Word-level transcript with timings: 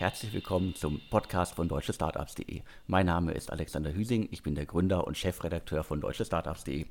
herzlich 0.00 0.32
willkommen 0.32 0.74
zum 0.74 0.98
Podcast 1.10 1.56
von 1.56 1.68
deutschestartups.de. 1.68 2.62
Mein 2.86 3.04
Name 3.04 3.32
ist 3.32 3.52
Alexander 3.52 3.92
Hüsing, 3.92 4.28
ich 4.30 4.42
bin 4.42 4.54
der 4.54 4.64
Gründer 4.64 5.06
und 5.06 5.18
Chefredakteur 5.18 5.84
von 5.84 6.00
deutschestartups.de. 6.00 6.86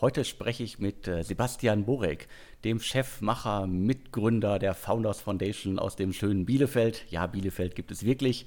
Heute 0.00 0.24
spreche 0.24 0.64
ich 0.64 0.80
mit 0.80 1.06
äh, 1.06 1.22
Sebastian 1.22 1.84
Borek, 1.84 2.26
dem 2.64 2.80
Chefmacher, 2.80 3.68
Mitgründer 3.68 4.58
der 4.58 4.74
Founders 4.74 5.20
Foundation 5.20 5.78
aus 5.78 5.94
dem 5.94 6.12
schönen 6.12 6.44
Bielefeld. 6.44 7.04
Ja, 7.08 7.28
Bielefeld 7.28 7.76
gibt 7.76 7.92
es 7.92 8.04
wirklich. 8.04 8.46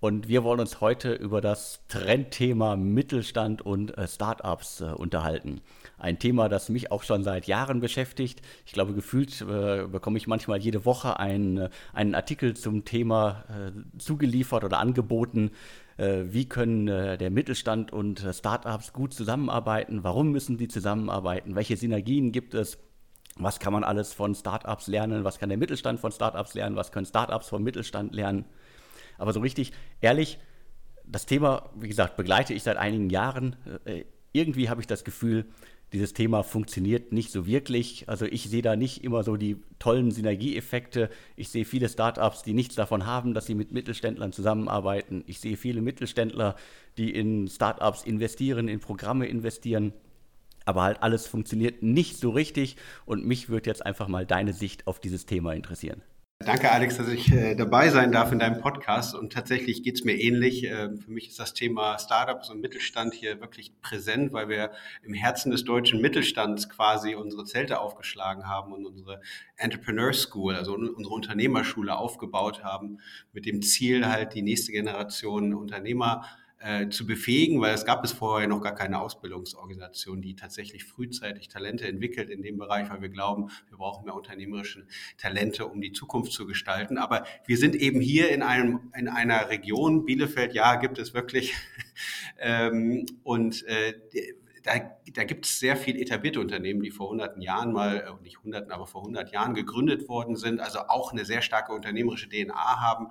Und 0.00 0.26
wir 0.26 0.42
wollen 0.42 0.58
uns 0.58 0.80
heute 0.80 1.14
über 1.14 1.40
das 1.40 1.86
Trendthema 1.86 2.74
Mittelstand 2.74 3.62
und 3.62 3.96
äh, 3.96 4.08
Startups 4.08 4.80
äh, 4.80 4.86
unterhalten. 4.86 5.60
Ein 5.98 6.18
Thema, 6.18 6.48
das 6.48 6.68
mich 6.68 6.90
auch 6.90 7.02
schon 7.02 7.22
seit 7.22 7.46
Jahren 7.46 7.80
beschäftigt. 7.80 8.42
Ich 8.66 8.72
glaube, 8.72 8.94
gefühlt 8.94 9.40
äh, 9.42 9.86
bekomme 9.86 10.18
ich 10.18 10.26
manchmal 10.26 10.58
jede 10.58 10.84
Woche 10.84 11.18
ein, 11.18 11.56
äh, 11.56 11.70
einen 11.92 12.14
Artikel 12.14 12.54
zum 12.54 12.84
Thema 12.84 13.44
äh, 13.48 13.98
zugeliefert 13.98 14.64
oder 14.64 14.78
angeboten. 14.78 15.52
Äh, 15.96 16.24
wie 16.26 16.48
können 16.48 16.86
der 16.86 17.30
Mittelstand 17.30 17.92
und 17.92 18.26
Startups 18.32 18.92
gut 18.92 19.14
zusammenarbeiten? 19.14 20.02
Warum 20.02 20.32
müssen 20.32 20.58
sie 20.58 20.68
zusammenarbeiten? 20.68 21.54
Welche 21.54 21.76
Synergien 21.76 22.32
gibt 22.32 22.54
es? 22.54 22.78
Was 23.36 23.58
kann 23.58 23.72
man 23.72 23.84
alles 23.84 24.12
von 24.12 24.34
Startups 24.34 24.86
lernen? 24.86 25.24
Was 25.24 25.38
kann 25.38 25.48
der 25.48 25.58
Mittelstand 25.58 26.00
von 26.00 26.12
Startups 26.12 26.54
lernen? 26.54 26.76
Was 26.76 26.92
können 26.92 27.06
Startups 27.06 27.48
vom 27.48 27.62
Mittelstand 27.62 28.14
lernen? 28.14 28.44
Aber 29.18 29.32
so 29.32 29.40
richtig 29.40 29.72
ehrlich, 30.00 30.38
das 31.06 31.26
Thema, 31.26 31.70
wie 31.74 31.88
gesagt, 31.88 32.16
begleite 32.16 32.54
ich 32.54 32.62
seit 32.62 32.76
einigen 32.76 33.10
Jahren. 33.10 33.56
Äh, 33.84 34.04
irgendwie 34.32 34.68
habe 34.68 34.80
ich 34.80 34.86
das 34.86 35.04
Gefühl, 35.04 35.46
dieses 35.94 36.12
Thema 36.12 36.42
funktioniert 36.42 37.12
nicht 37.12 37.30
so 37.30 37.46
wirklich. 37.46 38.08
Also 38.08 38.26
ich 38.26 38.50
sehe 38.50 38.62
da 38.62 38.76
nicht 38.76 39.04
immer 39.04 39.22
so 39.22 39.36
die 39.36 39.56
tollen 39.78 40.10
Synergieeffekte. 40.10 41.08
Ich 41.36 41.48
sehe 41.48 41.64
viele 41.64 41.88
Startups, 41.88 42.42
die 42.42 42.52
nichts 42.52 42.74
davon 42.74 43.06
haben, 43.06 43.32
dass 43.32 43.46
sie 43.46 43.54
mit 43.54 43.72
Mittelständlern 43.72 44.32
zusammenarbeiten. 44.32 45.24
Ich 45.26 45.40
sehe 45.40 45.56
viele 45.56 45.80
Mittelständler, 45.80 46.56
die 46.98 47.14
in 47.14 47.48
Startups 47.48 48.02
investieren, 48.02 48.68
in 48.68 48.80
Programme 48.80 49.26
investieren. 49.26 49.92
Aber 50.64 50.82
halt 50.82 51.02
alles 51.02 51.26
funktioniert 51.26 51.82
nicht 51.82 52.18
so 52.18 52.30
richtig. 52.30 52.76
Und 53.06 53.24
mich 53.24 53.48
würde 53.48 53.70
jetzt 53.70 53.86
einfach 53.86 54.08
mal 54.08 54.26
deine 54.26 54.52
Sicht 54.52 54.86
auf 54.86 55.00
dieses 55.00 55.26
Thema 55.26 55.54
interessieren. 55.54 56.02
Danke, 56.46 56.70
Alex, 56.70 56.98
dass 56.98 57.08
ich 57.08 57.32
äh, 57.32 57.54
dabei 57.54 57.88
sein 57.88 58.12
darf 58.12 58.30
in 58.30 58.38
deinem 58.38 58.60
Podcast. 58.60 59.14
Und 59.14 59.32
tatsächlich 59.32 59.82
geht 59.82 59.94
es 59.94 60.04
mir 60.04 60.12
ähnlich. 60.12 60.64
Äh, 60.64 60.94
für 60.94 61.10
mich 61.10 61.28
ist 61.28 61.38
das 61.38 61.54
Thema 61.54 61.98
Startups 61.98 62.50
und 62.50 62.60
Mittelstand 62.60 63.14
hier 63.14 63.40
wirklich 63.40 63.80
präsent, 63.80 64.34
weil 64.34 64.50
wir 64.50 64.70
im 65.02 65.14
Herzen 65.14 65.50
des 65.50 65.64
deutschen 65.64 66.02
Mittelstands 66.02 66.68
quasi 66.68 67.14
unsere 67.14 67.44
Zelte 67.44 67.80
aufgeschlagen 67.80 68.46
haben 68.46 68.74
und 68.74 68.84
unsere 68.84 69.22
Entrepreneur 69.56 70.12
School, 70.12 70.54
also 70.54 70.74
unsere 70.74 71.14
Unternehmerschule 71.14 71.96
aufgebaut 71.96 72.62
haben, 72.62 72.98
mit 73.32 73.46
dem 73.46 73.62
Ziel 73.62 74.06
halt 74.06 74.34
die 74.34 74.42
nächste 74.42 74.72
Generation 74.72 75.54
Unternehmer 75.54 76.26
äh, 76.64 76.88
zu 76.88 77.06
befähigen, 77.06 77.60
weil 77.60 77.74
es 77.74 77.84
gab 77.84 78.00
bis 78.00 78.12
vorher 78.12 78.48
noch 78.48 78.62
gar 78.62 78.74
keine 78.74 78.98
Ausbildungsorganisation, 78.98 80.22
die 80.22 80.34
tatsächlich 80.34 80.84
frühzeitig 80.84 81.48
Talente 81.48 81.86
entwickelt 81.86 82.30
in 82.30 82.40
dem 82.40 82.56
Bereich, 82.56 82.88
weil 82.88 83.02
wir 83.02 83.10
glauben, 83.10 83.50
wir 83.68 83.76
brauchen 83.76 84.06
mehr 84.06 84.14
unternehmerische 84.14 84.86
Talente, 85.18 85.66
um 85.66 85.82
die 85.82 85.92
Zukunft 85.92 86.32
zu 86.32 86.46
gestalten. 86.46 86.96
Aber 86.96 87.24
wir 87.46 87.58
sind 87.58 87.74
eben 87.74 88.00
hier 88.00 88.30
in 88.30 88.42
einem 88.42 88.92
in 88.96 89.08
einer 89.08 89.50
Region, 89.50 90.06
Bielefeld, 90.06 90.54
ja, 90.54 90.76
gibt 90.76 90.98
es 90.98 91.12
wirklich. 91.12 91.52
ähm, 92.38 93.04
und 93.22 93.62
äh, 93.66 93.92
da, 94.62 94.72
da 95.12 95.24
gibt 95.24 95.44
es 95.44 95.60
sehr 95.60 95.76
viel 95.76 96.00
etablierte 96.00 96.40
Unternehmen, 96.40 96.82
die 96.82 96.90
vor 96.90 97.10
hunderten 97.10 97.42
Jahren 97.42 97.72
mal, 97.72 97.98
äh, 97.98 98.22
nicht 98.22 98.42
hunderten, 98.42 98.72
aber 98.72 98.86
vor 98.86 99.02
hundert 99.02 99.30
Jahren 99.32 99.52
gegründet 99.52 100.08
worden 100.08 100.36
sind, 100.36 100.60
also 100.60 100.78
auch 100.88 101.12
eine 101.12 101.26
sehr 101.26 101.42
starke 101.42 101.72
unternehmerische 101.74 102.30
DNA 102.30 102.80
haben 102.80 103.08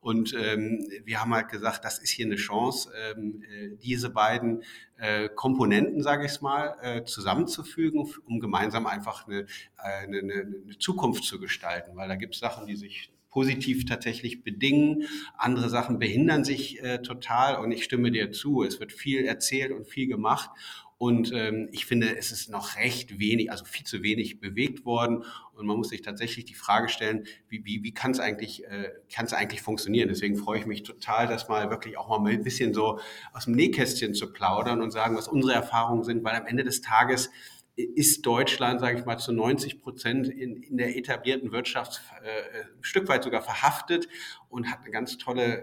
und 0.00 0.34
ähm, 0.34 0.86
wir 1.04 1.20
haben 1.20 1.34
halt 1.34 1.48
gesagt, 1.48 1.84
das 1.84 1.98
ist 1.98 2.10
hier 2.10 2.26
eine 2.26 2.36
Chance, 2.36 2.90
ähm, 2.96 3.42
äh, 3.42 3.76
diese 3.76 4.10
beiden 4.10 4.62
äh, 4.98 5.28
Komponenten, 5.28 6.02
sage 6.02 6.24
ich 6.24 6.32
es 6.32 6.40
mal, 6.40 6.76
äh, 6.82 7.04
zusammenzufügen, 7.04 8.12
um 8.26 8.40
gemeinsam 8.40 8.86
einfach 8.86 9.26
eine, 9.26 9.46
eine, 9.76 10.18
eine 10.18 10.78
Zukunft 10.78 11.24
zu 11.24 11.40
gestalten. 11.40 11.96
Weil 11.96 12.08
da 12.08 12.14
gibt 12.14 12.34
es 12.34 12.40
Sachen, 12.40 12.66
die 12.66 12.76
sich 12.76 13.12
positiv 13.36 13.84
tatsächlich 13.84 14.42
bedingen. 14.42 15.02
Andere 15.36 15.68
Sachen 15.68 15.98
behindern 15.98 16.42
sich 16.42 16.82
äh, 16.82 17.02
total 17.02 17.56
und 17.56 17.70
ich 17.70 17.84
stimme 17.84 18.10
dir 18.10 18.32
zu. 18.32 18.62
Es 18.62 18.80
wird 18.80 18.92
viel 18.92 19.26
erzählt 19.26 19.72
und 19.72 19.86
viel 19.86 20.06
gemacht. 20.06 20.48
Und 20.96 21.32
ähm, 21.34 21.68
ich 21.70 21.84
finde, 21.84 22.16
es 22.16 22.32
ist 22.32 22.48
noch 22.48 22.76
recht 22.76 23.18
wenig, 23.18 23.50
also 23.50 23.66
viel 23.66 23.84
zu 23.84 24.02
wenig 24.02 24.40
bewegt 24.40 24.86
worden. 24.86 25.22
Und 25.52 25.66
man 25.66 25.76
muss 25.76 25.90
sich 25.90 26.00
tatsächlich 26.00 26.46
die 26.46 26.54
Frage 26.54 26.88
stellen, 26.88 27.26
wie, 27.50 27.62
wie, 27.66 27.82
wie 27.82 27.92
kann 27.92 28.12
es 28.12 28.20
eigentlich, 28.20 28.64
äh, 28.64 28.88
eigentlich 29.32 29.60
funktionieren? 29.60 30.08
Deswegen 30.08 30.36
freue 30.36 30.60
ich 30.60 30.64
mich 30.64 30.82
total, 30.82 31.26
das 31.26 31.46
mal 31.46 31.68
wirklich 31.68 31.98
auch 31.98 32.08
mal 32.18 32.32
ein 32.32 32.42
bisschen 32.42 32.72
so 32.72 33.00
aus 33.34 33.44
dem 33.44 33.52
Nähkästchen 33.52 34.14
zu 34.14 34.32
plaudern 34.32 34.80
und 34.80 34.92
sagen, 34.92 35.14
was 35.14 35.28
unsere 35.28 35.52
Erfahrungen 35.52 36.04
sind, 36.04 36.24
weil 36.24 36.36
am 36.36 36.46
Ende 36.46 36.64
des 36.64 36.80
Tages 36.80 37.30
ist 37.76 38.24
Deutschland, 38.24 38.80
sage 38.80 38.98
ich 38.98 39.04
mal, 39.04 39.18
zu 39.18 39.32
90 39.32 39.82
Prozent 39.82 40.28
in, 40.28 40.62
in 40.62 40.78
der 40.78 40.96
etablierten 40.96 41.52
Wirtschaft 41.52 42.00
äh, 42.22 42.64
ein 42.74 42.82
Stück 42.82 43.06
weit 43.08 43.22
sogar 43.22 43.42
verhaftet 43.42 44.08
und 44.48 44.70
hat 44.70 44.80
eine 44.80 44.90
ganz 44.90 45.18
tolle, 45.18 45.62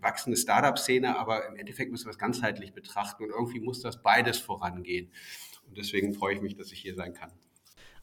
wachsende 0.00 0.36
Startup-Szene, 0.36 1.16
aber 1.16 1.46
im 1.46 1.56
Endeffekt 1.56 1.92
müssen 1.92 2.06
wir 2.06 2.10
es 2.10 2.18
ganzheitlich 2.18 2.74
betrachten 2.74 3.24
und 3.24 3.30
irgendwie 3.30 3.60
muss 3.60 3.80
das 3.80 4.02
beides 4.02 4.38
vorangehen. 4.38 5.12
Und 5.68 5.78
deswegen 5.78 6.12
freue 6.14 6.34
ich 6.34 6.42
mich, 6.42 6.56
dass 6.56 6.72
ich 6.72 6.80
hier 6.80 6.96
sein 6.96 7.14
kann. 7.14 7.30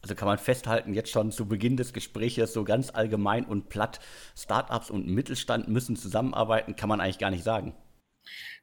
Also 0.01 0.15
kann 0.15 0.27
man 0.29 0.37
festhalten, 0.37 0.93
jetzt 0.93 1.11
schon 1.11 1.31
zu 1.31 1.45
Beginn 1.45 1.75
des 1.75 1.91
Gesprächs, 1.91 2.53
so 2.53 2.63
ganz 2.63 2.91
allgemein 2.91 3.43
und 3.43 3.67
platt, 3.67 3.99
Startups 4.37 4.89
und 4.89 5.07
Mittelstand 5.07 5.67
müssen 5.67 5.97
zusammenarbeiten, 5.97 6.77
kann 6.77 6.87
man 6.87 7.01
eigentlich 7.01 7.19
gar 7.19 7.31
nicht 7.31 7.43
sagen. 7.43 7.75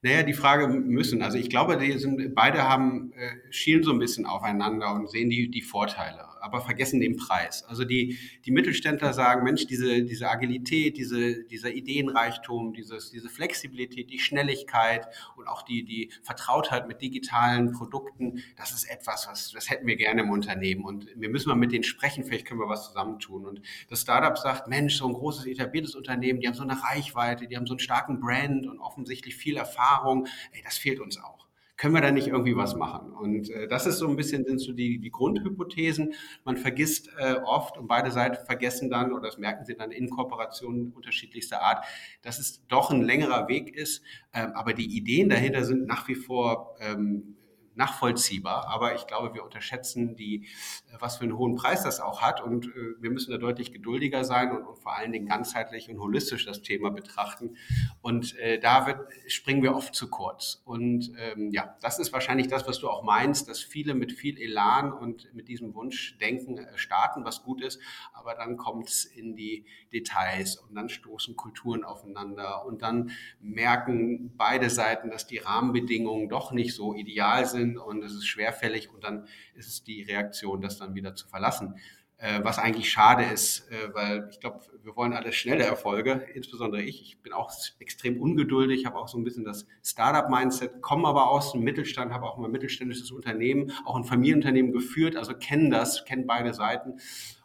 Naja, 0.03 0.23
die 0.23 0.35
Frage 0.35 0.69
müssen. 0.69 1.23
Also 1.23 1.39
ich 1.39 1.51
glaube, 1.51 1.77
die 1.79 1.99
sind, 1.99 2.35
beide 2.35 2.63
haben, 2.63 3.13
äh, 3.13 3.53
schielen 3.53 3.83
so 3.83 3.93
ein 3.93 3.99
bisschen 3.99 4.27
aufeinander 4.27 4.95
und 4.95 5.11
sehen 5.11 5.31
die, 5.31 5.51
die 5.51 5.63
Vorteile 5.63 6.36
aber 6.47 6.61
vergessen 6.61 7.01
den 7.01 7.17
Preis. 7.17 7.65
Also 7.65 7.85
die, 7.85 8.19
die 8.45 8.53
Mittelständler 8.53 9.13
sagen, 9.13 9.43
Mensch, 9.43 9.67
diese, 9.67 10.05
diese 10.05 10.31
Agilität, 10.31 10.97
diese, 10.97 11.43
dieser 11.45 11.73
Ideenreichtum, 11.73 12.73
dieses, 12.73 13.11
diese 13.11 13.29
Flexibilität, 13.29 14.11
die 14.11 14.21
Schnelligkeit 14.21 15.09
und 15.37 15.49
auch 15.49 15.63
die, 15.63 15.85
die 15.85 16.13
Vertrautheit 16.23 16.87
mit 16.87 17.03
digitalen 17.03 17.73
Produkten, 17.73 18.45
das 18.57 18.71
ist 18.71 18.85
etwas, 18.85 19.27
was, 19.29 19.51
das 19.51 19.69
hätten 19.69 19.89
wir 19.89 19.97
gerne 19.97 20.23
im 20.23 20.31
Unternehmen. 20.31 20.85
Und 20.85 21.09
wir 21.17 21.29
müssen 21.29 21.49
mal 21.49 21.57
mit 21.57 21.73
denen 21.73 21.85
sprechen, 21.85 22.23
vielleicht 22.23 22.47
können 22.47 22.61
wir 22.61 22.69
was 22.69 22.87
zusammentun. 22.87 23.45
Und 23.45 23.61
das 23.89 24.03
Startup 24.03 24.39
sagt, 24.39 24.69
Mensch, 24.69 24.95
so 24.95 25.09
ein 25.09 25.15
großes 25.15 25.47
etabliertes 25.47 25.97
Unternehmen, 25.97 26.39
die 26.39 26.47
haben 26.47 26.55
so 26.55 26.63
eine 26.63 26.81
Reichweite, 26.81 27.49
die 27.49 27.57
haben 27.57 27.67
so 27.67 27.75
einen 27.75 27.81
starken 27.81 28.21
Brand 28.21 28.69
und 28.69 28.79
offensichtlich 28.79 29.35
viel 29.35 29.57
Erfahrung. 29.57 30.29
Ey, 30.53 30.63
das 30.63 30.79
fehlt 30.79 31.01
uns 31.01 31.19
auch 31.19 31.46
können 31.77 31.95
wir 31.95 32.01
da 32.01 32.11
nicht 32.11 32.29
irgendwie 32.29 32.57
was 32.57 32.75
machen? 32.75 33.13
Und 33.13 33.51
äh, 33.51 33.69
das 33.69 33.87
ist 33.87 33.99
so 33.99 34.09
ein 34.09 34.17
bisschen 34.17 34.45
sind 34.45 34.61
so 34.61 34.73
die, 34.73 34.99
die 34.99 35.11
Grundhypothesen. 35.11 36.15
Man 36.45 36.57
vergisst 36.57 37.11
äh, 37.19 37.35
oft 37.45 37.77
und 37.77 37.87
beide 37.87 38.11
Seiten 38.11 38.45
vergessen 38.47 38.91
dann, 38.91 39.13
oder 39.13 39.23
das 39.23 39.39
merken 39.39 39.65
sie 39.65 39.77
dann 39.77 39.91
in 39.91 40.09
Kooperationen 40.11 40.93
unterschiedlichster 40.93 41.63
Art, 41.63 41.85
dass 42.23 42.39
es 42.39 42.67
doch 42.69 42.91
ein 42.91 43.03
längerer 43.03 43.49
Weg 43.49 43.75
ist. 43.77 44.03
Ähm, 44.33 44.53
aber 44.55 44.73
die 44.73 44.97
Ideen 44.97 45.29
dahinter 45.29 45.65
sind 45.65 45.87
nach 45.87 46.09
wie 46.09 46.15
vor 46.15 46.77
ähm, 46.81 47.37
nachvollziehbar. 47.77 48.69
Aber 48.69 48.95
ich 48.95 49.07
glaube, 49.07 49.35
wir 49.35 49.45
unterschätzen 49.45 50.17
die, 50.17 50.47
äh, 50.91 50.97
was 50.99 51.19
für 51.19 51.25
einen 51.25 51.37
hohen 51.37 51.55
Preis 51.55 51.85
das 51.85 52.01
auch 52.01 52.23
hat. 52.23 52.43
Und 52.43 52.67
äh, 52.67 53.01
wir 53.01 53.11
müssen 53.11 53.31
da 53.31 53.39
deutlich 53.39 53.73
geduldiger 53.73 54.25
sein 54.25 54.51
und, 54.51 54.65
und, 54.65 54.79
vor 54.79 54.97
allen 54.97 55.13
Dingen 55.13 55.27
ganzheitlich 55.27 55.89
und 55.89 56.01
holistisch 56.01 56.45
das 56.47 56.63
Thema 56.63 56.91
betrachten. 56.91 57.57
Und 58.01 58.37
äh, 58.39 58.59
da 58.59 58.87
wird, 58.87 59.01
springen 59.29 59.63
wir 59.63 59.75
oft 59.75 59.95
zu 59.95 60.09
kurz. 60.09 60.63
Und 60.65 61.13
ähm, 61.19 61.51
ja, 61.53 61.77
das 61.81 61.99
ist 61.99 62.13
wahrscheinlich 62.13 62.49
das, 62.49 62.67
was 62.67 62.79
du 62.81 62.89
auch 62.89 63.03
meinst, 63.03 63.49
dass 63.49 63.61
viele 63.61 63.95
mit 63.95 64.13
viel 64.13 64.39
Elan 64.39 64.93
und 64.93 65.33
mit 65.35 65.49
diesem 65.49 65.75
Wunsch 65.75 66.17
denken, 66.19 66.59
äh, 66.59 66.79
starten, 66.79 67.25
was 67.25 67.43
gut 67.43 67.63
ist. 67.63 67.81
Aber 68.15 68.35
dann 68.35 68.57
kommt 68.57 68.89
es 68.89 69.05
in 69.05 69.37
die 69.37 69.67
Details 69.93 70.57
und 70.57 70.75
dann 70.75 70.89
stoßen 70.89 71.37
Kulturen 71.37 71.85
aufeinander 71.85 72.65
und 72.65 72.81
dann 72.83 73.11
merken 73.41 74.33
beide 74.37 74.71
Seiten, 74.71 75.11
dass 75.11 75.27
die 75.27 75.39
Rahmenbedingungen 75.39 76.29
doch 76.29 76.53
nicht 76.53 76.75
so 76.75 76.95
ideal 76.95 77.45
sind 77.45 77.66
sind 77.67 77.79
und 77.79 78.03
es 78.03 78.13
ist 78.13 78.27
schwerfällig 78.27 78.93
und 78.93 79.05
dann 79.05 79.27
ist 79.55 79.69
es 79.69 79.85
die 79.85 80.03
Reaktion, 80.03 80.61
das 80.61 80.79
dann 80.79 80.95
wieder 80.95 81.15
zu 81.15 81.29
verlassen. 81.29 81.77
Äh, 82.19 82.41
was 82.43 82.59
eigentlich 82.59 82.91
schade 82.91 83.25
ist, 83.25 83.71
äh, 83.71 83.93
weil 83.93 84.29
ich 84.31 84.41
glaube, 84.41 84.61
wir 84.83 84.97
wollen 84.97 85.13
alle 85.13 85.33
schnelle 85.33 85.65
Erfolge, 85.65 86.27
insbesondere 86.33 86.81
ich. 86.81 87.03
Ich 87.03 87.21
bin 87.21 87.35
auch 87.35 87.53
extrem 87.79 88.19
ungeduldig, 88.19 88.87
habe 88.87 88.97
auch 88.97 89.09
so 89.09 89.19
ein 89.19 89.25
bisschen 89.25 89.45
das 89.45 89.67
Startup-Mindset, 89.83 90.81
komme 90.81 91.09
aber 91.09 91.29
aus 91.29 91.53
dem 91.53 91.63
Mittelstand, 91.63 92.15
habe 92.15 92.25
auch 92.25 92.39
mal 92.39 92.47
ein 92.47 92.53
mittelständisches 92.53 93.11
Unternehmen, 93.11 93.71
auch 93.85 93.97
ein 93.97 94.05
Familienunternehmen 94.05 94.73
geführt, 94.73 95.15
also 95.17 95.35
kennen 95.35 95.71
das, 95.71 96.07
kennen 96.07 96.27
beide 96.27 96.55
Seiten 96.55 97.01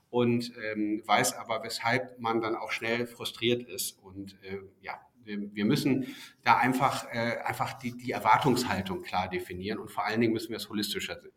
und 0.09 0.53
ähm, 0.63 1.03
weiß 1.05 1.33
aber, 1.33 1.63
weshalb 1.63 2.17
man 2.19 2.41
dann 2.41 2.55
auch 2.55 2.71
schnell 2.71 3.07
frustriert 3.07 3.63
ist. 3.63 3.99
Und 4.01 4.37
äh, 4.43 4.59
ja, 4.81 5.01
wir, 5.39 5.55
wir 5.55 5.65
müssen 5.65 6.07
da 6.43 6.57
einfach, 6.57 7.05
äh, 7.11 7.37
einfach 7.43 7.73
die, 7.73 7.97
die 7.97 8.11
Erwartungshaltung 8.11 9.01
klar 9.01 9.29
definieren 9.29 9.79
und 9.79 9.89
vor 9.89 10.05
allen 10.05 10.21
Dingen 10.21 10.33
müssen 10.33 10.49
wir 10.49 10.57
es 10.57 10.69
holistischer 10.69 11.19
sehen. 11.19 11.31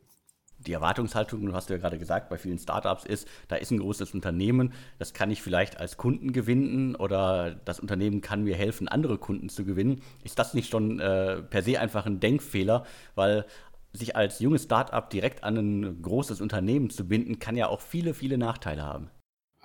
die 0.58 0.72
Erwartungshaltung, 0.72 1.44
du 1.44 1.52
hast 1.52 1.68
ja 1.68 1.76
gerade 1.76 1.98
gesagt, 1.98 2.30
bei 2.30 2.38
vielen 2.38 2.58
Startups 2.58 3.04
ist, 3.04 3.28
da 3.48 3.56
ist 3.56 3.70
ein 3.70 3.80
großes 3.80 4.14
Unternehmen, 4.14 4.72
das 4.98 5.12
kann 5.12 5.30
ich 5.30 5.42
vielleicht 5.42 5.78
als 5.78 5.98
Kunden 5.98 6.32
gewinnen 6.32 6.96
oder 6.96 7.54
das 7.54 7.80
Unternehmen 7.80 8.22
kann 8.22 8.44
mir 8.44 8.56
helfen, 8.56 8.88
andere 8.88 9.18
Kunden 9.18 9.50
zu 9.50 9.64
gewinnen. 9.64 10.00
Ist 10.22 10.38
das 10.38 10.54
nicht 10.54 10.70
schon 10.70 11.00
äh, 11.00 11.42
per 11.42 11.62
se 11.62 11.78
einfach 11.78 12.06
ein 12.06 12.18
Denkfehler, 12.18 12.84
weil 13.14 13.44
sich 13.92 14.16
als 14.16 14.40
junges 14.40 14.64
Startup 14.64 15.08
direkt 15.08 15.44
an 15.44 15.56
ein 15.56 16.02
großes 16.02 16.40
Unternehmen 16.40 16.90
zu 16.90 17.06
binden, 17.06 17.38
kann 17.38 17.56
ja 17.56 17.68
auch 17.68 17.80
viele, 17.80 18.14
viele 18.14 18.38
Nachteile 18.38 18.82
haben. 18.82 19.10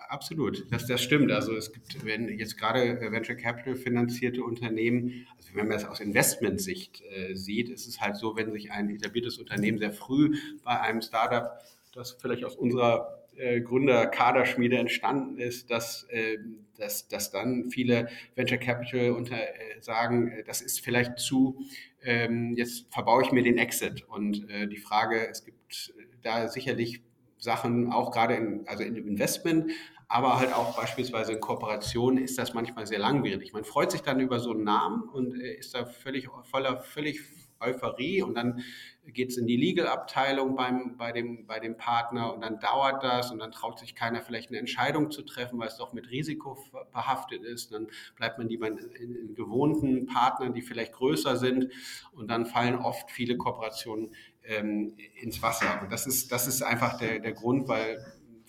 Absolut, 0.09 0.65
das, 0.71 0.87
das 0.87 1.03
stimmt. 1.03 1.31
Also 1.31 1.55
es 1.55 1.71
gibt, 1.71 2.03
wenn 2.03 2.29
jetzt 2.39 2.57
gerade 2.57 2.99
Venture 2.99 3.35
Capital 3.35 3.75
finanzierte 3.75 4.43
Unternehmen, 4.43 5.27
also 5.37 5.49
wenn 5.53 5.67
man 5.67 5.77
das 5.77 5.85
aus 5.85 5.99
Investmentsicht 5.99 7.03
äh, 7.11 7.35
sieht, 7.35 7.69
ist 7.69 7.87
es 7.87 8.01
halt 8.01 8.15
so, 8.15 8.35
wenn 8.35 8.51
sich 8.51 8.71
ein 8.71 8.89
etabliertes 8.89 9.37
Unternehmen 9.37 9.77
sehr 9.77 9.91
früh 9.91 10.35
bei 10.63 10.81
einem 10.81 11.03
Startup, 11.03 11.59
das 11.93 12.13
vielleicht 12.13 12.43
aus 12.43 12.55
unserer 12.55 13.19
äh, 13.35 13.61
Gründerkaderschmiede 13.61 14.79
entstanden 14.79 15.37
ist, 15.37 15.69
dass, 15.69 16.05
äh, 16.09 16.39
dass, 16.75 17.07
dass 17.07 17.29
dann 17.29 17.69
viele 17.69 18.09
Venture 18.33 18.57
Capital 18.57 19.11
unter, 19.11 19.37
äh, 19.37 19.79
sagen, 19.79 20.31
äh, 20.31 20.43
das 20.43 20.61
ist 20.61 20.83
vielleicht 20.83 21.19
zu, 21.19 21.61
ähm, 22.01 22.55
jetzt 22.57 22.91
verbaue 22.91 23.21
ich 23.21 23.31
mir 23.31 23.43
den 23.43 23.59
Exit. 23.59 24.05
Und 24.09 24.49
äh, 24.49 24.65
die 24.67 24.77
Frage, 24.77 25.27
es 25.29 25.45
gibt 25.45 25.93
da 26.23 26.47
sicherlich 26.47 27.03
Sachen, 27.37 27.91
auch 27.91 28.11
gerade 28.11 28.33
in, 28.33 28.67
also 28.67 28.83
in 28.83 28.95
dem 28.95 29.07
Investment, 29.07 29.71
aber 30.09 30.39
halt 30.39 30.53
auch 30.53 30.75
beispielsweise 30.75 31.33
in 31.33 31.39
Kooperationen 31.39 32.23
ist 32.23 32.37
das 32.37 32.53
manchmal 32.53 32.87
sehr 32.87 32.99
langwierig. 32.99 33.53
Man 33.53 33.63
freut 33.63 33.91
sich 33.91 34.01
dann 34.01 34.19
über 34.19 34.39
so 34.39 34.51
einen 34.51 34.63
Namen 34.63 35.07
und 35.07 35.39
äh, 35.39 35.53
ist 35.53 35.75
da 35.75 35.85
völlig 35.85 36.27
voller 36.43 36.81
völlig 36.81 37.21
Euphorie 37.59 38.21
und 38.21 38.35
dann 38.35 38.63
geht 39.05 39.29
es 39.29 39.37
in 39.37 39.47
die 39.47 39.57
Legal-Abteilung 39.57 40.55
beim, 40.55 40.95
bei, 40.97 41.11
dem, 41.11 41.45
bei 41.45 41.59
dem 41.59 41.77
Partner 41.77 42.33
und 42.33 42.41
dann 42.41 42.59
dauert 42.59 43.03
das 43.03 43.31
und 43.31 43.39
dann 43.39 43.51
traut 43.51 43.79
sich 43.79 43.95
keiner 43.95 44.21
vielleicht 44.21 44.49
eine 44.49 44.59
Entscheidung 44.59 45.11
zu 45.11 45.23
treffen, 45.23 45.59
weil 45.59 45.67
es 45.67 45.77
doch 45.77 45.93
mit 45.93 46.09
Risiko 46.09 46.57
behaftet 46.93 47.43
ist. 47.43 47.73
Dann 47.73 47.87
bleibt 48.15 48.37
man 48.37 48.47
lieber 48.47 48.67
in, 48.67 49.35
gewohnten 49.35 50.05
Partnern, 50.05 50.53
die 50.53 50.61
vielleicht 50.61 50.93
größer 50.93 51.37
sind 51.37 51.71
und 52.13 52.29
dann 52.29 52.45
fallen 52.45 52.75
oft 52.75 53.11
viele 53.11 53.37
Kooperationen 53.37 54.13
ähm, 54.43 54.95
ins 55.21 55.41
Wasser. 55.41 55.81
Und 55.81 55.91
das 55.91 56.07
ist, 56.07 56.31
das 56.31 56.47
ist 56.47 56.61
einfach 56.61 56.97
der, 56.97 57.19
der 57.19 57.33
Grund, 57.33 57.67
weil 57.67 57.99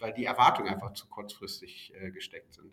weil 0.00 0.12
die 0.12 0.25
Erwartungen 0.25 0.69
einfach 0.73 0.93
zu 0.93 1.06
kurzfristig 1.06 1.93
äh, 2.00 2.11
gesteckt 2.11 2.55
sind. 2.55 2.73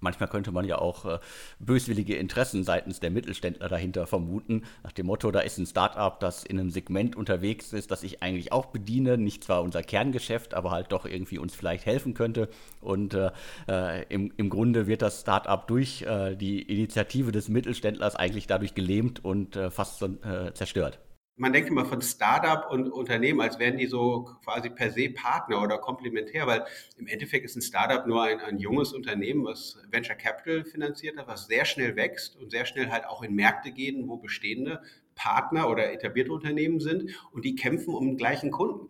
Manchmal 0.00 0.28
könnte 0.28 0.52
man 0.52 0.66
ja 0.66 0.78
auch 0.78 1.06
äh, 1.06 1.18
böswillige 1.58 2.16
Interessen 2.16 2.64
seitens 2.64 3.00
der 3.00 3.10
Mittelständler 3.10 3.68
dahinter 3.68 4.06
vermuten, 4.06 4.64
nach 4.82 4.92
dem 4.92 5.06
Motto, 5.06 5.30
da 5.30 5.40
ist 5.40 5.58
ein 5.58 5.66
Startup, 5.66 6.20
das 6.20 6.44
in 6.44 6.60
einem 6.60 6.70
Segment 6.70 7.16
unterwegs 7.16 7.72
ist, 7.72 7.90
das 7.90 8.02
ich 8.02 8.22
eigentlich 8.22 8.52
auch 8.52 8.66
bediene, 8.66 9.16
nicht 9.16 9.44
zwar 9.44 9.62
unser 9.62 9.82
Kerngeschäft, 9.82 10.54
aber 10.54 10.70
halt 10.70 10.92
doch 10.92 11.06
irgendwie 11.06 11.38
uns 11.38 11.54
vielleicht 11.54 11.86
helfen 11.86 12.14
könnte. 12.14 12.48
Und 12.80 13.14
äh, 13.14 13.30
äh 13.68 14.04
im, 14.08 14.32
im 14.36 14.50
Grunde 14.50 14.86
wird 14.86 15.02
das 15.02 15.22
Startup 15.22 15.66
durch 15.66 16.02
äh, 16.02 16.36
die 16.36 16.60
Initiative 16.62 17.32
des 17.32 17.48
Mittelständlers 17.48 18.16
eigentlich 18.16 18.46
dadurch 18.46 18.74
gelähmt 18.74 19.24
und 19.24 19.56
äh, 19.56 19.70
fast 19.70 20.02
äh, 20.02 20.52
zerstört 20.52 20.98
man 21.36 21.52
denkt 21.52 21.68
immer 21.68 21.84
von 21.84 22.00
Startup 22.00 22.70
und 22.70 22.90
Unternehmen, 22.90 23.40
als 23.40 23.58
wären 23.58 23.76
die 23.76 23.86
so 23.86 24.24
quasi 24.44 24.70
per 24.70 24.90
se 24.90 25.10
Partner 25.10 25.62
oder 25.62 25.78
komplementär, 25.78 26.46
weil 26.46 26.64
im 26.96 27.06
Endeffekt 27.06 27.44
ist 27.44 27.56
ein 27.56 27.62
Startup 27.62 28.06
nur 28.06 28.22
ein, 28.22 28.40
ein 28.40 28.58
junges 28.58 28.92
Unternehmen, 28.92 29.44
was 29.44 29.78
Venture 29.90 30.16
Capital 30.16 30.64
finanziert 30.64 31.18
hat, 31.18 31.28
was 31.28 31.46
sehr 31.46 31.64
schnell 31.64 31.94
wächst 31.96 32.36
und 32.36 32.50
sehr 32.50 32.64
schnell 32.64 32.90
halt 32.90 33.06
auch 33.06 33.22
in 33.22 33.34
Märkte 33.34 33.70
gehen, 33.70 34.08
wo 34.08 34.16
bestehende 34.16 34.80
Partner 35.14 35.68
oder 35.68 35.92
etablierte 35.92 36.32
Unternehmen 36.32 36.80
sind 36.80 37.10
und 37.32 37.44
die 37.44 37.54
kämpfen 37.54 37.94
um 37.94 38.06
den 38.06 38.16
gleichen 38.16 38.50
Kunden. 38.50 38.88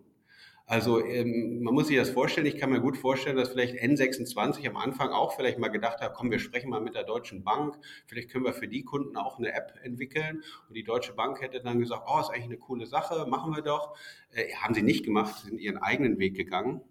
Also 0.69 1.01
ähm, 1.01 1.63
man 1.63 1.73
muss 1.73 1.87
sich 1.87 1.95
das 1.95 2.09
vorstellen, 2.09 2.45
ich 2.45 2.57
kann 2.57 2.69
mir 2.69 2.81
gut 2.81 2.97
vorstellen, 2.97 3.37
dass 3.37 3.49
vielleicht 3.49 3.75
N26 3.75 4.67
am 4.67 4.75
Anfang 4.75 5.11
auch 5.11 5.33
vielleicht 5.33 5.59
mal 5.59 5.69
gedacht 5.69 6.01
hat, 6.01 6.13
komm, 6.13 6.29
wir 6.29 6.39
sprechen 6.39 6.69
mal 6.69 6.81
mit 6.81 6.93
der 6.93 7.05
Deutschen 7.05 7.41
Bank, 7.41 7.77
vielleicht 8.05 8.29
können 8.29 8.43
wir 8.43 8.51
für 8.51 8.67
die 8.67 8.83
Kunden 8.83 9.15
auch 9.15 9.39
eine 9.39 9.53
App 9.53 9.75
entwickeln. 9.83 10.43
Und 10.67 10.75
die 10.75 10.83
Deutsche 10.83 11.13
Bank 11.13 11.41
hätte 11.41 11.61
dann 11.61 11.79
gesagt, 11.79 12.03
oh, 12.05 12.19
ist 12.19 12.31
eigentlich 12.31 12.43
eine 12.47 12.57
coole 12.57 12.85
Sache, 12.85 13.25
machen 13.29 13.55
wir 13.55 13.61
doch. 13.61 13.97
Äh, 14.33 14.53
haben 14.55 14.73
sie 14.73 14.81
nicht 14.81 15.05
gemacht, 15.05 15.41
sind 15.45 15.57
ihren 15.57 15.77
eigenen 15.77 16.19
Weg 16.19 16.35
gegangen. 16.35 16.81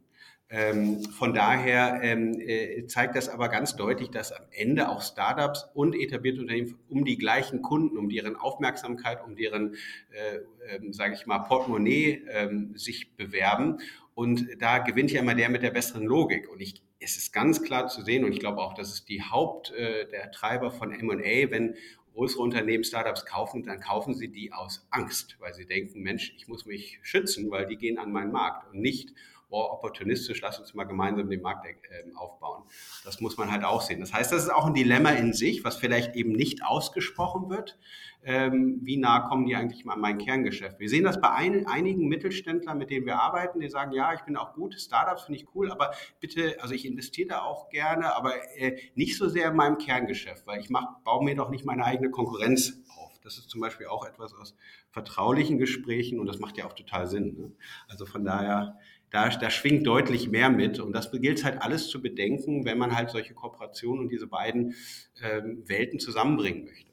Ähm, 0.49 1.03
von 1.03 1.35
daher 1.35 2.01
ähm, 2.03 2.41
äh, 2.41 2.87
zeigt 2.87 3.17
das 3.17 3.29
aber 3.29 3.49
ganz 3.49 3.75
deutlich, 3.75 4.11
dass 4.11 4.31
am 4.31 4.45
Ende 4.53 4.89
auch 4.89 5.03
Startups 5.03 5.69
und 5.75 5.95
etablierte 5.95 6.41
Unternehmen 6.41 6.79
um 6.89 7.05
die 7.05 7.19
gleichen 7.19 7.63
Kunden, 7.63 7.99
um 7.99 8.09
deren 8.09 8.37
Aufmerksamkeit, 8.37 9.25
um 9.25 9.35
deren, 9.35 9.75
äh, 10.13 10.37
äh, 10.77 10.93
sage 10.93 11.15
ich 11.15 11.27
mal, 11.27 11.41
Portemonnaie 11.41 12.23
äh, 12.29 12.49
sich 12.75 13.17
bewerben. 13.17 13.79
Und 14.15 14.47
da 14.61 14.79
gewinnt 14.79 15.11
ja 15.11 15.21
immer 15.21 15.35
der 15.35 15.49
mit 15.49 15.63
der 15.63 15.73
besseren 15.73 16.05
Logik. 16.05 16.49
Und 16.49 16.61
ich, 16.61 16.81
es 17.01 17.17
ist 17.17 17.33
ganz 17.33 17.63
klar 17.63 17.89
zu 17.89 18.03
sehen, 18.03 18.25
und 18.25 18.33
ich 18.33 18.41
glaube 18.41 18.61
auch, 18.61 18.75
das 18.75 18.95
ist 18.95 19.09
die 19.09 19.23
Haupt, 19.23 19.73
äh, 19.73 20.07
der 20.09 20.31
Treiber 20.31 20.71
von 20.71 20.93
M&A, 20.93 21.51
wenn 21.51 21.75
größere 22.15 22.43
Unternehmen 22.43 22.83
Startups 22.83 23.27
kaufen, 23.27 23.63
dann 23.65 23.81
kaufen 23.81 24.15
sie 24.15 24.29
die 24.29 24.53
aus 24.53 24.87
Angst, 24.91 25.37
weil 25.39 25.53
sie 25.55 25.67
denken, 25.67 26.03
Mensch, 26.03 26.33
ich 26.37 26.49
muss 26.49 26.67
mich 26.67 26.99
schützen, 27.03 27.51
weil 27.51 27.67
die 27.67 27.77
gehen 27.77 27.99
an 27.99 28.11
meinen 28.11 28.33
Markt 28.33 28.73
und 28.73 28.81
nicht, 28.81 29.13
boah, 29.49 29.73
opportunistisch, 29.73 30.41
lass 30.43 30.59
uns 30.59 30.75
mal 30.75 30.85
gemeinsam 30.85 31.31
den 31.31 31.43
Markt 31.43 31.67
äh, 31.67 31.71
aufbauen. 32.17 32.65
Das 33.05 33.21
muss 33.21 33.37
man 33.37 33.51
halt 33.51 33.65
auch 33.65 33.81
sehen. 33.81 34.01
Das 34.01 34.13
heißt, 34.13 34.33
das 34.33 34.45
ist 34.45 34.51
auch 34.51 34.67
ein 34.67 34.75
Dilemma 34.75 35.11
in 35.11 35.33
sich, 35.33 35.65
was 35.65 35.77
vielleicht 35.77 36.17
eben 36.17 36.33
nicht 36.33 36.65
ausgesprochen 36.65 37.49
wird. 37.49 37.79
Ähm, 38.25 38.81
wie 38.83 38.97
nah 38.97 39.21
kommen 39.21 39.47
die 39.47 39.55
eigentlich 39.55 39.85
mal 39.85 39.95
an 39.95 40.01
mein 40.01 40.19
Kerngeschäft? 40.19 40.81
Wir 40.81 40.89
sehen 40.89 41.05
das 41.05 41.21
bei 41.21 41.31
ein, 41.31 41.67
einigen 41.69 42.09
Mittelständlern, 42.09 42.77
mit 42.77 42.91
denen 42.91 43.07
wir 43.07 43.21
arbeiten, 43.21 43.61
die 43.61 43.69
sagen, 43.69 43.93
ja, 43.93 44.15
ich 44.15 44.23
bin 44.23 44.37
auch 44.37 44.55
gut, 44.55 44.75
Startups 44.75 45.25
finde 45.25 45.41
ich 45.41 45.55
cool, 45.55 45.71
aber 45.71 45.93
bitte, 46.19 46.57
also 46.61 46.75
ich 46.75 46.87
investiere 46.87 47.29
da 47.29 47.43
auch 47.43 47.69
gerne, 47.69 48.17
aber 48.17 48.35
äh, 48.57 48.81
nicht 48.97 49.17
so 49.17 49.29
sehr 49.29 49.51
in 49.51 49.57
meinem 49.57 49.79
Kerngeschäft, 49.79 50.45
weil 50.47 50.61
ich 50.61 50.71
mach, 50.71 50.99
baue 51.05 51.25
mir 51.25 51.37
doch 51.37 51.51
nicht 51.51 51.65
meine 51.65 51.85
eigene 51.85 52.11
Konkurrenz 52.11 52.83
auf. 52.97 53.13
Das 53.21 53.39
ist 53.39 53.51
zum 53.51 53.61
Beispiel 53.61 53.87
auch 53.87 54.05
etwas 54.07 54.35
aus 54.35 54.57
vertraulichen 54.91 55.59
Gesprächen 55.59 56.21
und 56.21 56.27
das 56.27 56.39
macht 56.39 56.57
ja 56.57 56.65
auch 56.65 56.73
total 56.73 57.07
Sinn. 57.07 57.37
Ne? 57.37 57.53
Also 57.89 58.07
von 58.07 58.25
daher 58.25 58.79
da, 59.17 59.29
da 59.31 59.51
schwingt 59.51 59.87
deutlich 59.87 60.29
mehr 60.29 60.51
mit. 60.51 60.79
Und 60.79 60.93
das 60.93 61.11
gilt 61.11 61.43
halt 61.45 61.63
alles 61.63 61.89
zu 61.89 62.03
bedenken, 62.03 62.67
wenn 62.67 62.77
man 62.77 62.95
halt 62.95 63.11
solche 63.11 63.33
Kooperationen 63.33 64.05
und 64.05 64.09
diese 64.11 64.27
beiden 64.27 64.75
ähm, 65.23 65.63
Welten 65.67 65.99
zusammenbringen 65.99 66.65
möchte. 66.67 66.91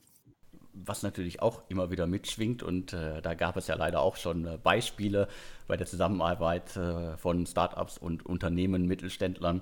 Was 0.73 1.03
natürlich 1.03 1.41
auch 1.41 1.61
immer 1.69 1.91
wieder 1.91 2.07
mitschwingt, 2.07 2.63
und 2.63 2.93
äh, 2.93 3.21
da 3.21 3.35
gab 3.35 3.57
es 3.57 3.67
ja 3.67 3.75
leider 3.75 3.99
auch 4.01 4.15
schon 4.15 4.45
äh, 4.45 4.57
Beispiele 4.57 5.27
bei 5.67 5.77
der 5.77 5.85
Zusammenarbeit 5.85 6.75
äh, 6.77 7.15
von 7.17 7.45
Startups 7.45 7.97
und 7.97 8.25
Unternehmen, 8.25 8.87
Mittelständlern, 8.87 9.61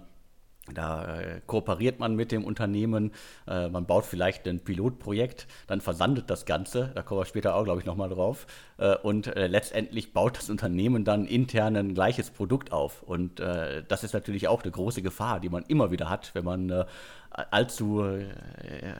da 0.72 1.20
äh, 1.20 1.41
kooperiert 1.48 2.00
man 2.00 2.15
mit 2.15 2.32
dem 2.32 2.44
Unternehmen, 2.44 3.12
äh, 3.48 3.68
man 3.68 3.86
baut 3.86 4.06
vielleicht 4.06 4.48
ein 4.48 4.60
Pilotprojekt, 4.60 5.48
dann 5.68 5.82
versandet 5.82 6.30
das 6.30 6.46
Ganze, 6.46 6.91
da 6.94 7.01
kommen 7.01 7.22
wir 7.22 7.25
später 7.25 7.56
auch, 7.56 7.63
glaube 7.63 7.80
ich, 7.80 7.86
nochmal 7.86 8.10
drauf. 8.10 8.46
Äh, 8.77 8.96
und 8.98 9.32
letztendlich 9.36 10.13
baut 10.13 10.38
das 10.38 10.50
Unternehmen 10.50 11.03
dann 11.03 11.25
intern 11.25 11.75
ein 11.75 11.94
gleiches 11.94 12.30
Produkt 12.30 12.72
auf. 12.72 13.03
Und 13.03 13.39
das 13.39 14.03
ist 14.03 14.13
natürlich 14.13 14.48
auch 14.48 14.63
eine 14.63 14.72
große 14.72 15.01
Gefahr, 15.01 15.39
die 15.39 15.50
man 15.50 15.63
immer 15.68 15.91
wieder 15.91 16.10
hat, 16.10 16.32
wenn 16.34 16.46
man 16.46 16.86
allzu 17.30 18.03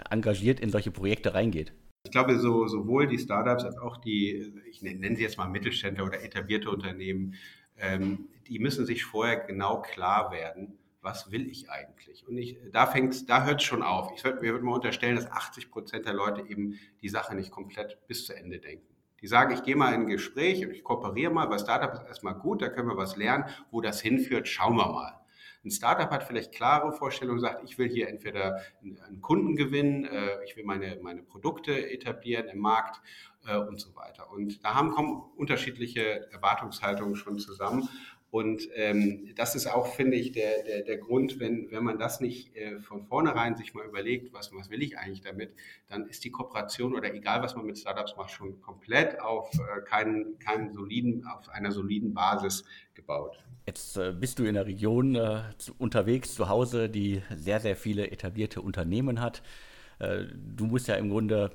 engagiert 0.10 0.60
in 0.60 0.70
solche 0.70 0.92
Projekte 0.92 1.34
reingeht. 1.34 1.74
Ich 2.04 2.12
glaube, 2.12 2.40
so, 2.40 2.68
sowohl 2.68 3.08
die 3.08 3.20
Startups 3.20 3.64
als 3.64 3.78
auch 3.78 3.98
die, 3.98 4.54
ich 4.70 4.82
nenne 4.82 5.16
sie 5.16 5.24
jetzt 5.24 5.38
mal 5.38 5.48
Mittelständler 5.48 6.06
oder 6.06 6.24
etablierte 6.24 6.70
Unternehmen, 6.70 7.36
ähm, 7.78 8.30
die 8.48 8.60
müssen 8.60 8.86
sich 8.86 9.04
vorher 9.04 9.38
genau 9.38 9.82
klar 9.82 10.32
werden, 10.32 10.78
was 11.02 11.32
will 11.32 11.50
ich 11.50 11.70
eigentlich? 11.70 12.28
Und 12.28 12.38
ich, 12.38 12.58
da 12.72 12.86
fängt's, 12.86 13.26
da 13.26 13.44
hört 13.44 13.62
es 13.62 13.68
schon 13.68 13.82
auf. 13.82 14.12
Ich 14.16 14.24
würde 14.24 14.42
mir 14.42 14.54
würd 14.54 14.64
mal 14.64 14.76
unterstellen, 14.76 15.16
dass 15.16 15.32
80 15.32 15.72
Prozent 15.72 16.06
der 16.06 16.14
Leute 16.14 16.42
eben 16.42 16.80
die 17.02 17.10
Sache 17.10 17.36
nicht 17.36 17.52
komplett 17.52 18.06
bis 18.08 18.26
zu 18.26 18.36
Ende 18.36 18.60
denken. 18.60 18.86
Die 19.22 19.28
sagen, 19.28 19.54
ich 19.54 19.64
gehe 19.64 19.76
mal 19.76 19.94
in 19.94 20.02
ein 20.02 20.08
Gespräch 20.08 20.66
und 20.66 20.72
ich 20.72 20.84
kooperiere 20.84 21.32
mal, 21.32 21.50
weil 21.50 21.60
Startup 21.60 21.94
ist 21.94 22.08
erstmal 22.08 22.36
gut, 22.36 22.62
da 22.62 22.70
können 22.70 22.88
wir 22.88 22.98
was 22.98 23.18
lernen. 23.18 23.46
Wo 23.70 23.82
das 23.82 24.02
hinführt, 24.02 24.48
schauen 24.48 24.76
wir 24.76 24.88
mal. 24.88 25.22
Ein 25.64 25.70
Startup 25.70 26.10
hat 26.10 26.24
vielleicht 26.24 26.54
klare 26.54 26.92
Vorstellungen, 26.92 27.40
sagt, 27.40 27.64
ich 27.64 27.78
will 27.78 27.88
hier 27.88 28.10
entweder 28.10 28.62
einen 28.82 29.22
Kunden 29.22 29.56
gewinnen, 29.56 30.06
äh, 30.06 30.44
ich 30.44 30.58
will 30.58 30.64
meine, 30.64 30.98
meine 31.04 31.22
Produkte 31.22 31.92
etablieren 31.92 32.48
im 32.48 32.60
Markt 32.60 33.00
äh, 33.46 33.58
und 33.58 33.80
so 33.80 33.96
weiter. 33.96 34.32
Und 34.32 34.64
da 34.66 34.74
haben 34.74 34.90
kommen 34.90 35.22
unterschiedliche 35.36 36.32
Erwartungshaltungen 36.32 37.16
schon 37.16 37.38
zusammen. 37.38 37.88
Und 38.32 38.70
ähm, 38.76 39.34
das 39.36 39.56
ist 39.56 39.68
auch, 39.68 39.88
finde 39.88 40.16
ich, 40.16 40.32
der, 40.32 40.64
der, 40.64 40.84
der 40.84 40.98
Grund, 40.98 41.42
wenn, 41.42 41.70
wenn 41.70 41.84
man 41.84 42.00
das 42.00 42.22
nicht 42.22 42.56
äh, 42.56 42.80
von 42.80 43.04
vornherein 43.04 43.58
sich 43.58 43.74
mal 43.74 43.86
überlegt, 43.86 44.32
was, 44.32 44.54
was 44.54 44.70
will 44.70 44.82
ich 44.82 44.98
eigentlich 44.98 45.22
damit, 45.22 45.54
dann 45.90 46.08
ist 46.08 46.24
die 46.24 46.32
Kooperation 46.32 46.96
oder 46.96 47.14
egal, 47.14 47.44
was 47.44 47.58
man 47.58 47.66
mit 47.66 47.78
Startups 47.78 48.16
macht, 48.16 48.32
schon 48.32 48.62
komplett 48.62 49.20
auf, 49.20 49.52
äh, 49.56 49.82
keinen, 49.82 50.40
keinen 50.40 50.74
soliden, 50.74 51.26
auf 51.28 51.50
einer 51.50 51.74
soliden 51.74 52.14
Basis 52.14 52.64
gebaut. 52.94 53.38
Jetzt 53.68 53.98
äh, 53.98 54.14
bist 54.14 54.40
du 54.40 54.46
in 54.46 54.54
der 54.54 54.66
Region 54.66 55.16
äh, 55.16 55.42
zu, 55.58 55.74
unterwegs, 55.78 56.34
zu 56.34 56.48
Hause, 56.48 56.88
die 56.88 57.22
sehr, 57.36 57.60
sehr 57.60 57.76
viele 57.76 58.12
etablierte 58.12 58.62
Unternehmen 58.62 59.20
hat. 59.20 59.44
Äh, 60.00 60.24
du 60.56 60.68
musst 60.68 60.88
ja 60.88 60.96
im 60.96 61.10
Grunde 61.10 61.52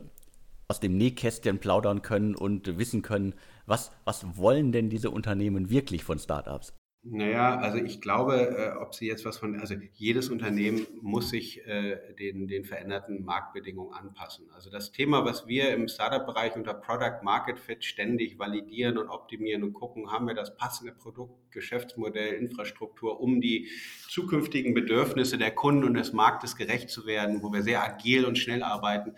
aus 0.68 0.80
dem 0.80 0.98
Nähkästchen 0.98 1.58
plaudern 1.58 2.02
können 2.02 2.34
und 2.34 2.76
wissen 2.76 3.00
können, 3.00 3.34
was, 3.66 3.92
was 4.04 4.36
wollen 4.36 4.72
denn 4.72 4.88
diese 4.88 5.10
Unternehmen 5.10 5.70
wirklich 5.70 6.04
von 6.04 6.18
Startups? 6.18 6.72
Naja, 7.08 7.58
also 7.58 7.78
ich 7.78 8.00
glaube, 8.00 8.34
äh, 8.34 8.82
ob 8.82 8.92
Sie 8.92 9.06
jetzt 9.06 9.24
was 9.24 9.38
von, 9.38 9.60
also 9.60 9.76
jedes 9.92 10.28
Unternehmen 10.28 10.88
muss 11.02 11.30
sich 11.30 11.64
äh, 11.64 11.98
den, 12.18 12.48
den 12.48 12.64
veränderten 12.64 13.24
Marktbedingungen 13.24 13.94
anpassen. 13.94 14.46
Also 14.52 14.70
das 14.70 14.90
Thema, 14.90 15.24
was 15.24 15.46
wir 15.46 15.72
im 15.72 15.86
Startup-Bereich 15.86 16.56
unter 16.56 16.74
Product 16.74 17.22
Market 17.22 17.60
Fit 17.60 17.84
ständig 17.84 18.40
validieren 18.40 18.98
und 18.98 19.08
optimieren 19.08 19.62
und 19.62 19.72
gucken, 19.72 20.10
haben 20.10 20.26
wir 20.26 20.34
das 20.34 20.56
passende 20.56 20.92
Produkt, 20.92 21.52
Geschäftsmodell, 21.52 22.34
Infrastruktur, 22.34 23.20
um 23.20 23.40
die 23.40 23.68
zukünftigen 24.08 24.74
Bedürfnisse 24.74 25.38
der 25.38 25.52
Kunden 25.52 25.84
und 25.84 25.94
des 25.94 26.12
Marktes 26.12 26.56
gerecht 26.56 26.90
zu 26.90 27.06
werden, 27.06 27.40
wo 27.40 27.52
wir 27.52 27.62
sehr 27.62 27.84
agil 27.84 28.24
und 28.24 28.36
schnell 28.36 28.64
arbeiten 28.64 29.14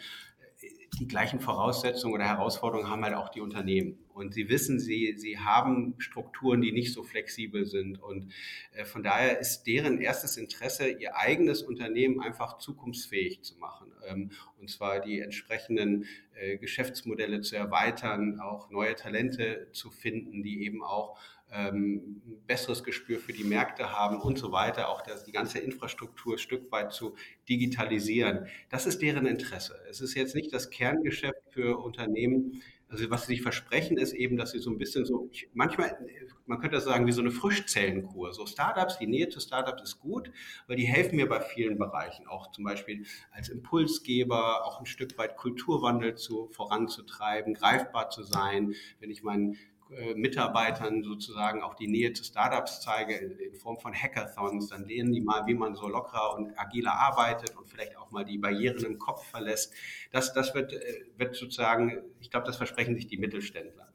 die 0.99 1.07
gleichen 1.07 1.41
Voraussetzungen 1.41 2.15
oder 2.15 2.25
Herausforderungen 2.25 2.91
haben 2.91 3.05
halt 3.05 3.15
auch 3.15 3.29
die 3.29 3.41
Unternehmen. 3.41 3.99
Und 4.19 4.35
sie 4.35 4.49
wissen, 4.49 4.79
sie, 4.79 5.15
sie 5.17 5.39
haben 5.39 5.95
Strukturen, 5.99 6.61
die 6.61 6.73
nicht 6.73 6.93
so 6.93 7.03
flexibel 7.03 7.67
sind. 7.67 8.03
Und 8.03 8.33
äh, 8.73 8.85
von 8.85 9.03
daher 9.03 9.39
ist 9.39 9.65
deren 9.65 10.01
erstes 10.01 10.37
Interesse, 10.37 10.89
ihr 10.89 11.17
eigenes 11.17 11.63
Unternehmen 11.63 12.21
einfach 12.21 12.59
zukunftsfähig 12.59 13.43
zu 13.43 13.57
machen. 13.59 13.93
Ähm, 14.07 14.31
und 14.61 14.69
zwar 14.69 15.01
die 15.01 15.21
entsprechenden 15.21 16.07
äh, 16.35 16.59
Geschäftsmodelle 16.59 17.41
zu 17.41 17.57
erweitern, 17.57 18.41
auch 18.41 18.71
neue 18.71 18.95
Talente 18.95 19.69
zu 19.73 19.91
finden, 19.91 20.43
die 20.43 20.65
eben 20.65 20.83
auch 20.83 21.19
ähm, 21.51 22.21
besseres 22.47 22.85
Gespür 22.85 23.19
für 23.19 23.33
die 23.33 23.45
Märkte 23.45 23.93
haben 23.93 24.21
und 24.21 24.39
so 24.39 24.53
weiter, 24.53 24.89
auch 24.89 25.03
das, 25.03 25.25
die 25.25 25.33
ganze 25.33 25.59
Infrastruktur 25.59 26.35
ein 26.35 26.39
Stück 26.39 26.71
weit 26.71 26.93
zu 26.93 27.17
digitalisieren. 27.49 28.47
Das 28.69 28.87
ist 28.87 29.01
deren 29.01 29.27
Interesse. 29.27 29.79
Es 29.89 30.01
ist 30.01 30.15
jetzt 30.15 30.35
nicht 30.35 30.53
das 30.53 30.71
Kerngeschäft 30.71 31.41
für 31.51 31.79
Unternehmen. 31.79 32.63
Also 32.89 33.11
was 33.11 33.27
sie 33.27 33.35
sich 33.35 33.43
versprechen, 33.43 33.99
ist 33.99 34.15
eben, 34.15 34.37
dass 34.37 34.53
sie 34.53 34.61
so 34.61 34.71
ein 34.71 34.79
bisschen 34.79 35.05
so, 35.05 35.29
ich, 35.31 35.49
manchmal, 35.53 35.99
man 36.47 36.59
könnte 36.59 36.77
das 36.77 36.85
sagen, 36.85 37.07
wie 37.07 37.13
so 37.13 37.21
eine 37.21 37.31
Frischzellenkur. 37.31 38.33
So 38.33 38.47
Startups, 38.47 38.99
die 38.99 39.07
Nähe 39.07 39.29
zu 39.29 39.41
Startups 39.41 39.83
ist 39.83 40.01
gut, 40.01 40.31
weil 40.67 40.77
die 40.77 40.87
helfen 40.87 41.17
mir 41.17 41.29
bei 41.29 41.41
vielen 41.41 41.77
Bereichen, 41.77 42.27
auch 42.27 42.51
zum 42.51 42.65
Beispiel 42.65 43.05
als 43.31 43.51
Impulsgeber, 43.51 44.65
auch 44.65 44.81
ein 44.81 44.87
Stück 44.87 45.19
weit 45.19 45.37
Kulturwandel 45.37 46.15
zu, 46.15 46.49
voranzutreiben, 46.49 47.53
greifbar 47.53 48.09
zu 48.09 48.23
sein. 48.23 48.75
Wenn 49.01 49.11
ich 49.11 49.23
meinen 49.23 49.59
Mitarbeitern 50.15 51.03
sozusagen 51.03 51.63
auch 51.63 51.75
die 51.75 51.87
Nähe 51.87 52.13
zu 52.13 52.23
Startups 52.23 52.81
zeige 52.83 53.15
in 53.15 53.55
Form 53.55 53.79
von 53.79 53.95
Hackathons, 53.95 54.69
dann 54.69 54.85
lernen 54.85 55.13
die 55.13 55.21
mal, 55.21 55.47
wie 55.47 55.55
man 55.55 55.75
so 55.75 55.89
lockerer 55.89 56.37
und 56.37 56.59
agiler 56.59 56.93
arbeitet 56.93 57.57
und 57.57 57.69
vielleicht 57.69 57.97
auch 57.97 58.11
mal 58.11 58.25
die 58.25 58.39
Barrieren 58.39 58.85
im 58.85 58.99
Kopf 58.99 59.27
verlässt. 59.27 59.73
Das, 60.13 60.35
das 60.35 60.55
wird, 60.55 60.73
äh, 60.75 61.05
wird 61.17 61.35
sozusagen, 61.35 62.03
ich 62.21 62.31
glaube, 62.31 62.47
das 62.47 62.57
versprechen 62.57 62.97
sich 62.97 63.07
die 63.07 63.17
Mittelständler. 63.17 63.89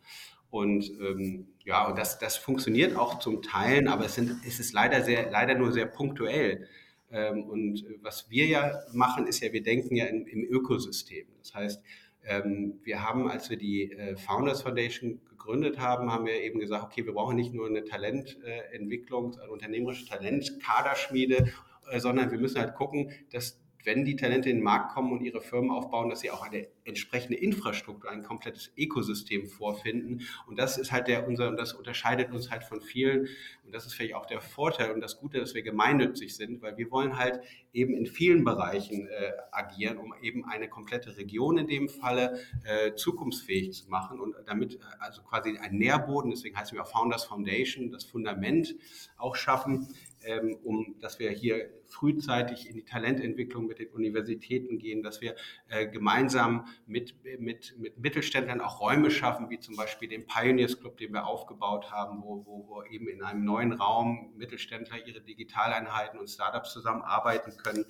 Und 0.50 0.90
ähm, 1.00 1.48
ja, 1.64 1.88
und 1.88 1.98
das, 1.98 2.20
das 2.20 2.38
funktioniert 2.38 2.96
auch 2.96 3.20
zum 3.20 3.42
Teilen, 3.42 3.88
aber 3.88 4.06
es, 4.06 4.16
sind, 4.16 4.46
es 4.46 4.60
ist 4.60 4.74
leider, 4.74 5.02
sehr, 5.02 5.32
leider 5.32 5.56
nur 5.56 5.72
sehr 5.72 5.88
punktuell. 5.88 6.68
Ähm, 7.12 7.44
und 7.44 7.86
was 8.02 8.30
wir 8.30 8.46
ja 8.48 8.80
machen, 8.94 9.28
ist 9.28 9.42
ja, 9.42 9.52
wir 9.52 9.64
denken 9.64 9.96
ja 9.96 10.06
in, 10.06 10.26
im 10.28 10.44
Ökosystem. 10.44 11.28
Das 11.40 11.54
heißt, 11.54 11.84
ähm, 12.26 12.80
wir 12.84 13.02
haben, 13.02 13.30
als 13.30 13.50
wir 13.50 13.58
die 13.58 13.92
äh, 13.92 14.16
Founders 14.16 14.62
Foundation 14.62 15.22
gegründet 15.44 15.80
haben, 15.80 16.12
haben 16.12 16.26
wir 16.26 16.42
eben 16.42 16.60
gesagt, 16.60 16.84
okay, 16.84 17.06
wir 17.06 17.14
brauchen 17.14 17.36
nicht 17.36 17.54
nur 17.54 17.68
eine 17.68 17.84
Talententwicklung, 17.84 19.38
eine 19.40 19.52
unternehmerische 19.52 20.06
Talentkaderschmiede, 20.06 21.52
äh, 21.90 22.00
sondern 22.00 22.32
wir 22.32 22.40
müssen 22.40 22.60
halt 22.60 22.76
gucken, 22.76 23.12
dass 23.32 23.63
wenn 23.84 24.06
die 24.06 24.16
Talente 24.16 24.50
in 24.50 24.58
den 24.58 24.64
Markt 24.64 24.94
kommen 24.94 25.12
und 25.12 25.22
ihre 25.22 25.42
Firmen 25.42 25.72
aufbauen, 25.72 26.10
dass 26.10 26.22
sie 26.22 26.32
auch 26.32 26.44
eine 26.44 26.68
entsprechende 26.86 27.38
Infrastruktur, 27.38 28.10
ein 28.10 28.24
komplettes 28.24 28.72
Ökosystem 28.78 29.48
vorfinden. 29.48 30.22
Und 30.48 30.60
das 30.60 30.78
ist 30.78 30.92
halt 30.92 31.08
der 31.08 31.28
unser, 31.28 31.50
und 31.50 31.58
das 31.58 31.74
unterscheidet 31.74 32.32
uns 32.32 32.52
halt 32.52 32.64
von 32.64 32.82
vielen. 32.82 33.28
Und 33.66 33.74
das 33.74 33.86
ist 33.86 33.94
vielleicht 33.94 34.16
auch 34.16 34.26
der 34.26 34.42
Vorteil 34.42 34.92
und 34.92 35.02
das 35.02 35.20
Gute, 35.20 35.40
dass 35.40 35.54
wir 35.54 35.62
gemeinnützig 35.64 36.36
sind, 36.36 36.62
weil 36.62 36.78
wir 36.78 36.92
wollen 36.92 37.18
halt 37.18 37.42
eben 37.74 37.94
in 37.94 38.06
vielen 38.06 38.44
Bereichen 38.44 39.08
äh, 39.08 39.32
agieren, 39.52 39.98
um 39.98 40.14
eben 40.22 40.46
eine 40.46 40.68
komplette 40.68 41.18
Region 41.18 41.58
in 41.58 41.68
dem 41.68 41.90
Falle 41.90 42.40
äh, 42.66 42.94
zukunftsfähig 42.96 43.74
zu 43.74 43.90
machen 43.90 44.20
und 44.20 44.36
damit 44.46 44.76
äh, 44.76 44.80
also 45.00 45.22
quasi 45.24 45.58
ein 45.58 45.78
Nährboden, 45.78 46.32
deswegen 46.32 46.58
heißen 46.58 46.76
wir 46.76 46.84
auch 46.84 46.92
Founders 46.92 47.26
Foundation, 47.26 47.92
das 47.92 48.04
Fundament 48.04 48.76
auch 49.18 49.36
schaffen, 49.36 49.88
ähm, 50.26 50.58
um 50.64 50.96
dass 51.00 51.20
wir 51.20 51.30
hier 51.32 51.70
frühzeitig 51.86 52.70
in 52.70 52.76
die 52.76 52.84
Talententwicklung 52.84 53.68
mit 53.68 53.80
den 53.80 53.90
Universitäten 53.90 54.80
gehen, 54.80 55.04
dass 55.04 55.22
wir 55.22 55.36
äh, 55.70 55.88
gemeinsam 55.88 56.68
mit, 56.86 57.16
mit, 57.40 57.76
mit 57.78 57.98
Mittelständlern 57.98 58.62
auch 58.62 58.80
Räume 58.80 59.12
schaffen, 59.12 59.50
wie 59.50 59.60
zum 59.60 59.76
Beispiel 59.76 60.10
den 60.10 60.26
Pioneers 60.26 60.80
Club, 60.80 60.98
den 60.98 61.14
wir 61.14 61.28
aufgebaut 61.28 61.92
haben, 61.92 62.24
wo, 62.24 62.46
wo, 62.46 62.68
wo 62.68 62.84
eben 62.84 63.08
in 63.08 63.24
einem 63.24 63.44
neuen 63.44 63.74
Raum 63.74 64.34
Mittelständler 64.36 65.06
ihre 65.06 65.22
Digitaleinheiten 65.22 66.20
und 66.20 66.30
Startups 66.30 66.74
zusammenarbeiten 66.74 67.56
können. 67.58 67.86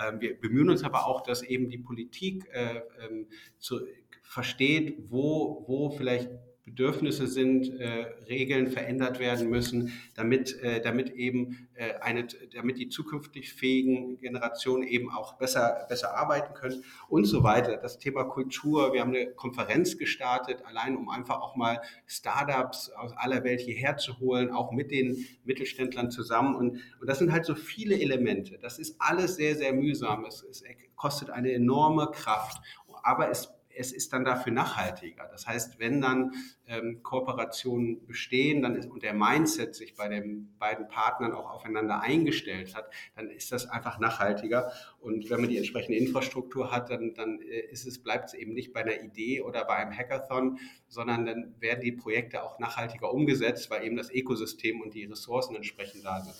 Ähm, 0.00 0.20
wir 0.20 0.38
bemühen 0.38 0.70
uns 0.70 0.84
aber 0.84 1.06
auch, 1.06 1.22
dass 1.22 1.42
eben 1.42 1.70
die 1.70 1.78
Politik 1.78 2.46
äh, 2.52 2.82
ähm, 3.04 3.26
zu, 3.58 3.80
versteht, 4.22 5.10
wo, 5.10 5.64
wo 5.66 5.90
vielleicht 5.90 6.30
Bedürfnisse 6.66 7.28
sind, 7.28 7.78
äh, 7.78 8.06
Regeln 8.28 8.66
verändert 8.66 9.20
werden 9.20 9.48
müssen, 9.48 9.92
damit, 10.16 10.60
äh, 10.62 10.80
damit 10.80 11.10
eben 11.10 11.68
äh, 11.74 11.94
eine, 12.00 12.26
damit 12.52 12.78
die 12.78 12.88
zukünftig 12.88 13.52
fähigen 13.52 14.18
Generationen 14.18 14.82
eben 14.82 15.08
auch 15.08 15.38
besser, 15.38 15.86
besser 15.88 16.16
arbeiten 16.16 16.54
können 16.54 16.82
und 17.08 17.24
so 17.24 17.44
weiter. 17.44 17.76
Das 17.76 17.98
Thema 17.98 18.24
Kultur, 18.24 18.92
wir 18.92 19.00
haben 19.00 19.14
eine 19.14 19.30
Konferenz 19.30 19.96
gestartet, 19.96 20.64
allein 20.66 20.96
um 20.96 21.08
einfach 21.08 21.40
auch 21.40 21.54
mal 21.54 21.80
Startups 22.04 22.90
aus 22.90 23.12
aller 23.16 23.44
Welt 23.44 23.60
hierher 23.60 23.96
zu 23.96 24.18
holen, 24.18 24.50
auch 24.50 24.72
mit 24.72 24.90
den 24.90 25.24
Mittelständlern 25.44 26.10
zusammen. 26.10 26.56
Und, 26.56 26.80
und 27.00 27.06
das 27.06 27.20
sind 27.20 27.30
halt 27.30 27.44
so 27.44 27.54
viele 27.54 28.00
Elemente. 28.00 28.58
Das 28.58 28.80
ist 28.80 28.96
alles 28.98 29.36
sehr, 29.36 29.54
sehr 29.54 29.72
mühsam. 29.72 30.24
Es, 30.24 30.42
es 30.42 30.64
kostet 30.96 31.30
eine 31.30 31.52
enorme 31.52 32.10
Kraft. 32.12 32.60
Aber 33.04 33.30
es 33.30 33.55
es 33.76 33.92
ist 33.92 34.12
dann 34.12 34.24
dafür 34.24 34.52
nachhaltiger. 34.52 35.28
Das 35.30 35.46
heißt, 35.46 35.78
wenn 35.78 36.00
dann 36.00 36.32
ähm, 36.66 37.02
Kooperationen 37.02 38.06
bestehen 38.06 38.62
dann 38.62 38.74
ist, 38.74 38.90
und 38.90 39.02
der 39.02 39.14
Mindset 39.14 39.74
sich 39.74 39.94
bei 39.94 40.08
den 40.08 40.56
beiden 40.58 40.88
Partnern 40.88 41.32
auch 41.32 41.50
aufeinander 41.50 42.00
eingestellt 42.00 42.74
hat, 42.74 42.90
dann 43.14 43.30
ist 43.30 43.52
das 43.52 43.68
einfach 43.68 43.98
nachhaltiger. 43.98 44.72
Und 45.00 45.30
wenn 45.30 45.40
man 45.40 45.50
die 45.50 45.58
entsprechende 45.58 45.98
Infrastruktur 45.98 46.72
hat, 46.72 46.90
dann, 46.90 47.14
dann 47.14 47.40
äh, 47.40 47.60
ist 47.70 47.86
es, 47.86 48.02
bleibt 48.02 48.28
es 48.28 48.34
eben 48.34 48.54
nicht 48.54 48.72
bei 48.72 48.80
einer 48.80 49.00
Idee 49.00 49.42
oder 49.42 49.64
bei 49.64 49.76
einem 49.76 49.96
Hackathon, 49.96 50.58
sondern 50.88 51.26
dann 51.26 51.54
werden 51.60 51.80
die 51.80 51.92
Projekte 51.92 52.42
auch 52.42 52.58
nachhaltiger 52.58 53.12
umgesetzt, 53.12 53.70
weil 53.70 53.84
eben 53.84 53.96
das 53.96 54.10
Ökosystem 54.10 54.80
und 54.80 54.94
die 54.94 55.04
Ressourcen 55.04 55.54
entsprechend 55.54 56.04
da 56.04 56.20
sind. 56.20 56.34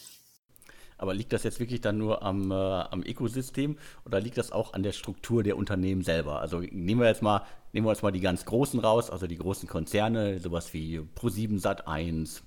Aber 0.99 1.15
liegt 1.15 1.33
das 1.33 1.43
jetzt 1.43 1.61
wirklich 1.61 1.81
dann 1.81 1.99
nur 1.99 2.23
am, 2.23 2.51
äh, 2.51 2.55
am 2.55 3.03
Ökosystem 3.03 3.77
oder 4.05 4.21
liegt 4.21 4.39
das 4.39 4.53
auch 4.53 4.73
an 4.73 4.83
der 4.83 4.93
Struktur 4.93 5.43
der 5.43 5.57
Unternehmen 5.57 6.03
selber? 6.03 6.41
Also 6.41 6.61
nehmen 6.61 7.01
wir 7.01 7.09
jetzt 7.09 7.23
mal, 7.23 7.43
nehmen 7.73 7.87
wir 7.87 7.93
jetzt 7.93 8.03
mal 8.03 8.13
die 8.13 8.21
ganz 8.21 8.45
großen 8.45 8.81
raus, 8.81 9.11
also 9.11 9.27
die 9.27 9.37
großen 9.37 9.69
Konzerne, 9.69 10.39
sowas 10.41 10.73
wie 10.73 11.01
Pro7 11.01 11.61
Sat1 11.61 12.43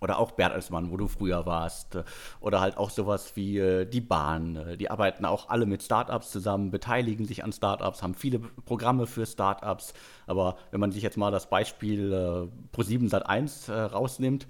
oder 0.00 0.18
auch 0.18 0.32
Bertelsmann, 0.32 0.90
wo 0.90 0.96
du 0.96 1.08
früher 1.08 1.46
warst, 1.46 1.98
oder 2.40 2.60
halt 2.60 2.76
auch 2.76 2.90
sowas 2.90 3.36
wie 3.36 3.58
äh, 3.58 3.86
die 3.86 4.00
Bahn. 4.02 4.76
Die 4.78 4.90
arbeiten 4.90 5.24
auch 5.24 5.48
alle 5.48 5.66
mit 5.66 5.82
Startups 5.82 6.30
zusammen, 6.30 6.70
beteiligen 6.70 7.26
sich 7.26 7.42
an 7.42 7.52
Startups, 7.52 8.02
haben 8.02 8.14
viele 8.14 8.38
Programme 8.38 9.06
für 9.06 9.26
Startups. 9.26 9.94
Aber 10.26 10.56
wenn 10.70 10.80
man 10.80 10.92
sich 10.92 11.02
jetzt 11.02 11.16
mal 11.16 11.30
das 11.30 11.48
Beispiel 11.48 12.12
äh, 12.12 12.76
Pro7 12.76 13.10
Sat1 13.10 13.72
äh, 13.72 13.80
rausnimmt, 13.82 14.46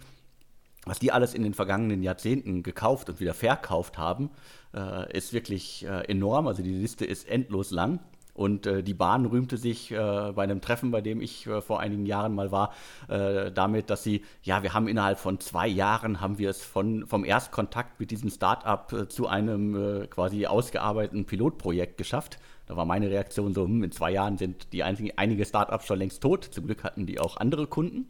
was 0.84 0.98
die 0.98 1.12
alles 1.12 1.34
in 1.34 1.42
den 1.42 1.54
vergangenen 1.54 2.02
Jahrzehnten 2.02 2.62
gekauft 2.62 3.08
und 3.08 3.20
wieder 3.20 3.34
verkauft 3.34 3.98
haben, 3.98 4.30
äh, 4.74 5.16
ist 5.16 5.32
wirklich 5.32 5.84
äh, 5.86 6.02
enorm. 6.10 6.46
Also 6.46 6.62
die 6.62 6.74
Liste 6.74 7.04
ist 7.04 7.28
endlos 7.28 7.70
lang. 7.70 8.00
Und 8.34 8.66
äh, 8.66 8.82
die 8.82 8.94
Bahn 8.94 9.26
rühmte 9.26 9.56
sich 9.56 9.92
äh, 9.92 10.32
bei 10.34 10.42
einem 10.42 10.60
Treffen, 10.60 10.90
bei 10.90 11.00
dem 11.00 11.20
ich 11.20 11.46
äh, 11.46 11.60
vor 11.60 11.78
einigen 11.78 12.04
Jahren 12.04 12.34
mal 12.34 12.50
war, 12.50 12.74
äh, 13.08 13.52
damit, 13.52 13.90
dass 13.90 14.02
sie, 14.02 14.22
ja, 14.42 14.64
wir 14.64 14.74
haben 14.74 14.88
innerhalb 14.88 15.20
von 15.20 15.38
zwei 15.38 15.68
Jahren, 15.68 16.20
haben 16.20 16.38
wir 16.38 16.50
es 16.50 16.60
von, 16.60 17.06
vom 17.06 17.24
Erstkontakt 17.24 18.00
mit 18.00 18.10
diesem 18.10 18.30
Start-up 18.30 19.06
zu 19.08 19.28
einem 19.28 20.08
quasi 20.10 20.46
ausgearbeiteten 20.46 21.26
Pilotprojekt 21.26 21.96
geschafft. 21.96 22.40
Da 22.66 22.76
war 22.76 22.84
meine 22.84 23.08
Reaktion 23.08 23.54
so, 23.54 23.64
hm, 23.64 23.84
in 23.84 23.92
zwei 23.92 24.10
Jahren 24.10 24.36
sind 24.36 24.72
die 24.72 24.82
einzigen, 24.82 25.12
einige 25.16 25.44
Start-ups 25.44 25.86
schon 25.86 25.98
längst 25.98 26.20
tot. 26.20 26.44
Zum 26.44 26.66
Glück 26.66 26.82
hatten 26.82 27.06
die 27.06 27.20
auch 27.20 27.36
andere 27.36 27.68
Kunden. 27.68 28.08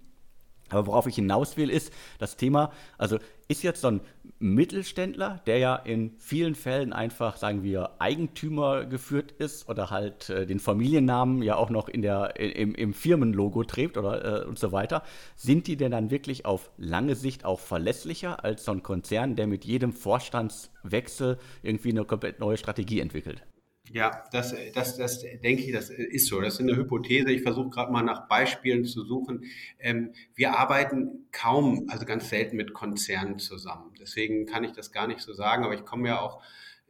Aber 0.70 0.86
worauf 0.86 1.06
ich 1.06 1.16
hinaus 1.16 1.56
will, 1.56 1.70
ist 1.70 1.92
das 2.18 2.36
Thema, 2.36 2.72
also 2.98 3.18
ist 3.48 3.62
jetzt 3.62 3.82
so 3.82 3.88
ein 3.88 4.00
Mittelständler, 4.38 5.40
der 5.46 5.58
ja 5.58 5.76
in 5.76 6.14
vielen 6.18 6.54
Fällen 6.54 6.92
einfach, 6.92 7.36
sagen 7.36 7.62
wir, 7.62 7.90
Eigentümer 7.98 8.86
geführt 8.86 9.32
ist 9.32 9.68
oder 9.68 9.90
halt 9.90 10.30
äh, 10.30 10.46
den 10.46 10.60
Familiennamen 10.60 11.42
ja 11.42 11.56
auch 11.56 11.70
noch 11.70 11.88
in 11.88 12.02
der, 12.02 12.40
im, 12.40 12.74
im 12.74 12.94
Firmenlogo 12.94 13.64
trägt 13.64 13.98
oder 13.98 14.42
äh, 14.42 14.46
und 14.46 14.58
so 14.58 14.72
weiter, 14.72 15.02
sind 15.36 15.66
die 15.66 15.76
denn 15.76 15.92
dann 15.92 16.10
wirklich 16.10 16.46
auf 16.46 16.70
lange 16.78 17.14
Sicht 17.14 17.44
auch 17.44 17.60
verlässlicher 17.60 18.42
als 18.44 18.64
so 18.64 18.72
ein 18.72 18.82
Konzern, 18.82 19.36
der 19.36 19.46
mit 19.46 19.64
jedem 19.64 19.92
Vorstandswechsel 19.92 21.38
irgendwie 21.62 21.90
eine 21.90 22.04
komplett 22.04 22.40
neue 22.40 22.56
Strategie 22.56 23.00
entwickelt? 23.00 23.42
Ja, 23.92 24.24
das, 24.32 24.54
das, 24.74 24.96
das 24.96 25.20
denke 25.20 25.62
ich, 25.62 25.72
das 25.72 25.90
ist 25.90 26.26
so. 26.26 26.40
Das 26.40 26.54
ist 26.54 26.60
eine 26.60 26.74
Hypothese. 26.76 27.30
Ich 27.30 27.42
versuche 27.42 27.68
gerade 27.68 27.92
mal 27.92 28.02
nach 28.02 28.28
Beispielen 28.28 28.84
zu 28.84 29.04
suchen. 29.04 29.44
Ähm, 29.78 30.12
wir 30.34 30.58
arbeiten 30.58 31.26
kaum, 31.32 31.86
also 31.90 32.06
ganz 32.06 32.30
selten 32.30 32.56
mit 32.56 32.72
Konzernen 32.72 33.38
zusammen. 33.38 33.92
Deswegen 34.00 34.46
kann 34.46 34.64
ich 34.64 34.72
das 34.72 34.90
gar 34.90 35.06
nicht 35.06 35.20
so 35.20 35.34
sagen, 35.34 35.64
aber 35.64 35.74
ich 35.74 35.84
komme 35.84 36.08
ja 36.08 36.20
auch 36.20 36.42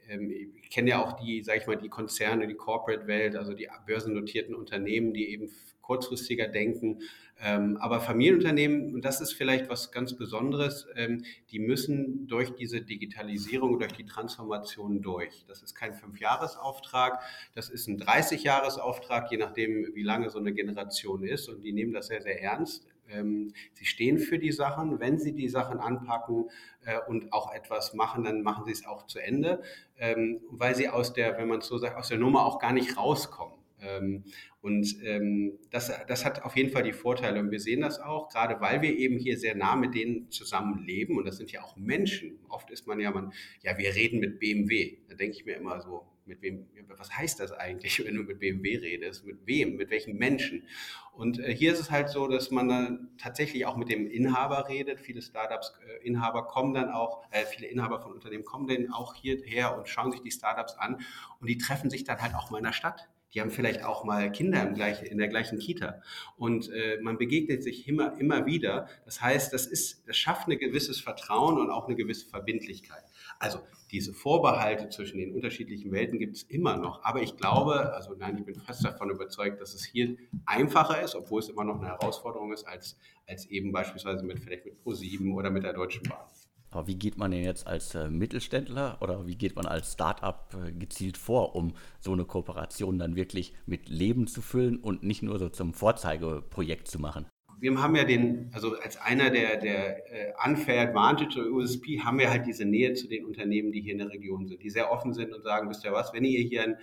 ähm, 0.08 0.30
ich 0.30 0.70
kenne 0.70 0.90
ja 0.90 1.02
auch 1.04 1.12
die, 1.14 1.42
sage 1.42 1.60
ich 1.60 1.66
mal, 1.66 1.76
die 1.76 1.88
Konzerne, 1.88 2.46
die 2.46 2.54
Corporate-Welt, 2.54 3.36
also 3.36 3.54
die 3.54 3.68
börsennotierten 3.86 4.54
Unternehmen, 4.54 5.12
die 5.14 5.28
eben 5.30 5.50
kurzfristiger 5.80 6.48
denken. 6.48 7.00
Ähm, 7.44 7.76
aber 7.76 8.00
Familienunternehmen, 8.00 8.94
und 8.94 9.04
das 9.04 9.20
ist 9.20 9.34
vielleicht 9.34 9.68
was 9.68 9.92
ganz 9.92 10.16
Besonderes, 10.16 10.86
ähm, 10.96 11.24
die 11.50 11.58
müssen 11.58 12.26
durch 12.26 12.54
diese 12.54 12.80
Digitalisierung, 12.80 13.78
durch 13.78 13.92
die 13.92 14.06
Transformation 14.06 15.02
durch. 15.02 15.44
Das 15.46 15.62
ist 15.62 15.74
kein 15.74 15.92
Fünfjahresauftrag, 15.92 17.20
das 17.54 17.68
ist 17.68 17.86
ein 17.86 18.00
30-Jahresauftrag, 18.00 19.30
je 19.30 19.36
nachdem, 19.36 19.94
wie 19.94 20.02
lange 20.02 20.30
so 20.30 20.38
eine 20.38 20.54
Generation 20.54 21.22
ist. 21.22 21.50
Und 21.50 21.60
die 21.62 21.74
nehmen 21.74 21.92
das 21.92 22.06
sehr, 22.06 22.22
sehr 22.22 22.42
ernst. 22.42 22.86
Ähm, 23.10 23.52
sie 23.74 23.84
stehen 23.84 24.18
für 24.18 24.38
die 24.38 24.52
Sachen. 24.52 24.98
Wenn 24.98 25.18
sie 25.18 25.34
die 25.34 25.50
Sachen 25.50 25.80
anpacken 25.80 26.48
äh, 26.86 26.98
und 27.06 27.34
auch 27.34 27.52
etwas 27.52 27.92
machen, 27.92 28.24
dann 28.24 28.42
machen 28.42 28.64
sie 28.64 28.72
es 28.72 28.86
auch 28.86 29.06
zu 29.06 29.18
Ende, 29.18 29.62
ähm, 29.98 30.40
weil 30.48 30.74
sie 30.74 30.88
aus 30.88 31.12
der, 31.12 31.36
wenn 31.36 31.48
man 31.48 31.58
es 31.58 31.66
so 31.66 31.76
sagt, 31.76 31.96
aus 31.96 32.08
der 32.08 32.18
Nummer 32.18 32.46
auch 32.46 32.58
gar 32.58 32.72
nicht 32.72 32.96
rauskommen. 32.96 33.63
Ähm, 33.80 34.24
und 34.60 34.96
ähm, 35.02 35.58
das, 35.70 35.92
das 36.08 36.24
hat 36.24 36.42
auf 36.42 36.56
jeden 36.56 36.70
Fall 36.70 36.82
die 36.82 36.92
Vorteile. 36.92 37.40
Und 37.40 37.50
wir 37.50 37.60
sehen 37.60 37.80
das 37.80 38.00
auch, 38.00 38.28
gerade 38.28 38.60
weil 38.60 38.82
wir 38.82 38.96
eben 38.96 39.18
hier 39.18 39.38
sehr 39.38 39.54
nah 39.54 39.76
mit 39.76 39.94
denen 39.94 40.30
zusammenleben. 40.30 41.18
Und 41.18 41.26
das 41.26 41.36
sind 41.36 41.52
ja 41.52 41.62
auch 41.62 41.76
Menschen. 41.76 42.38
Oft 42.48 42.70
ist 42.70 42.86
man 42.86 43.00
ja, 43.00 43.10
man, 43.10 43.32
ja, 43.62 43.76
wir 43.76 43.94
reden 43.94 44.20
mit 44.20 44.38
BMW. 44.38 44.98
Da 45.08 45.14
denke 45.14 45.36
ich 45.36 45.44
mir 45.44 45.56
immer 45.56 45.80
so, 45.80 46.06
mit 46.26 46.40
wem, 46.40 46.66
was 46.88 47.14
heißt 47.14 47.40
das 47.40 47.52
eigentlich, 47.52 48.02
wenn 48.04 48.14
du 48.14 48.22
mit 48.22 48.38
BMW 48.38 48.78
redest? 48.78 49.26
Mit 49.26 49.46
wem? 49.46 49.76
Mit 49.76 49.90
welchen 49.90 50.16
Menschen? 50.16 50.66
Und 51.12 51.38
äh, 51.38 51.54
hier 51.54 51.72
ist 51.72 51.80
es 51.80 51.90
halt 51.90 52.08
so, 52.08 52.26
dass 52.28 52.50
man 52.50 52.68
dann 52.68 53.10
tatsächlich 53.18 53.66
auch 53.66 53.76
mit 53.76 53.88
dem 53.88 54.06
Inhaber 54.06 54.68
redet. 54.68 55.00
Viele 55.00 55.22
Startups, 55.22 55.74
äh, 56.02 56.10
kommen 56.48 56.74
dann 56.74 56.90
auch, 56.90 57.22
äh, 57.30 57.44
viele 57.44 57.68
Inhaber 57.68 58.00
von 58.00 58.12
Unternehmen 58.12 58.44
kommen 58.44 58.66
dann 58.66 58.92
auch 58.92 59.14
hierher 59.14 59.76
und 59.76 59.88
schauen 59.88 60.10
sich 60.10 60.22
die 60.22 60.30
Startups 60.30 60.74
an. 60.74 61.00
Und 61.40 61.48
die 61.48 61.58
treffen 61.58 61.90
sich 61.90 62.04
dann 62.04 62.20
halt 62.20 62.34
auch 62.34 62.50
mal 62.50 62.58
in 62.58 62.64
der 62.64 62.72
Stadt 62.72 63.08
die 63.34 63.40
haben 63.40 63.50
vielleicht 63.50 63.84
auch 63.84 64.04
mal 64.04 64.30
Kinder 64.30 64.62
im 64.62 64.74
gleichen, 64.74 65.06
in 65.06 65.18
der 65.18 65.28
gleichen 65.28 65.58
Kita. 65.58 66.00
Und 66.36 66.70
äh, 66.70 66.98
man 67.02 67.18
begegnet 67.18 67.62
sich 67.64 67.88
immer, 67.88 68.16
immer 68.18 68.46
wieder. 68.46 68.88
Das 69.04 69.20
heißt, 69.20 69.52
das, 69.52 69.66
ist, 69.66 70.06
das 70.06 70.16
schafft 70.16 70.48
ein 70.48 70.58
gewisses 70.58 71.00
Vertrauen 71.00 71.58
und 71.58 71.70
auch 71.70 71.86
eine 71.86 71.96
gewisse 71.96 72.26
Verbindlichkeit. 72.26 73.02
Also 73.40 73.58
diese 73.90 74.12
Vorbehalte 74.12 74.88
zwischen 74.88 75.18
den 75.18 75.34
unterschiedlichen 75.34 75.90
Welten 75.90 76.18
gibt 76.18 76.36
es 76.36 76.42
immer 76.44 76.76
noch. 76.76 77.02
Aber 77.04 77.22
ich 77.22 77.36
glaube, 77.36 77.92
also 77.94 78.14
nein, 78.14 78.38
ich 78.38 78.44
bin 78.44 78.54
fast 78.60 78.84
davon 78.84 79.10
überzeugt, 79.10 79.60
dass 79.60 79.74
es 79.74 79.84
hier 79.84 80.16
einfacher 80.46 81.02
ist, 81.02 81.14
obwohl 81.14 81.40
es 81.40 81.48
immer 81.48 81.64
noch 81.64 81.78
eine 81.78 81.88
Herausforderung 81.88 82.52
ist, 82.52 82.64
als, 82.64 82.96
als 83.26 83.46
eben 83.46 83.72
beispielsweise 83.72 84.24
mit 84.24 84.38
vielleicht 84.38 84.64
mit 84.64 84.76
Pro7 84.84 85.32
oder 85.34 85.50
mit 85.50 85.64
der 85.64 85.72
Deutschen 85.72 86.04
Bahn. 86.04 86.26
Aber 86.74 86.86
wie 86.86 86.96
geht 86.96 87.18
man 87.18 87.30
denn 87.30 87.44
jetzt 87.44 87.66
als 87.66 87.94
äh, 87.94 88.08
Mittelständler 88.08 88.98
oder 89.00 89.26
wie 89.26 89.36
geht 89.36 89.54
man 89.56 89.66
als 89.66 89.92
Startup 89.92 90.48
äh, 90.54 90.72
gezielt 90.72 91.16
vor, 91.16 91.54
um 91.54 91.74
so 92.00 92.12
eine 92.12 92.24
Kooperation 92.24 92.98
dann 92.98 93.16
wirklich 93.16 93.54
mit 93.66 93.88
Leben 93.88 94.26
zu 94.26 94.42
füllen 94.42 94.78
und 94.78 95.02
nicht 95.02 95.22
nur 95.22 95.38
so 95.38 95.48
zum 95.48 95.72
Vorzeigeprojekt 95.72 96.88
zu 96.88 96.98
machen? 96.98 97.26
wir 97.60 97.80
haben 97.80 97.96
ja 97.96 98.04
den, 98.04 98.50
also 98.52 98.76
als 98.78 98.98
einer 98.98 99.30
der, 99.30 99.56
der 99.56 100.12
äh, 100.12 100.32
Unfair 100.44 100.88
Advantage 100.88 101.40
oder 101.40 101.50
USP 101.50 102.00
haben 102.00 102.18
wir 102.18 102.28
halt 102.28 102.46
diese 102.46 102.66
Nähe 102.66 102.92
zu 102.92 103.08
den 103.08 103.24
Unternehmen, 103.24 103.72
die 103.72 103.80
hier 103.80 103.92
in 103.92 104.00
der 104.00 104.10
Region 104.10 104.46
sind, 104.46 104.62
die 104.62 104.68
sehr 104.68 104.90
offen 104.90 105.14
sind 105.14 105.32
und 105.32 105.42
sagen, 105.42 105.70
wisst 105.70 105.84
ihr 105.84 105.92
was, 105.92 106.12
wenn 106.12 106.24
ihr 106.24 106.42
hier 106.42 106.62
ein, 106.62 106.76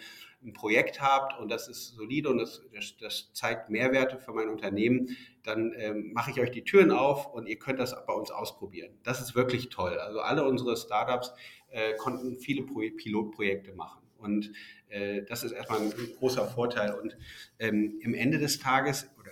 ein 0.44 0.54
Projekt 0.54 1.02
habt 1.02 1.40
und 1.40 1.50
das 1.50 1.68
ist 1.68 1.96
solide 1.96 2.30
und 2.30 2.38
das, 2.38 2.62
das, 2.74 2.98
das 2.98 3.34
zeigt 3.34 3.70
Mehrwerte 3.70 4.18
für 4.18 4.34
mein 4.34 4.50
Unternehmen, 4.50 5.16
dann 5.44 5.74
ähm, 5.77 6.12
mache 6.14 6.32
ich 6.32 6.40
euch 6.40 6.51
die 6.51 6.64
Türen 6.64 6.92
auf 6.92 7.32
und 7.34 7.48
ihr 7.48 7.60
könnt 7.60 7.80
das 7.80 7.96
bei 8.06 8.14
uns 8.14 8.32
ausprobieren. 8.32 8.98
Das 9.04 9.22
ist 9.22 9.36
wirklich 9.36 9.70
toll. 9.70 9.98
Also 10.00 10.20
alle 10.22 10.46
unsere 10.46 10.75
Startups 10.77 11.34
äh, 11.70 11.96
konnten 11.96 12.40
viele 12.40 12.64
Pro 12.64 12.82
Pilotprojekte 12.96 13.74
machen. 13.74 14.01
Und 14.18 14.51
äh, 14.90 15.24
das 15.24 15.44
ist 15.44 15.51
erstmal 15.51 15.82
ein 15.82 15.94
großer 16.20 16.48
Vorteil. 16.48 16.94
Und 17.00 17.18
ähm, 17.60 18.00
im 18.01 18.14
Ende 18.14 18.38
des 18.38 18.60
Tages, 18.60 19.10
oder 19.20 19.32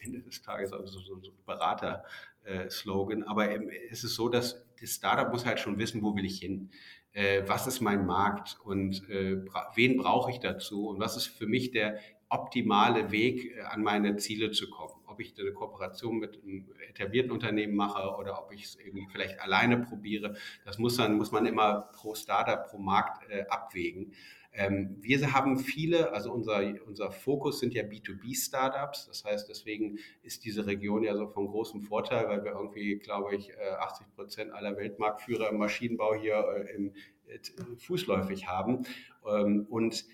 Ende 0.00 0.20
des 0.20 0.42
Tages, 0.42 0.72
also 0.72 0.98
so 0.98 1.14
ein 1.14 1.22
Berater-Slogan. 1.46 3.22
Aber 3.24 3.50
es 3.90 4.04
ist 4.04 4.14
so, 4.14 4.28
dass 4.28 4.64
das 4.80 4.90
Startup 4.90 5.30
muss 5.30 5.44
halt 5.44 5.60
schon 5.60 5.78
wissen, 5.78 6.02
wo 6.02 6.16
will 6.16 6.24
ich 6.24 6.38
hin? 6.38 6.70
Äh, 7.12 7.42
was 7.46 7.66
ist 7.66 7.80
mein 7.80 8.06
Markt 8.06 8.58
und 8.64 9.08
äh, 9.10 9.42
wen 9.74 9.96
brauche 9.96 10.30
ich 10.30 10.38
dazu? 10.38 10.88
Und 10.88 11.00
was 11.00 11.16
ist 11.16 11.26
für 11.26 11.46
mich 11.46 11.72
der 11.72 11.98
optimale 12.28 13.10
Weg, 13.10 13.56
äh, 13.56 13.62
an 13.62 13.82
meine 13.82 14.16
Ziele 14.16 14.52
zu 14.52 14.70
kommen? 14.70 14.94
Ob 15.06 15.18
ich 15.18 15.34
eine 15.38 15.52
Kooperation 15.52 16.18
mit 16.18 16.40
einem 16.42 16.68
etablierten 16.88 17.32
Unternehmen 17.32 17.74
mache 17.74 18.16
oder 18.16 18.40
ob 18.40 18.52
ich 18.52 18.64
es 18.64 18.78
vielleicht 19.10 19.40
alleine 19.40 19.78
probiere, 19.78 20.36
das 20.64 20.78
muss 20.78 20.96
dann, 20.96 21.16
muss 21.16 21.32
man 21.32 21.46
immer 21.46 21.90
pro 21.92 22.14
Startup, 22.14 22.64
pro 22.68 22.78
Markt 22.78 23.28
äh, 23.28 23.44
abwägen. 23.48 24.12
Ähm, 24.52 24.96
wir 25.00 25.32
haben 25.32 25.58
viele, 25.58 26.12
also 26.12 26.32
unser, 26.32 26.62
unser 26.86 27.10
Fokus 27.12 27.60
sind 27.60 27.72
ja 27.72 27.84
B2B-Startups. 27.84 29.06
Das 29.06 29.24
heißt, 29.24 29.48
deswegen 29.48 29.98
ist 30.22 30.44
diese 30.44 30.66
Region 30.66 31.04
ja 31.04 31.16
so 31.16 31.28
von 31.28 31.46
großem 31.46 31.82
Vorteil, 31.82 32.28
weil 32.28 32.44
wir 32.44 32.52
irgendwie, 32.52 32.96
glaube 32.96 33.36
ich, 33.36 33.52
80 33.58 34.06
äh, 34.06 34.10
Prozent 34.16 34.52
aller 34.52 34.76
Weltmarktführer 34.76 35.50
im 35.50 35.58
Maschinenbau 35.58 36.14
hier 36.14 36.44
äh, 36.56 36.74
im, 36.74 36.92
äh, 37.28 37.38
fußläufig 37.78 38.48
haben. 38.48 38.86
Ähm, 39.26 39.66
und 39.68 40.04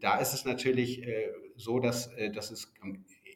da 0.00 0.18
ist 0.18 0.32
es 0.32 0.44
natürlich 0.44 1.04
so, 1.56 1.80
dass, 1.80 2.10
dass 2.32 2.52
es 2.52 2.72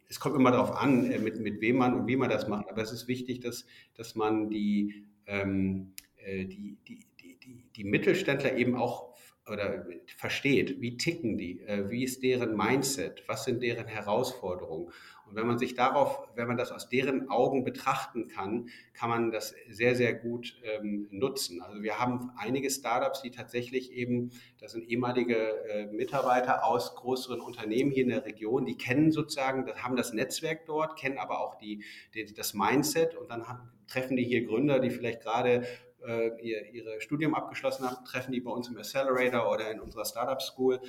es 0.08 0.20
kommt 0.20 0.36
immer 0.36 0.52
darauf 0.52 0.70
an, 0.76 1.08
mit, 1.08 1.40
mit 1.40 1.60
wem 1.60 1.78
man 1.78 1.94
und 1.94 2.06
wie 2.06 2.14
man 2.14 2.30
das 2.30 2.46
macht, 2.46 2.68
aber 2.70 2.82
es 2.82 2.92
ist 2.92 3.08
wichtig, 3.08 3.40
dass, 3.40 3.66
dass 3.94 4.14
man 4.14 4.48
die, 4.48 5.06
ähm, 5.26 5.92
die, 6.24 6.76
die, 6.86 7.00
die, 7.20 7.64
die 7.74 7.84
Mittelständler 7.84 8.56
eben 8.56 8.76
auch 8.76 9.09
oder 9.50 9.84
versteht, 10.16 10.80
wie 10.80 10.96
ticken 10.96 11.36
die, 11.36 11.60
äh, 11.60 11.90
wie 11.90 12.04
ist 12.04 12.22
deren 12.22 12.56
Mindset, 12.56 13.24
was 13.26 13.44
sind 13.44 13.62
deren 13.62 13.86
Herausforderungen. 13.86 14.92
Und 15.30 15.36
wenn 15.36 15.46
man 15.46 15.58
sich 15.58 15.74
darauf, 15.74 16.28
wenn 16.34 16.48
man 16.48 16.56
das 16.56 16.72
aus 16.72 16.88
deren 16.88 17.30
Augen 17.30 17.62
betrachten 17.62 18.26
kann, 18.26 18.68
kann 18.94 19.10
man 19.10 19.30
das 19.30 19.54
sehr, 19.68 19.94
sehr 19.94 20.12
gut 20.12 20.56
ähm, 20.64 21.06
nutzen. 21.10 21.62
Also 21.62 21.82
wir 21.82 22.00
haben 22.00 22.32
einige 22.36 22.68
Startups, 22.68 23.22
die 23.22 23.30
tatsächlich 23.30 23.92
eben, 23.92 24.32
das 24.58 24.72
sind 24.72 24.88
ehemalige 24.88 25.36
äh, 25.36 25.86
Mitarbeiter 25.86 26.64
aus 26.64 26.96
größeren 26.96 27.40
Unternehmen 27.40 27.92
hier 27.92 28.02
in 28.02 28.08
der 28.08 28.24
Region, 28.24 28.64
die 28.64 28.76
kennen 28.76 29.12
sozusagen, 29.12 29.70
haben 29.76 29.94
das 29.94 30.12
Netzwerk 30.12 30.66
dort, 30.66 30.98
kennen 30.98 31.18
aber 31.18 31.40
auch 31.40 31.54
die, 31.56 31.84
die 32.14 32.32
das 32.34 32.54
Mindset 32.54 33.14
und 33.14 33.30
dann 33.30 33.46
haben, 33.46 33.70
treffen 33.86 34.16
die 34.16 34.24
hier 34.24 34.44
Gründer, 34.44 34.80
die 34.80 34.90
vielleicht 34.90 35.22
gerade 35.22 35.64
ihr, 36.06 36.72
ihre 36.72 37.00
Studium 37.00 37.34
abgeschlossen 37.34 37.88
haben, 37.88 38.04
treffen 38.04 38.32
die 38.32 38.40
bei 38.40 38.50
uns 38.50 38.68
im 38.68 38.76
Accelerator 38.76 39.50
oder 39.52 39.70
in 39.70 39.80
unserer 39.80 40.04
Startup 40.04 40.40
School. 40.40 40.80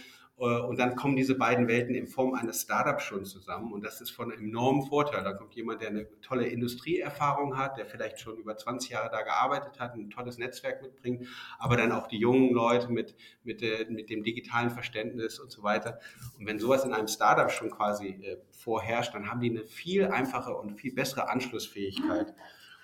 Äh, 0.41 0.43
und 0.43 0.79
dann 0.79 0.95
kommen 0.95 1.15
diese 1.15 1.35
beiden 1.35 1.67
Welten 1.67 1.93
in 1.93 2.07
Form 2.07 2.33
eines 2.33 2.61
Startups 2.61 3.03
schon 3.03 3.25
zusammen. 3.25 3.71
Und 3.71 3.83
das 3.85 4.01
ist 4.01 4.09
von 4.09 4.31
enormem 4.31 4.87
Vorteil. 4.87 5.23
Da 5.23 5.33
kommt 5.33 5.53
jemand, 5.53 5.81
der 5.81 5.89
eine 5.89 6.07
tolle 6.21 6.47
Industrieerfahrung 6.47 7.57
hat, 7.57 7.77
der 7.77 7.85
vielleicht 7.85 8.19
schon 8.19 8.37
über 8.37 8.57
20 8.57 8.89
Jahre 8.89 9.09
da 9.11 9.21
gearbeitet 9.21 9.79
hat, 9.79 9.93
ein 9.93 10.09
tolles 10.09 10.37
Netzwerk 10.37 10.81
mitbringt, 10.81 11.27
aber 11.59 11.77
dann 11.77 11.91
auch 11.91 12.07
die 12.07 12.17
jungen 12.17 12.51
Leute 12.53 12.89
mit, 12.89 13.15
mit, 13.43 13.61
mit 13.89 14.09
dem 14.09 14.23
digitalen 14.23 14.71
Verständnis 14.71 15.39
und 15.39 15.51
so 15.51 15.61
weiter. 15.61 15.99
Und 16.37 16.47
wenn 16.47 16.59
sowas 16.59 16.83
in 16.83 16.93
einem 16.93 17.07
Startup 17.07 17.51
schon 17.51 17.69
quasi 17.69 18.07
äh, 18.07 18.37
vorherrscht, 18.51 19.13
dann 19.13 19.29
haben 19.29 19.41
die 19.41 19.51
eine 19.51 19.65
viel 19.65 20.07
einfache 20.07 20.55
und 20.55 20.75
viel 20.75 20.93
bessere 20.93 21.29
Anschlussfähigkeit. 21.29 22.33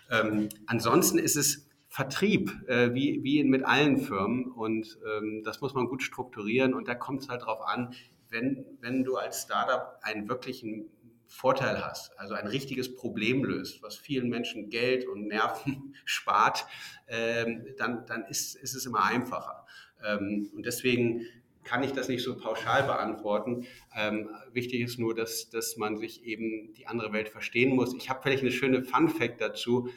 Ähm, 0.09 0.49
ansonsten 0.67 1.17
ist 1.17 1.35
es 1.35 1.66
Vertrieb, 1.89 2.51
äh, 2.67 2.93
wie, 2.93 3.23
wie 3.23 3.43
mit 3.43 3.65
allen 3.65 3.97
Firmen. 3.97 4.51
Und 4.51 4.97
ähm, 5.17 5.41
das 5.43 5.61
muss 5.61 5.73
man 5.73 5.87
gut 5.87 6.03
strukturieren. 6.03 6.73
Und 6.73 6.87
da 6.87 6.95
kommt 6.95 7.23
es 7.23 7.29
halt 7.29 7.43
drauf 7.43 7.61
an, 7.61 7.93
wenn, 8.29 8.65
wenn 8.81 9.03
du 9.03 9.15
als 9.15 9.43
Startup 9.43 9.97
einen 10.01 10.27
wirklichen 10.27 10.89
Vorteil 11.27 11.83
hast, 11.85 12.17
also 12.17 12.35
ein 12.35 12.47
richtiges 12.47 12.95
Problem 12.95 13.43
löst, 13.43 13.83
was 13.83 13.97
vielen 13.97 14.29
Menschen 14.29 14.69
Geld 14.69 15.05
und 15.05 15.27
Nerven 15.27 15.93
spart, 16.05 16.65
ähm, 17.07 17.65
dann, 17.77 18.05
dann 18.05 18.25
ist, 18.25 18.55
ist 18.55 18.75
es 18.75 18.85
immer 18.85 19.03
einfacher. 19.03 19.65
Ähm, 20.05 20.49
und 20.55 20.65
deswegen 20.65 21.25
kann 21.63 21.83
ich 21.83 21.91
das 21.91 22.07
nicht 22.07 22.23
so 22.23 22.37
pauschal 22.37 22.83
beantworten. 22.83 23.67
Ähm, 23.93 24.29
wichtig 24.53 24.81
ist 24.81 24.99
nur, 24.99 25.13
dass, 25.13 25.49
dass 25.49 25.75
man 25.75 25.97
sich 25.97 26.23
eben 26.23 26.73
die 26.73 26.87
andere 26.87 27.11
Welt 27.11 27.27
verstehen 27.27 27.75
muss. 27.75 27.93
Ich 27.95 28.09
habe 28.09 28.21
vielleicht 28.23 28.41
eine 28.41 28.51
schöne 28.51 28.83
Fun 28.83 29.09
Fact 29.09 29.41
dazu. 29.41 29.89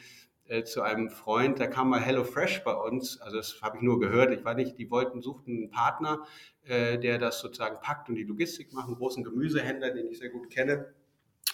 Äh, 0.51 0.65
zu 0.65 0.81
einem 0.81 1.09
Freund, 1.09 1.61
da 1.61 1.67
kam 1.67 1.87
mal 1.87 2.01
HelloFresh 2.01 2.65
bei 2.65 2.73
uns, 2.73 3.21
also 3.21 3.37
das 3.37 3.61
habe 3.61 3.77
ich 3.77 3.83
nur 3.83 4.01
gehört, 4.01 4.33
ich 4.33 4.43
war 4.43 4.53
nicht, 4.53 4.77
die 4.77 4.91
wollten, 4.91 5.21
suchten 5.21 5.51
einen 5.51 5.71
Partner, 5.71 6.27
äh, 6.65 6.97
der 6.99 7.19
das 7.19 7.39
sozusagen 7.39 7.79
packt 7.79 8.09
und 8.09 8.15
die 8.15 8.25
Logistik 8.25 8.73
macht, 8.73 8.87
einen 8.87 8.97
großen 8.97 9.23
Gemüsehändler, 9.23 9.91
den 9.91 10.07
ich 10.07 10.19
sehr 10.19 10.27
gut 10.27 10.49
kenne. 10.49 10.93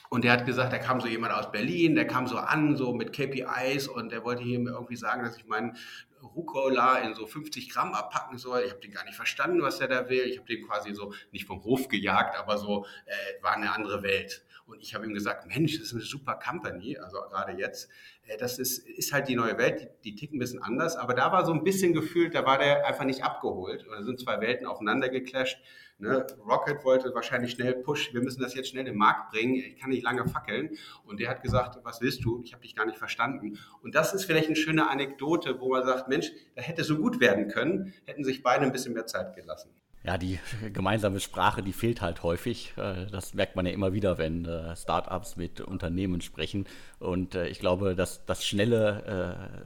Und 0.10 0.24
der 0.24 0.32
hat 0.32 0.46
gesagt, 0.46 0.72
da 0.74 0.78
kam 0.78 1.02
so 1.02 1.08
jemand 1.08 1.34
aus 1.34 1.52
Berlin, 1.52 1.96
der 1.96 2.08
kam 2.08 2.28
so 2.28 2.38
an, 2.38 2.76
so 2.76 2.94
mit 2.94 3.14
KPIs 3.14 3.88
und 3.88 4.12
der 4.12 4.24
wollte 4.24 4.44
hier 4.44 4.60
irgendwie 4.60 4.96
sagen, 4.96 5.24
dass 5.24 5.38
ich 5.38 5.46
meinen 5.46 5.76
Rucola 6.22 7.00
in 7.00 7.14
so 7.14 7.26
50 7.26 7.70
Gramm 7.70 7.94
abpacken 7.94 8.38
soll. 8.38 8.64
Ich 8.66 8.72
habe 8.72 8.82
den 8.82 8.92
gar 8.92 9.06
nicht 9.06 9.16
verstanden, 9.16 9.62
was 9.62 9.80
er 9.80 9.88
da 9.88 10.10
will. 10.10 10.24
Ich 10.24 10.38
habe 10.38 10.48
den 10.48 10.66
quasi 10.66 10.94
so 10.94 11.14
nicht 11.32 11.46
vom 11.46 11.64
Hof 11.64 11.88
gejagt, 11.88 12.38
aber 12.38 12.58
so 12.58 12.86
äh, 13.06 13.44
war 13.44 13.56
eine 13.56 13.72
andere 13.74 14.04
Welt. 14.04 14.44
Und 14.66 14.82
ich 14.82 14.94
habe 14.94 15.06
ihm 15.06 15.14
gesagt, 15.14 15.48
Mensch, 15.48 15.78
das 15.78 15.88
ist 15.88 15.94
eine 15.94 16.02
super 16.02 16.36
Company, 16.36 16.98
also 16.98 17.20
gerade 17.30 17.54
jetzt. 17.54 17.90
Äh, 18.24 18.38
das 18.38 18.60
ist, 18.60 18.80
ist 18.80 19.14
halt 19.14 19.28
die 19.28 19.36
neue 19.36 19.58
Welt, 19.58 19.82
die, 20.04 20.12
die 20.12 20.16
ticken 20.16 20.38
ein 20.38 20.40
bisschen 20.40 20.62
anders. 20.62 20.96
Aber 20.96 21.14
da 21.14 21.32
war 21.32 21.46
so 21.46 21.54
ein 21.54 21.64
bisschen 21.64 21.94
gefühlt, 21.94 22.36
da 22.36 22.46
war 22.46 22.58
der 22.58 22.86
einfach 22.86 23.06
nicht 23.06 23.24
abgeholt. 23.24 23.86
Da 23.90 24.04
sind 24.04 24.20
zwei 24.20 24.42
Welten 24.42 24.68
aufeinander 24.68 25.10
geclasht. 25.10 25.58
Ne? 26.00 26.28
Rocket 26.48 26.84
wollte 26.84 27.14
wahrscheinlich 27.16 27.52
schnell 27.52 27.74
pushen, 27.74 28.14
wir 28.14 28.22
müssen 28.22 28.42
das 28.42 28.54
jetzt 28.54 28.70
schnell 28.70 28.86
im 28.88 28.98
Markt 28.98 29.32
bringen, 29.32 29.56
ich 29.56 29.80
kann 29.80 29.90
nicht 29.90 30.04
lange 30.04 30.28
fackeln. 30.28 30.78
Und 31.04 31.20
der 31.20 31.30
hat 31.30 31.42
gesagt, 31.42 31.80
was 31.84 32.02
willst 32.02 32.24
du? 32.24 32.42
Ich 32.44 32.54
habe 32.54 32.62
dich 32.62 32.76
gar 32.76 32.86
nicht 32.86 32.98
verstanden. 32.98 33.58
Und 33.82 33.96
das 33.96 34.14
ist 34.14 34.26
vielleicht 34.26 34.48
eine 34.48 34.56
schöne 34.56 34.90
Anekdote, 34.90 35.60
wo 35.60 35.70
man 35.70 35.86
sagt, 35.86 36.08
Mensch, 36.08 36.32
da 36.56 36.62
hätte 36.62 36.84
so 36.84 36.98
gut 36.98 37.20
werden 37.20 37.48
können, 37.48 37.94
hätten 38.06 38.24
sich 38.24 38.44
beide 38.44 38.66
ein 38.66 38.72
bisschen 38.72 38.94
mehr 38.94 39.08
Zeit 39.08 39.36
gelassen 39.36 39.72
ja, 40.08 40.18
die 40.18 40.40
gemeinsame 40.74 41.20
Sprache, 41.20 41.62
die 41.62 41.74
fehlt 41.74 42.02
halt 42.02 42.24
häufig. 42.24 42.74
Äh, 42.78 43.08
das 43.12 43.34
merkt 43.34 43.58
man 43.58 43.66
ja 43.66 43.74
immer 43.74 43.92
wieder, 43.92 44.18
wenn 44.18 44.46
äh, 44.46 44.76
Startups 44.76 45.36
mit 45.36 45.60
Unternehmen 45.60 46.22
sprechen. 46.22 46.66
Und 47.00 47.36
äh, 47.36 47.48
ich 47.48 47.60
glaube, 47.60 47.94
dass 47.94 48.26
das 48.26 48.46
schnelle 48.46 48.78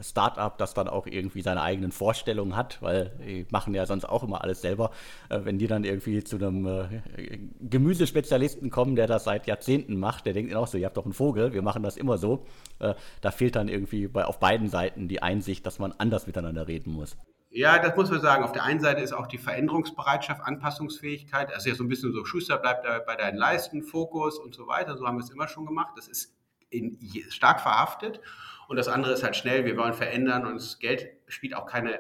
Startup, 0.02 0.58
das 0.58 0.74
dann 0.74 0.88
auch 0.88 1.06
irgendwie 1.06 1.42
seine 1.42 1.62
eigenen 1.62 1.92
Vorstellungen 1.92 2.56
hat, 2.56 2.82
weil 2.82 3.12
die 3.26 3.46
machen 3.52 3.74
ja 3.74 3.86
sonst 3.86 4.06
auch 4.06 4.24
immer 4.24 4.42
alles 4.42 4.62
selber. 4.62 4.92
Wenn 5.30 5.60
die 5.60 5.68
dann 5.68 5.84
irgendwie 5.84 6.24
zu 6.24 6.38
einem 6.38 7.02
Gemüsespezialisten 7.60 8.70
kommen, 8.70 8.96
der 8.96 9.08
das 9.08 9.26
seit 9.26 9.46
Jahrzehnten 9.48 9.98
macht, 9.98 10.26
der 10.26 10.34
denkt 10.34 10.56
auch 10.56 10.68
so, 10.68 10.78
ihr 10.78 10.86
habt 10.88 10.98
doch 10.98 11.06
einen 11.06 11.14
Vogel, 11.14 11.54
wir 11.54 11.62
machen 11.62 11.84
das 11.84 11.98
immer 11.98 12.18
so. 12.18 12.46
Da 12.80 13.32
fehlt 13.32 13.56
dann 13.56 13.68
irgendwie 13.68 14.10
auf 14.14 14.40
beiden 14.40 14.70
Seiten 14.70 15.08
die 15.08 15.22
Einsicht, 15.22 15.66
dass 15.66 15.80
man 15.80 15.94
anders 15.98 16.28
miteinander 16.28 16.68
reden 16.68 16.94
muss. 16.94 17.16
Ja, 17.54 17.80
das 17.80 17.98
muss 17.98 18.10
man 18.10 18.22
sagen. 18.22 18.46
Auf 18.46 18.54
der 18.54 18.64
einen 18.64 18.80
Seite 18.80 19.02
ist 19.02 19.12
auch 19.12 19.28
die 19.28 19.38
Veränderungsbereitschaft, 19.38 20.42
Anpassungsfähigkeit. 20.42 21.54
Also 21.54 21.70
ja 21.70 21.76
so 21.76 21.84
ein 21.84 21.90
bisschen 21.90 22.14
so, 22.14 22.24
Schuster 22.24 22.58
bleibt 22.58 22.86
bei 23.06 23.16
deinen 23.16 23.38
Leisten, 23.38 23.84
Fokus 23.84 24.40
und 24.40 24.56
so 24.56 24.68
weiter. 24.68 24.98
So 24.98 25.06
haben 25.06 25.18
wir 25.18 25.24
es 25.24 25.30
immer 25.30 25.50
schon 25.50 25.66
gemacht. 25.66 25.94
Das 25.98 26.08
ist 26.08 26.34
in, 26.70 26.98
stark 27.30 27.60
verhaftet. 27.60 28.22
Und 28.70 28.78
das 28.78 28.88
andere 28.88 29.12
ist 29.12 29.24
halt 29.24 29.36
schnell, 29.36 29.66
wir 29.66 29.76
wollen 29.76 29.94
verändern 29.94 30.46
und 30.46 30.56
das 30.56 30.80
Geld 30.80 31.10
spielt 31.28 31.54
auch 31.54 31.66
keine 31.66 32.00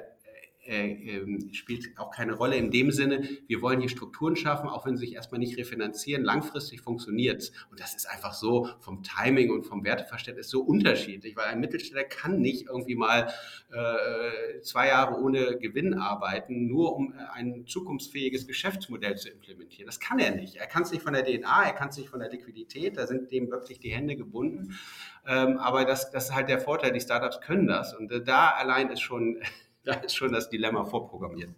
äh, 0.63 0.91
ähm, 0.91 1.49
spielt 1.53 1.97
auch 1.97 2.11
keine 2.11 2.33
Rolle 2.33 2.55
in 2.55 2.69
dem 2.69 2.91
Sinne, 2.91 3.27
wir 3.47 3.61
wollen 3.61 3.79
hier 3.79 3.89
Strukturen 3.89 4.35
schaffen, 4.35 4.69
auch 4.69 4.85
wenn 4.85 4.95
sie 4.95 5.07
sich 5.07 5.15
erstmal 5.15 5.39
nicht 5.39 5.57
refinanzieren, 5.57 6.23
langfristig 6.23 6.81
funktioniert 6.81 7.41
es. 7.41 7.51
Und 7.71 7.79
das 7.79 7.95
ist 7.95 8.05
einfach 8.05 8.33
so 8.33 8.69
vom 8.79 9.01
Timing 9.01 9.51
und 9.51 9.63
vom 9.63 9.83
Werteverständnis 9.83 10.49
so 10.49 10.61
unterschiedlich, 10.61 11.35
weil 11.35 11.45
ein 11.45 11.59
Mittelständler 11.59 12.03
kann 12.03 12.39
nicht 12.39 12.67
irgendwie 12.67 12.95
mal 12.95 13.33
äh, 13.71 14.61
zwei 14.61 14.87
Jahre 14.87 15.19
ohne 15.19 15.57
Gewinn 15.57 15.95
arbeiten, 15.95 16.67
nur 16.67 16.95
um 16.95 17.13
ein 17.33 17.65
zukunftsfähiges 17.65 18.45
Geschäftsmodell 18.45 19.15
zu 19.17 19.29
implementieren. 19.29 19.87
Das 19.87 19.99
kann 19.99 20.19
er 20.19 20.35
nicht. 20.35 20.57
Er 20.57 20.67
kann 20.67 20.83
es 20.83 20.91
nicht 20.91 21.01
von 21.01 21.13
der 21.13 21.23
DNA, 21.23 21.63
er 21.63 21.73
kann 21.73 21.89
es 21.89 21.97
nicht 21.97 22.09
von 22.09 22.19
der 22.19 22.29
Liquidität, 22.29 22.97
da 22.97 23.07
sind 23.07 23.31
dem 23.31 23.49
wirklich 23.49 23.79
die 23.79 23.91
Hände 23.91 24.15
gebunden. 24.15 24.77
Ähm, 25.25 25.57
aber 25.57 25.85
das, 25.85 26.11
das 26.11 26.25
ist 26.25 26.35
halt 26.35 26.49
der 26.49 26.59
Vorteil, 26.59 26.91
die 26.91 27.01
Startups 27.01 27.41
können 27.41 27.67
das. 27.67 27.95
Und 27.95 28.11
äh, 28.11 28.23
da 28.23 28.49
allein 28.49 28.89
ist 28.89 29.01
schon 29.01 29.41
da 29.85 29.93
ist 29.93 30.15
schon 30.15 30.31
das 30.31 30.49
Dilemma 30.49 30.85
vorprogrammiert. 30.85 31.49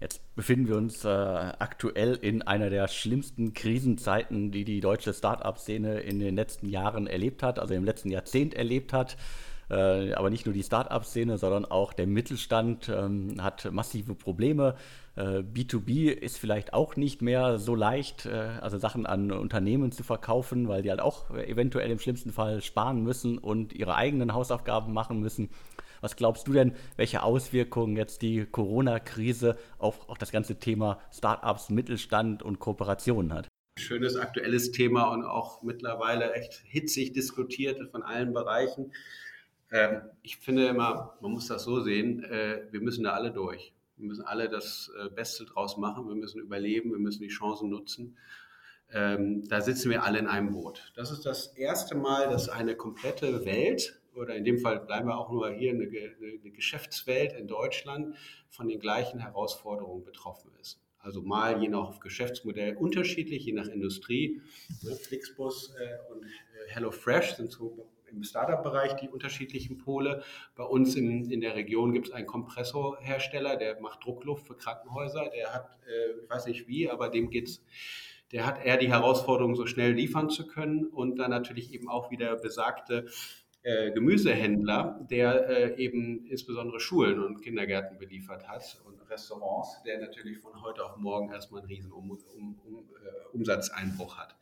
Jetzt 0.00 0.20
befinden 0.34 0.68
wir 0.68 0.76
uns 0.76 1.04
äh, 1.04 1.08
aktuell 1.08 2.18
in 2.20 2.42
einer 2.42 2.68
der 2.68 2.88
schlimmsten 2.88 3.54
Krisenzeiten, 3.54 4.50
die 4.50 4.64
die 4.64 4.80
deutsche 4.80 5.14
Start-up-Szene 5.14 6.00
in 6.00 6.18
den 6.18 6.36
letzten 6.36 6.68
Jahren 6.68 7.06
erlebt 7.06 7.42
hat, 7.42 7.58
also 7.58 7.74
im 7.74 7.84
letzten 7.84 8.10
Jahrzehnt 8.10 8.54
erlebt 8.54 8.92
hat. 8.92 9.16
Äh, 9.70 10.12
aber 10.12 10.28
nicht 10.28 10.44
nur 10.44 10.52
die 10.52 10.62
Start-up-Szene, 10.62 11.38
sondern 11.38 11.64
auch 11.64 11.94
der 11.94 12.06
Mittelstand 12.06 12.90
ähm, 12.90 13.42
hat 13.42 13.70
massive 13.72 14.14
Probleme. 14.14 14.74
Äh, 15.16 15.38
B2B 15.38 16.10
ist 16.10 16.36
vielleicht 16.38 16.74
auch 16.74 16.96
nicht 16.96 17.22
mehr 17.22 17.58
so 17.58 17.74
leicht, 17.74 18.26
äh, 18.26 18.50
also 18.60 18.76
Sachen 18.76 19.06
an 19.06 19.32
Unternehmen 19.32 19.90
zu 19.90 20.02
verkaufen, 20.02 20.68
weil 20.68 20.82
die 20.82 20.90
halt 20.90 21.00
auch 21.00 21.30
eventuell 21.30 21.90
im 21.90 21.98
schlimmsten 21.98 22.32
Fall 22.32 22.60
sparen 22.60 23.02
müssen 23.02 23.38
und 23.38 23.72
ihre 23.72 23.94
eigenen 23.94 24.34
Hausaufgaben 24.34 24.92
machen 24.92 25.20
müssen. 25.20 25.48
Was 26.04 26.16
glaubst 26.16 26.46
du 26.46 26.52
denn, 26.52 26.74
welche 26.96 27.22
Auswirkungen 27.22 27.96
jetzt 27.96 28.20
die 28.20 28.44
Corona-Krise 28.44 29.56
auf, 29.78 30.06
auf 30.06 30.18
das 30.18 30.32
ganze 30.32 30.58
Thema 30.58 31.00
Startups, 31.10 31.70
Mittelstand 31.70 32.42
und 32.42 32.58
Kooperationen 32.58 33.32
hat? 33.32 33.48
Schönes 33.78 34.16
aktuelles 34.16 34.70
Thema 34.70 35.04
und 35.14 35.24
auch 35.24 35.62
mittlerweile 35.62 36.34
echt 36.34 36.62
hitzig 36.66 37.14
diskutiert 37.14 37.90
von 37.90 38.02
allen 38.02 38.34
Bereichen. 38.34 38.92
Ähm, 39.72 40.02
ich 40.20 40.36
finde 40.36 40.66
immer, 40.66 41.16
man 41.22 41.32
muss 41.32 41.46
das 41.46 41.64
so 41.64 41.80
sehen, 41.80 42.22
äh, 42.22 42.66
wir 42.70 42.82
müssen 42.82 43.04
da 43.04 43.12
alle 43.12 43.32
durch. 43.32 43.72
Wir 43.96 44.06
müssen 44.06 44.26
alle 44.26 44.50
das 44.50 44.92
äh, 45.00 45.08
Beste 45.08 45.46
draus 45.46 45.78
machen, 45.78 46.06
wir 46.06 46.16
müssen 46.16 46.38
überleben, 46.38 46.90
wir 46.90 46.98
müssen 46.98 47.22
die 47.22 47.28
Chancen 47.28 47.70
nutzen. 47.70 48.18
Ähm, 48.92 49.48
da 49.48 49.62
sitzen 49.62 49.88
wir 49.88 50.02
alle 50.02 50.18
in 50.18 50.26
einem 50.26 50.52
Boot. 50.52 50.92
Das 50.96 51.10
ist 51.10 51.24
das 51.24 51.46
erste 51.56 51.94
Mal, 51.94 52.28
dass 52.28 52.50
eine 52.50 52.76
komplette 52.76 53.46
Welt 53.46 53.98
oder 54.16 54.34
in 54.34 54.44
dem 54.44 54.58
Fall 54.58 54.80
bleiben 54.80 55.08
wir 55.08 55.18
auch 55.18 55.30
nur 55.30 55.50
hier 55.50 55.72
eine, 55.72 55.84
eine 55.84 56.50
Geschäftswelt 56.50 57.32
in 57.32 57.46
Deutschland 57.46 58.16
von 58.48 58.68
den 58.68 58.80
gleichen 58.80 59.20
Herausforderungen 59.20 60.04
betroffen 60.04 60.50
ist. 60.60 60.80
Also 60.98 61.20
mal 61.20 61.60
je 61.60 61.68
nach 61.68 62.00
Geschäftsmodell 62.00 62.76
unterschiedlich, 62.76 63.44
je 63.44 63.52
nach 63.52 63.68
Industrie. 63.68 64.40
Ne, 64.82 64.96
Flixbus 64.96 65.74
äh, 65.74 66.12
und 66.12 66.24
äh, 66.24 66.28
HelloFresh 66.68 67.34
sind 67.34 67.52
so 67.52 67.90
im 68.10 68.22
Startup-Bereich 68.22 68.94
die 68.94 69.08
unterschiedlichen 69.08 69.76
Pole. 69.76 70.22
Bei 70.54 70.64
uns 70.64 70.94
in, 70.96 71.30
in 71.30 71.40
der 71.40 71.56
Region 71.56 71.92
gibt 71.92 72.06
es 72.06 72.12
einen 72.12 72.26
Kompressorhersteller, 72.26 73.56
der 73.56 73.80
macht 73.80 74.02
Druckluft 74.02 74.46
für 74.46 74.56
Krankenhäuser. 74.56 75.28
Der 75.34 75.52
hat, 75.52 75.78
äh, 75.86 76.22
ich 76.22 76.30
weiß 76.30 76.46
nicht 76.46 76.68
wie, 76.68 76.88
aber 76.88 77.10
dem 77.10 77.28
geht's 77.28 77.62
der 78.32 78.46
hat 78.46 78.64
eher 78.64 78.78
die 78.78 78.88
Herausforderung, 78.88 79.54
so 79.54 79.64
schnell 79.64 79.92
liefern 79.92 80.28
zu 80.28 80.48
können 80.48 80.86
und 80.86 81.16
dann 81.16 81.30
natürlich 81.30 81.72
eben 81.72 81.88
auch 81.88 82.10
wieder 82.10 82.34
besagte 82.34 83.06
äh, 83.64 83.92
Gemüsehändler, 83.92 85.06
der 85.10 85.48
äh, 85.48 85.82
eben 85.82 86.26
insbesondere 86.26 86.80
Schulen 86.80 87.18
und 87.24 87.40
Kindergärten 87.40 87.96
beliefert 87.96 88.46
hat 88.46 88.78
und 88.84 89.00
Restaurants, 89.08 89.82
der 89.86 89.98
natürlich 90.00 90.36
von 90.36 90.62
heute 90.62 90.84
auf 90.84 90.98
morgen 90.98 91.32
erstmal 91.32 91.62
einen 91.62 91.70
riesen 91.70 91.90
um, 91.90 92.10
um, 92.10 92.58
um, 92.66 92.78
äh, 92.78 93.34
Umsatzeinbruch 93.34 94.18
hat. 94.18 94.36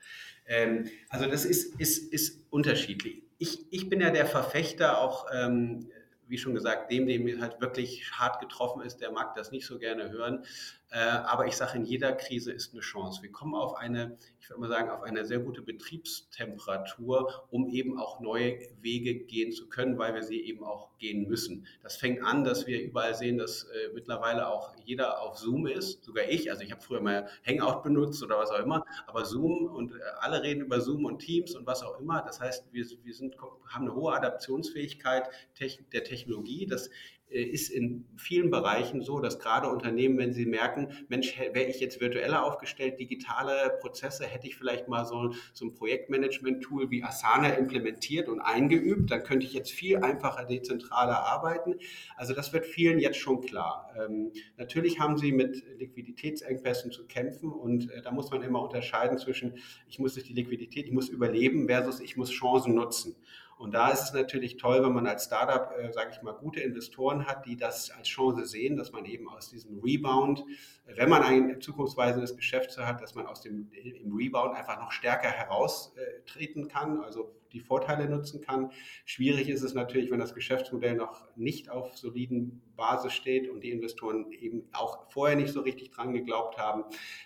Ähm, 0.46 0.88
also 1.08 1.26
das 1.26 1.44
ist, 1.44 1.78
ist, 1.80 2.12
ist 2.12 2.46
unterschiedlich. 2.50 3.22
Ich, 3.38 3.72
ich 3.72 3.88
bin 3.88 4.00
ja 4.00 4.10
der 4.10 4.26
Verfechter 4.26 4.98
auch, 4.98 5.26
ähm, 5.32 5.88
wie 6.26 6.38
schon 6.38 6.54
gesagt, 6.54 6.90
dem, 6.90 7.06
dem 7.06 7.40
halt 7.40 7.60
wirklich 7.60 8.10
hart 8.12 8.40
getroffen 8.40 8.82
ist, 8.82 8.96
der 8.96 9.12
mag 9.12 9.36
das 9.36 9.52
nicht 9.52 9.66
so 9.66 9.78
gerne 9.78 10.10
hören. 10.10 10.44
Äh, 10.92 10.98
aber 10.98 11.46
ich 11.46 11.56
sage, 11.56 11.78
in 11.78 11.84
jeder 11.86 12.12
Krise 12.12 12.52
ist 12.52 12.74
eine 12.74 12.82
Chance. 12.82 13.22
Wir 13.22 13.32
kommen 13.32 13.54
auf 13.54 13.74
eine, 13.76 14.18
ich 14.40 14.50
würde 14.50 14.60
mal 14.60 14.68
sagen, 14.68 14.90
auf 14.90 15.02
eine 15.02 15.24
sehr 15.24 15.38
gute 15.38 15.62
Betriebstemperatur, 15.62 17.46
um 17.50 17.66
eben 17.68 17.98
auch 17.98 18.20
neue 18.20 18.58
Wege 18.82 19.14
gehen 19.14 19.52
zu 19.52 19.70
können, 19.70 19.96
weil 19.96 20.14
wir 20.14 20.22
sie 20.22 20.42
eben 20.42 20.62
auch 20.62 20.90
gehen 20.98 21.26
müssen. 21.26 21.66
Das 21.82 21.96
fängt 21.96 22.22
an, 22.22 22.44
dass 22.44 22.66
wir 22.66 22.82
überall 22.82 23.14
sehen, 23.14 23.38
dass 23.38 23.64
äh, 23.64 23.88
mittlerweile 23.94 24.48
auch 24.48 24.74
jeder 24.84 25.22
auf 25.22 25.38
Zoom 25.38 25.66
ist, 25.66 26.04
sogar 26.04 26.28
ich. 26.28 26.50
Also 26.50 26.62
ich 26.62 26.70
habe 26.72 26.82
früher 26.82 27.00
mal 27.00 27.26
Hangout 27.46 27.82
benutzt 27.82 28.22
oder 28.22 28.38
was 28.38 28.50
auch 28.50 28.60
immer, 28.60 28.84
aber 29.06 29.24
Zoom 29.24 29.68
und 29.68 29.92
äh, 29.92 29.98
alle 30.20 30.42
reden 30.42 30.60
über 30.60 30.82
Zoom 30.82 31.06
und 31.06 31.20
Teams 31.20 31.54
und 31.54 31.66
was 31.66 31.82
auch 31.82 31.98
immer. 32.00 32.20
Das 32.20 32.38
heißt, 32.38 32.66
wir, 32.70 32.84
wir 33.02 33.14
sind, 33.14 33.38
haben 33.66 33.86
eine 33.86 33.94
hohe 33.94 34.12
Adaptionsfähigkeit 34.12 35.30
der 35.58 36.04
Technologie. 36.04 36.66
Das 36.66 36.90
ist 37.32 37.70
in 37.70 38.04
vielen 38.16 38.50
Bereichen 38.50 39.02
so, 39.02 39.20
dass 39.20 39.38
gerade 39.38 39.68
Unternehmen, 39.68 40.18
wenn 40.18 40.32
sie 40.32 40.46
merken, 40.46 40.88
Mensch, 41.08 41.38
wäre 41.38 41.64
ich 41.64 41.80
jetzt 41.80 42.00
virtueller 42.00 42.44
aufgestellt, 42.44 42.98
digitale 42.98 43.78
Prozesse, 43.80 44.24
hätte 44.24 44.46
ich 44.46 44.56
vielleicht 44.56 44.88
mal 44.88 45.04
so, 45.04 45.32
so 45.52 45.66
ein 45.66 45.74
Projektmanagement-Tool 45.74 46.90
wie 46.90 47.02
Asana 47.02 47.50
implementiert 47.50 48.28
und 48.28 48.40
eingeübt, 48.40 49.10
dann 49.10 49.22
könnte 49.22 49.46
ich 49.46 49.52
jetzt 49.52 49.72
viel 49.72 49.98
einfacher 49.98 50.44
dezentraler 50.44 51.20
arbeiten. 51.20 51.76
Also 52.16 52.34
das 52.34 52.52
wird 52.52 52.66
vielen 52.66 52.98
jetzt 52.98 53.18
schon 53.18 53.40
klar. 53.40 53.90
Ähm, 53.98 54.32
natürlich 54.56 55.00
haben 55.00 55.16
sie 55.16 55.32
mit 55.32 55.62
Liquiditätsengpässen 55.78 56.92
zu 56.92 57.06
kämpfen 57.06 57.50
und 57.52 57.90
äh, 57.90 58.02
da 58.02 58.10
muss 58.10 58.30
man 58.30 58.42
immer 58.42 58.62
unterscheiden 58.62 59.18
zwischen, 59.18 59.58
ich 59.88 59.98
muss 59.98 60.14
durch 60.14 60.26
die 60.26 60.34
Liquidität, 60.34 60.86
ich 60.86 60.92
muss 60.92 61.08
überleben 61.08 61.66
versus 61.66 62.00
ich 62.00 62.16
muss 62.16 62.30
Chancen 62.30 62.74
nutzen. 62.74 63.16
Und 63.62 63.74
da 63.74 63.90
ist 63.90 64.02
es 64.02 64.12
natürlich 64.12 64.56
toll, 64.56 64.82
wenn 64.82 64.92
man 64.92 65.06
als 65.06 65.26
Startup, 65.26 65.70
äh, 65.78 65.92
sage 65.92 66.10
ich 66.12 66.20
mal, 66.22 66.32
gute 66.32 66.58
Investoren 66.58 67.26
hat, 67.28 67.46
die 67.46 67.56
das 67.56 67.92
als 67.92 68.08
Chance 68.08 68.44
sehen, 68.44 68.76
dass 68.76 68.90
man 68.90 69.04
eben 69.04 69.28
aus 69.28 69.50
diesem 69.50 69.78
Rebound, 69.78 70.44
wenn 70.84 71.08
man 71.08 71.22
ein 71.22 71.60
zukunftsweisendes 71.60 72.36
Geschäft 72.36 72.76
hat, 72.76 73.00
dass 73.00 73.14
man 73.14 73.24
aus 73.24 73.40
dem 73.40 73.70
im 73.72 74.16
Rebound 74.16 74.56
einfach 74.56 74.80
noch 74.80 74.90
stärker 74.90 75.28
heraustreten 75.28 76.66
kann, 76.66 77.04
also 77.04 77.36
die 77.52 77.60
Vorteile 77.60 78.08
nutzen 78.08 78.40
kann. 78.40 78.72
Schwierig 79.04 79.48
ist 79.48 79.62
es 79.62 79.74
natürlich, 79.74 80.10
wenn 80.10 80.18
das 80.18 80.34
Geschäftsmodell 80.34 80.96
noch 80.96 81.28
nicht 81.36 81.70
auf 81.70 81.96
soliden 81.96 82.62
Basis 82.76 83.12
steht 83.12 83.48
und 83.48 83.60
die 83.60 83.70
Investoren 83.70 84.32
eben 84.32 84.68
auch 84.72 85.10
vorher 85.10 85.36
nicht 85.36 85.52
so 85.52 85.60
richtig 85.60 85.90
dran 85.90 86.12
geglaubt 86.12 86.58
haben, 86.58 86.84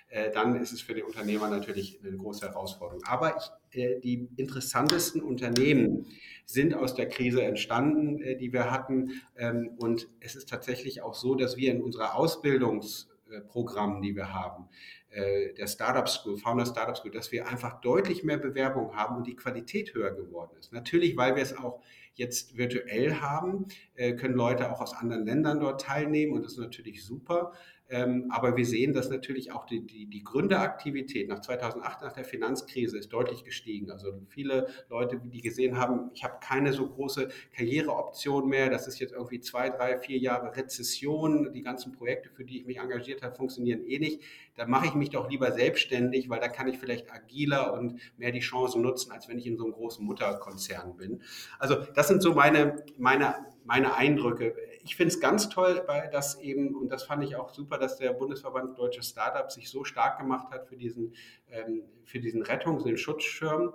äh, 0.09 0.31
dann 0.31 0.57
ist 0.57 0.73
es 0.73 0.83
für 0.83 0.95
den 0.95 1.05
Unternehmer 1.05 1.49
natürlich 1.49 2.01
eine 2.05 2.17
große 2.17 2.47
Herausforderung. 2.47 3.03
Aber 3.05 3.37
ich 3.37 3.45
die 3.77 4.29
interessantesten 4.37 5.23
Unternehmen 5.23 6.07
sind 6.47 6.75
aus 6.75 6.95
der 6.95 7.09
Krise 7.09 7.43
entstanden, 7.43 8.23
äh, 8.23 8.37
die 8.37 8.53
wir 8.53 8.71
hatten. 8.71 9.23
Ähm, 9.37 9.71
und 9.79 10.09
es 10.21 10.37
ist 10.37 10.49
tatsächlich 10.49 11.03
auch 11.03 11.15
so, 11.15 11.35
dass 11.35 11.57
wir 11.57 11.73
in 11.73 11.83
unserer 11.83 12.15
Ausbildungsprogrammen, 12.15 14.01
die 14.01 14.15
wir 14.15 14.33
haben, 14.33 14.69
äh, 15.11 15.53
der 15.55 15.67
Startup 15.67 16.09
School, 16.09 16.37
Founder 16.37 16.67
Startup 16.67 16.97
School, 16.97 17.11
dass 17.11 17.33
wir 17.33 17.49
einfach 17.49 17.81
deutlich 17.81 18.23
mehr 18.23 18.39
Bewerbungen 18.39 18.95
haben 18.95 19.17
und 19.17 19.27
die 19.27 19.37
Qualität 19.37 19.93
höher 19.95 20.13
geworden 20.13 20.57
ist. 20.59 20.73
Natürlich, 20.73 21.17
weil 21.17 21.35
wir 21.35 21.43
es 21.43 21.57
auch 21.57 21.81
jetzt 22.15 22.57
virtuell 22.57 23.15
haben, 23.17 23.67
äh, 23.95 24.15
können 24.15 24.35
Leute 24.35 24.71
auch 24.71 24.81
aus 24.81 24.95
anderen 24.95 25.27
Ländern 25.27 25.61
dort 25.61 25.83
teilnehmen 25.83 26.33
und 26.33 26.45
das 26.45 26.53
ist 26.53 26.59
natürlich 26.59 27.05
super. 27.05 27.53
Ähm, 27.89 28.27
aber 28.31 28.57
wir 28.57 28.67
sehen, 28.67 28.93
dass 28.95 29.11
natürlich 29.11 29.53
auch 29.53 29.65
die, 29.65 29.87
die, 29.87 30.07
die 30.07 30.25
Gründeraktivität 30.25 31.29
nach 31.29 31.41
2008, 31.41 32.03
nach 32.03 32.13
der 32.13 32.25
Finanzkrise, 32.25 32.99
ist 32.99 33.13
deutlich 33.13 33.45
gestiegen. 33.45 33.91
Also 33.93 34.21
viele 34.29 34.67
Leute, 34.89 35.21
die 35.23 35.41
gesehen 35.41 35.79
haben, 35.79 36.11
ich 36.13 36.25
habe 36.25 36.39
keine 36.41 36.73
so 36.73 36.89
große 36.89 37.29
Karriereoption 37.55 38.49
mehr, 38.49 38.71
das 38.71 38.89
ist 38.89 38.99
jetzt 38.99 39.13
irgendwie 39.13 39.41
zwei, 39.41 39.71
drei, 39.71 39.99
vier 39.99 40.19
Jahre 40.19 40.57
Rezession, 40.57 41.53
die 41.53 41.63
ganzen 41.63 41.93
Projekte, 41.93 42.29
für 42.31 42.45
die 42.45 42.59
ich 42.59 42.67
mich 42.67 42.79
engagiert 42.79 43.23
habe, 43.23 43.37
funktionieren 43.37 43.85
eh 43.87 44.01
nicht. 44.01 44.23
Da 44.57 44.67
mache 44.67 44.87
ich 44.87 44.95
mich 44.95 45.11
doch 45.11 45.31
lieber 45.31 45.53
selbstständig, 45.53 46.29
weil 46.29 46.41
da 46.41 46.49
kann 46.49 46.67
ich 46.67 46.79
vielleicht 46.79 47.13
agiler 47.13 47.73
und 47.73 48.01
mehr 48.17 48.33
die 48.33 48.41
Chancen 48.41 48.83
nutzen, 48.83 49.13
als 49.13 49.29
wenn 49.29 49.39
ich 49.39 49.47
in 49.47 49.57
so 49.57 49.65
einem 49.65 49.75
großen 49.75 50.05
Mutterkonzern 50.05 50.97
bin. 50.97 51.23
Also 51.59 51.77
das 51.95 52.09
sind 52.09 52.21
so 52.21 52.35
meine, 52.35 52.83
meine, 52.99 53.47
meine 53.65 53.95
Eindrücke 53.95 54.57
ich 54.87 54.95
finde 54.95 55.13
es 55.13 55.21
ganz 55.21 55.49
toll, 55.49 55.85
dass 56.13 56.41
eben, 56.41 56.77
und 56.77 56.91
das 56.91 57.03
fand 57.03 57.25
ich 57.25 57.35
auch 57.35 57.53
super, 57.53 57.77
dass 57.77 57.97
der 57.97 58.13
Bundesverband 58.13 58.79
Deutsche 58.79 59.03
Startups 59.03 59.55
sich 59.55 59.69
so 59.69 59.83
stark 59.83 60.19
gemacht 60.19 60.53
hat 60.53 60.69
für 60.69 60.77
diesen, 60.77 61.13
ähm, 61.51 61.83
für 62.05 62.21
diesen 62.21 62.45
Rettungs- 62.45 62.83
und 62.83 62.87
den 62.87 62.97
Schutzschirm 62.97 63.73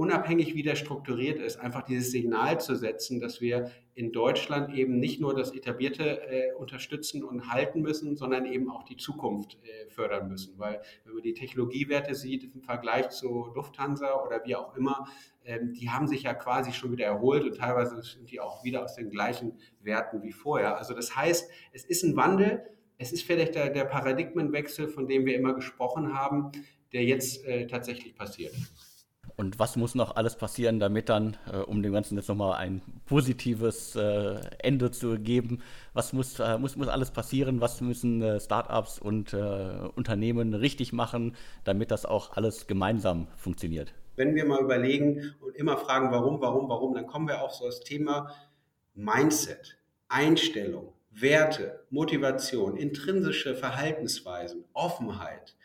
unabhängig 0.00 0.54
wie 0.54 0.62
der 0.62 0.76
strukturiert 0.76 1.38
ist, 1.40 1.60
einfach 1.60 1.82
dieses 1.82 2.10
Signal 2.10 2.58
zu 2.58 2.74
setzen, 2.74 3.20
dass 3.20 3.42
wir 3.42 3.70
in 3.92 4.12
Deutschland 4.12 4.74
eben 4.74 4.98
nicht 4.98 5.20
nur 5.20 5.34
das 5.34 5.54
Etablierte 5.54 6.22
äh, 6.22 6.54
unterstützen 6.54 7.22
und 7.22 7.52
halten 7.52 7.82
müssen, 7.82 8.16
sondern 8.16 8.46
eben 8.46 8.70
auch 8.70 8.82
die 8.82 8.96
Zukunft 8.96 9.58
äh, 9.62 9.90
fördern 9.90 10.28
müssen. 10.28 10.58
Weil 10.58 10.80
wenn 11.04 11.12
man 11.12 11.22
die 11.22 11.34
Technologiewerte 11.34 12.14
sieht 12.14 12.44
im 12.54 12.62
Vergleich 12.62 13.10
zu 13.10 13.52
Lufthansa 13.54 14.24
oder 14.24 14.42
wie 14.46 14.56
auch 14.56 14.74
immer, 14.74 15.06
ähm, 15.44 15.74
die 15.74 15.90
haben 15.90 16.08
sich 16.08 16.22
ja 16.22 16.32
quasi 16.32 16.72
schon 16.72 16.92
wieder 16.92 17.04
erholt 17.04 17.44
und 17.44 17.58
teilweise 17.58 18.00
sind 18.00 18.30
die 18.30 18.40
auch 18.40 18.64
wieder 18.64 18.82
aus 18.84 18.94
den 18.94 19.10
gleichen 19.10 19.58
Werten 19.82 20.22
wie 20.22 20.32
vorher. 20.32 20.78
Also 20.78 20.94
das 20.94 21.14
heißt, 21.14 21.50
es 21.72 21.84
ist 21.84 22.04
ein 22.04 22.16
Wandel. 22.16 22.62
Es 22.96 23.12
ist 23.12 23.22
vielleicht 23.24 23.54
der, 23.54 23.68
der 23.68 23.84
Paradigmenwechsel, 23.84 24.88
von 24.88 25.06
dem 25.08 25.26
wir 25.26 25.36
immer 25.36 25.52
gesprochen 25.52 26.14
haben, 26.14 26.52
der 26.94 27.04
jetzt 27.04 27.44
äh, 27.44 27.66
tatsächlich 27.66 28.14
passiert. 28.14 28.54
Und 29.40 29.58
was 29.58 29.74
muss 29.76 29.94
noch 29.94 30.16
alles 30.16 30.36
passieren, 30.36 30.80
damit 30.80 31.08
dann, 31.08 31.38
äh, 31.50 31.56
um 31.56 31.82
dem 31.82 31.94
Ganzen 31.94 32.14
jetzt 32.18 32.28
nochmal 32.28 32.58
ein 32.58 32.82
positives 33.06 33.96
äh, 33.96 34.38
Ende 34.58 34.90
zu 34.90 35.18
geben, 35.18 35.62
was 35.94 36.12
muss, 36.12 36.38
äh, 36.40 36.58
muss, 36.58 36.76
muss 36.76 36.88
alles 36.88 37.10
passieren, 37.10 37.62
was 37.62 37.80
müssen 37.80 38.20
äh, 38.20 38.38
Startups 38.38 38.98
und 38.98 39.32
äh, 39.32 39.88
Unternehmen 39.94 40.52
richtig 40.52 40.92
machen, 40.92 41.36
damit 41.64 41.90
das 41.90 42.04
auch 42.04 42.36
alles 42.36 42.66
gemeinsam 42.66 43.28
funktioniert? 43.34 43.94
Wenn 44.16 44.34
wir 44.34 44.44
mal 44.44 44.60
überlegen 44.60 45.34
und 45.40 45.56
immer 45.56 45.78
fragen, 45.78 46.10
warum, 46.12 46.42
warum, 46.42 46.68
warum, 46.68 46.92
dann 46.92 47.06
kommen 47.06 47.26
wir 47.26 47.40
auch 47.40 47.50
so 47.50 47.64
das 47.64 47.80
Thema 47.80 48.34
Mindset, 48.92 49.78
Einstellung, 50.10 50.92
Werte, 51.12 51.86
Motivation, 51.88 52.76
intrinsische 52.76 53.54
Verhaltensweisen, 53.54 54.64
Offenheit. 54.74 55.56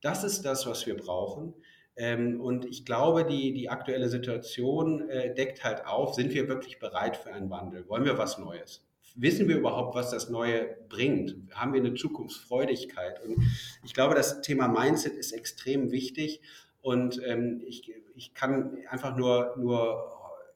Das 0.00 0.24
ist 0.24 0.44
das, 0.44 0.66
was 0.66 0.84
wir 0.84 0.96
brauchen 0.96 1.54
ähm, 1.96 2.40
und 2.40 2.64
ich 2.64 2.84
glaube, 2.84 3.24
die, 3.24 3.52
die 3.52 3.68
aktuelle 3.68 4.08
Situation 4.08 5.08
äh, 5.08 5.34
deckt 5.34 5.64
halt 5.64 5.86
auf, 5.86 6.14
sind 6.14 6.32
wir 6.32 6.48
wirklich 6.48 6.78
bereit 6.78 7.16
für 7.16 7.32
einen 7.32 7.50
Wandel? 7.50 7.88
Wollen 7.88 8.04
wir 8.04 8.18
was 8.18 8.38
Neues? 8.38 8.84
Wissen 9.16 9.48
wir 9.48 9.56
überhaupt, 9.56 9.94
was 9.94 10.10
das 10.10 10.30
Neue 10.30 10.76
bringt? 10.88 11.36
Haben 11.52 11.72
wir 11.72 11.80
eine 11.80 11.94
Zukunftsfreudigkeit? 11.94 13.22
Und 13.24 13.42
ich 13.84 13.92
glaube, 13.92 14.14
das 14.14 14.40
Thema 14.40 14.68
Mindset 14.68 15.14
ist 15.14 15.32
extrem 15.32 15.90
wichtig. 15.90 16.40
Und 16.80 17.20
ähm, 17.26 17.60
ich, 17.66 17.92
ich 18.14 18.34
kann 18.34 18.78
einfach 18.88 19.16
nur, 19.16 19.54
nur 19.58 20.10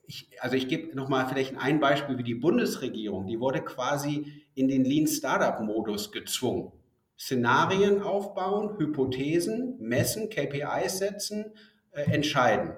ich, 0.06 0.28
also 0.40 0.56
ich 0.56 0.68
gebe 0.68 0.94
nochmal 0.96 1.28
vielleicht 1.28 1.56
ein 1.56 1.80
Beispiel 1.80 2.16
wie 2.16 2.22
die 2.22 2.34
Bundesregierung. 2.34 3.26
Die 3.26 3.40
wurde 3.40 3.60
quasi 3.60 4.44
in 4.54 4.68
den 4.68 4.84
Lean 4.84 5.06
Startup 5.06 5.60
Modus 5.60 6.12
gezwungen. 6.12 6.72
Szenarien 7.18 8.02
aufbauen, 8.02 8.78
Hypothesen, 8.78 9.76
messen, 9.78 10.30
KPIs 10.30 10.98
setzen, 10.98 11.54
äh, 11.92 12.02
entscheiden. 12.10 12.74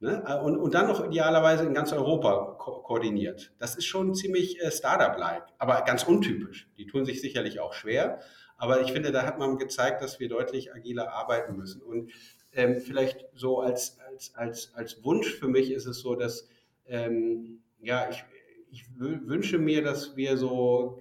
Ne? 0.00 0.24
Äh, 0.26 0.38
und, 0.38 0.58
und 0.58 0.74
dann 0.74 0.88
noch 0.88 1.04
idealerweise 1.04 1.64
in 1.64 1.74
ganz 1.74 1.92
Europa 1.92 2.56
ko 2.58 2.82
koordiniert. 2.82 3.52
Das 3.58 3.76
ist 3.76 3.84
schon 3.84 4.14
ziemlich 4.14 4.60
äh, 4.60 4.70
Startup-like, 4.70 5.44
aber 5.58 5.82
ganz 5.82 6.04
untypisch. 6.04 6.68
Die 6.76 6.86
tun 6.86 7.04
sich 7.04 7.20
sicherlich 7.20 7.60
auch 7.60 7.72
schwer, 7.72 8.20
aber 8.56 8.80
ich 8.82 8.92
finde, 8.92 9.12
da 9.12 9.24
hat 9.24 9.38
man 9.38 9.58
gezeigt, 9.58 10.02
dass 10.02 10.20
wir 10.20 10.28
deutlich 10.28 10.74
agiler 10.74 11.12
arbeiten 11.12 11.56
müssen. 11.56 11.82
Und 11.82 12.12
ähm, 12.52 12.80
vielleicht 12.80 13.26
so 13.34 13.60
als, 13.60 13.98
als, 14.00 14.34
als, 14.34 14.74
als 14.74 15.04
Wunsch 15.04 15.34
für 15.34 15.48
mich 15.48 15.70
ist 15.70 15.86
es 15.86 16.00
so, 16.00 16.14
dass 16.14 16.48
ähm, 16.86 17.62
ja, 17.80 18.08
ich, 18.10 18.24
ich 18.70 18.84
wünsche 18.98 19.58
mir, 19.58 19.82
dass 19.82 20.16
wir 20.16 20.36
so 20.36 21.00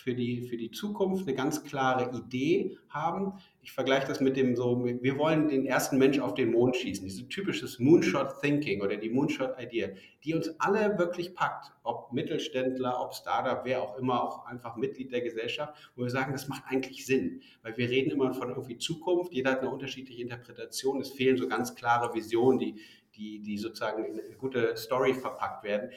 für 0.00 0.14
die, 0.14 0.42
für 0.42 0.56
die 0.56 0.70
Zukunft 0.70 1.26
eine 1.26 1.36
ganz 1.36 1.62
klare 1.62 2.16
Idee 2.16 2.78
haben. 2.88 3.34
Ich 3.62 3.72
vergleiche 3.72 4.08
das 4.08 4.20
mit 4.20 4.36
dem 4.36 4.56
so, 4.56 4.82
wir 4.84 5.18
wollen 5.18 5.48
den 5.48 5.66
ersten 5.66 5.98
Mensch 5.98 6.18
auf 6.18 6.34
den 6.34 6.52
Mond 6.52 6.76
schießen, 6.76 7.04
dieses 7.04 7.28
typisches 7.28 7.78
Moonshot 7.78 8.40
Thinking 8.40 8.80
oder 8.80 8.96
die 8.96 9.10
Moonshot 9.10 9.60
Idee, 9.60 9.94
die 10.24 10.34
uns 10.34 10.48
alle 10.58 10.98
wirklich 10.98 11.34
packt, 11.34 11.72
ob 11.82 12.12
Mittelständler, 12.12 12.98
ob 13.00 13.14
Startup, 13.14 13.60
wer 13.64 13.82
auch 13.82 13.98
immer, 13.98 14.22
auch 14.22 14.46
einfach 14.46 14.76
Mitglied 14.76 15.12
der 15.12 15.20
Gesellschaft, 15.20 15.92
wo 15.94 16.02
wir 16.02 16.10
sagen, 16.10 16.32
das 16.32 16.48
macht 16.48 16.64
eigentlich 16.66 17.04
Sinn, 17.04 17.42
weil 17.62 17.76
wir 17.76 17.90
reden 17.90 18.10
immer 18.10 18.32
von 18.32 18.48
irgendwie 18.48 18.78
Zukunft, 18.78 19.32
jeder 19.32 19.52
hat 19.52 19.60
eine 19.60 19.70
unterschiedliche 19.70 20.22
Interpretation, 20.22 21.00
es 21.00 21.10
fehlen 21.10 21.36
so 21.36 21.46
ganz 21.46 21.74
klare 21.74 22.14
Visionen, 22.14 22.58
die, 22.58 22.80
die, 23.14 23.40
die 23.40 23.58
sozusagen 23.58 24.04
in 24.04 24.18
eine 24.18 24.36
gute 24.36 24.76
Story 24.76 25.12
verpackt 25.12 25.64
werden 25.64 25.90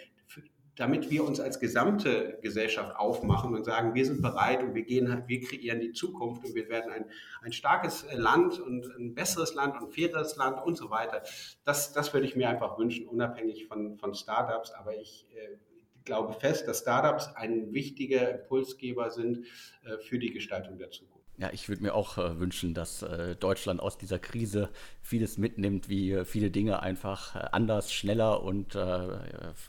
damit 0.75 1.11
wir 1.11 1.23
uns 1.23 1.39
als 1.39 1.59
gesamte 1.59 2.39
Gesellschaft 2.41 2.95
aufmachen 2.95 3.53
und 3.53 3.63
sagen, 3.63 3.93
wir 3.93 4.05
sind 4.05 4.21
bereit 4.21 4.63
und 4.63 4.73
wir 4.73 4.83
gehen, 4.83 5.23
wir 5.27 5.41
kreieren 5.41 5.79
die 5.79 5.91
Zukunft 5.91 6.43
und 6.43 6.55
wir 6.55 6.67
werden 6.67 6.91
ein, 6.91 7.05
ein 7.43 7.53
starkes 7.53 8.05
Land 8.11 8.59
und 8.59 8.85
ein 8.97 9.13
besseres 9.13 9.53
Land 9.53 9.75
und 9.75 9.89
ein 9.89 9.91
faires 9.91 10.35
Land 10.35 10.65
und 10.65 10.75
so 10.75 10.89
weiter. 10.89 11.21
Das, 11.63 11.93
das 11.93 12.13
würde 12.13 12.25
ich 12.25 12.35
mir 12.35 12.49
einfach 12.49 12.77
wünschen, 12.79 13.07
unabhängig 13.07 13.67
von, 13.67 13.97
von 13.97 14.15
Startups. 14.15 14.71
Aber 14.71 14.95
ich 14.95 15.27
äh, 15.35 15.57
glaube 16.05 16.33
fest, 16.33 16.67
dass 16.67 16.79
Startups 16.79 17.27
ein 17.35 17.73
wichtiger 17.73 18.31
Impulsgeber 18.31 19.11
sind 19.11 19.45
äh, 19.83 19.97
für 19.99 20.17
die 20.17 20.31
Gestaltung 20.31 20.79
der 20.79 20.89
Zukunft. 20.89 21.13
Ja, 21.37 21.49
ich 21.51 21.67
würde 21.67 21.81
mir 21.81 21.95
auch 21.95 22.19
äh, 22.19 22.39
wünschen, 22.39 22.75
dass 22.75 23.01
äh, 23.01 23.35
Deutschland 23.35 23.79
aus 23.79 23.97
dieser 23.97 24.19
Krise 24.19 24.69
vieles 25.03 25.37
mitnimmt, 25.37 25.89
wie 25.89 26.11
äh, 26.11 26.25
viele 26.25 26.49
Dinge 26.49 26.81
einfach 26.81 27.35
äh, 27.35 27.47
anders, 27.51 27.91
schneller 27.91 28.41
und 28.41 28.73
äh, 28.73 28.99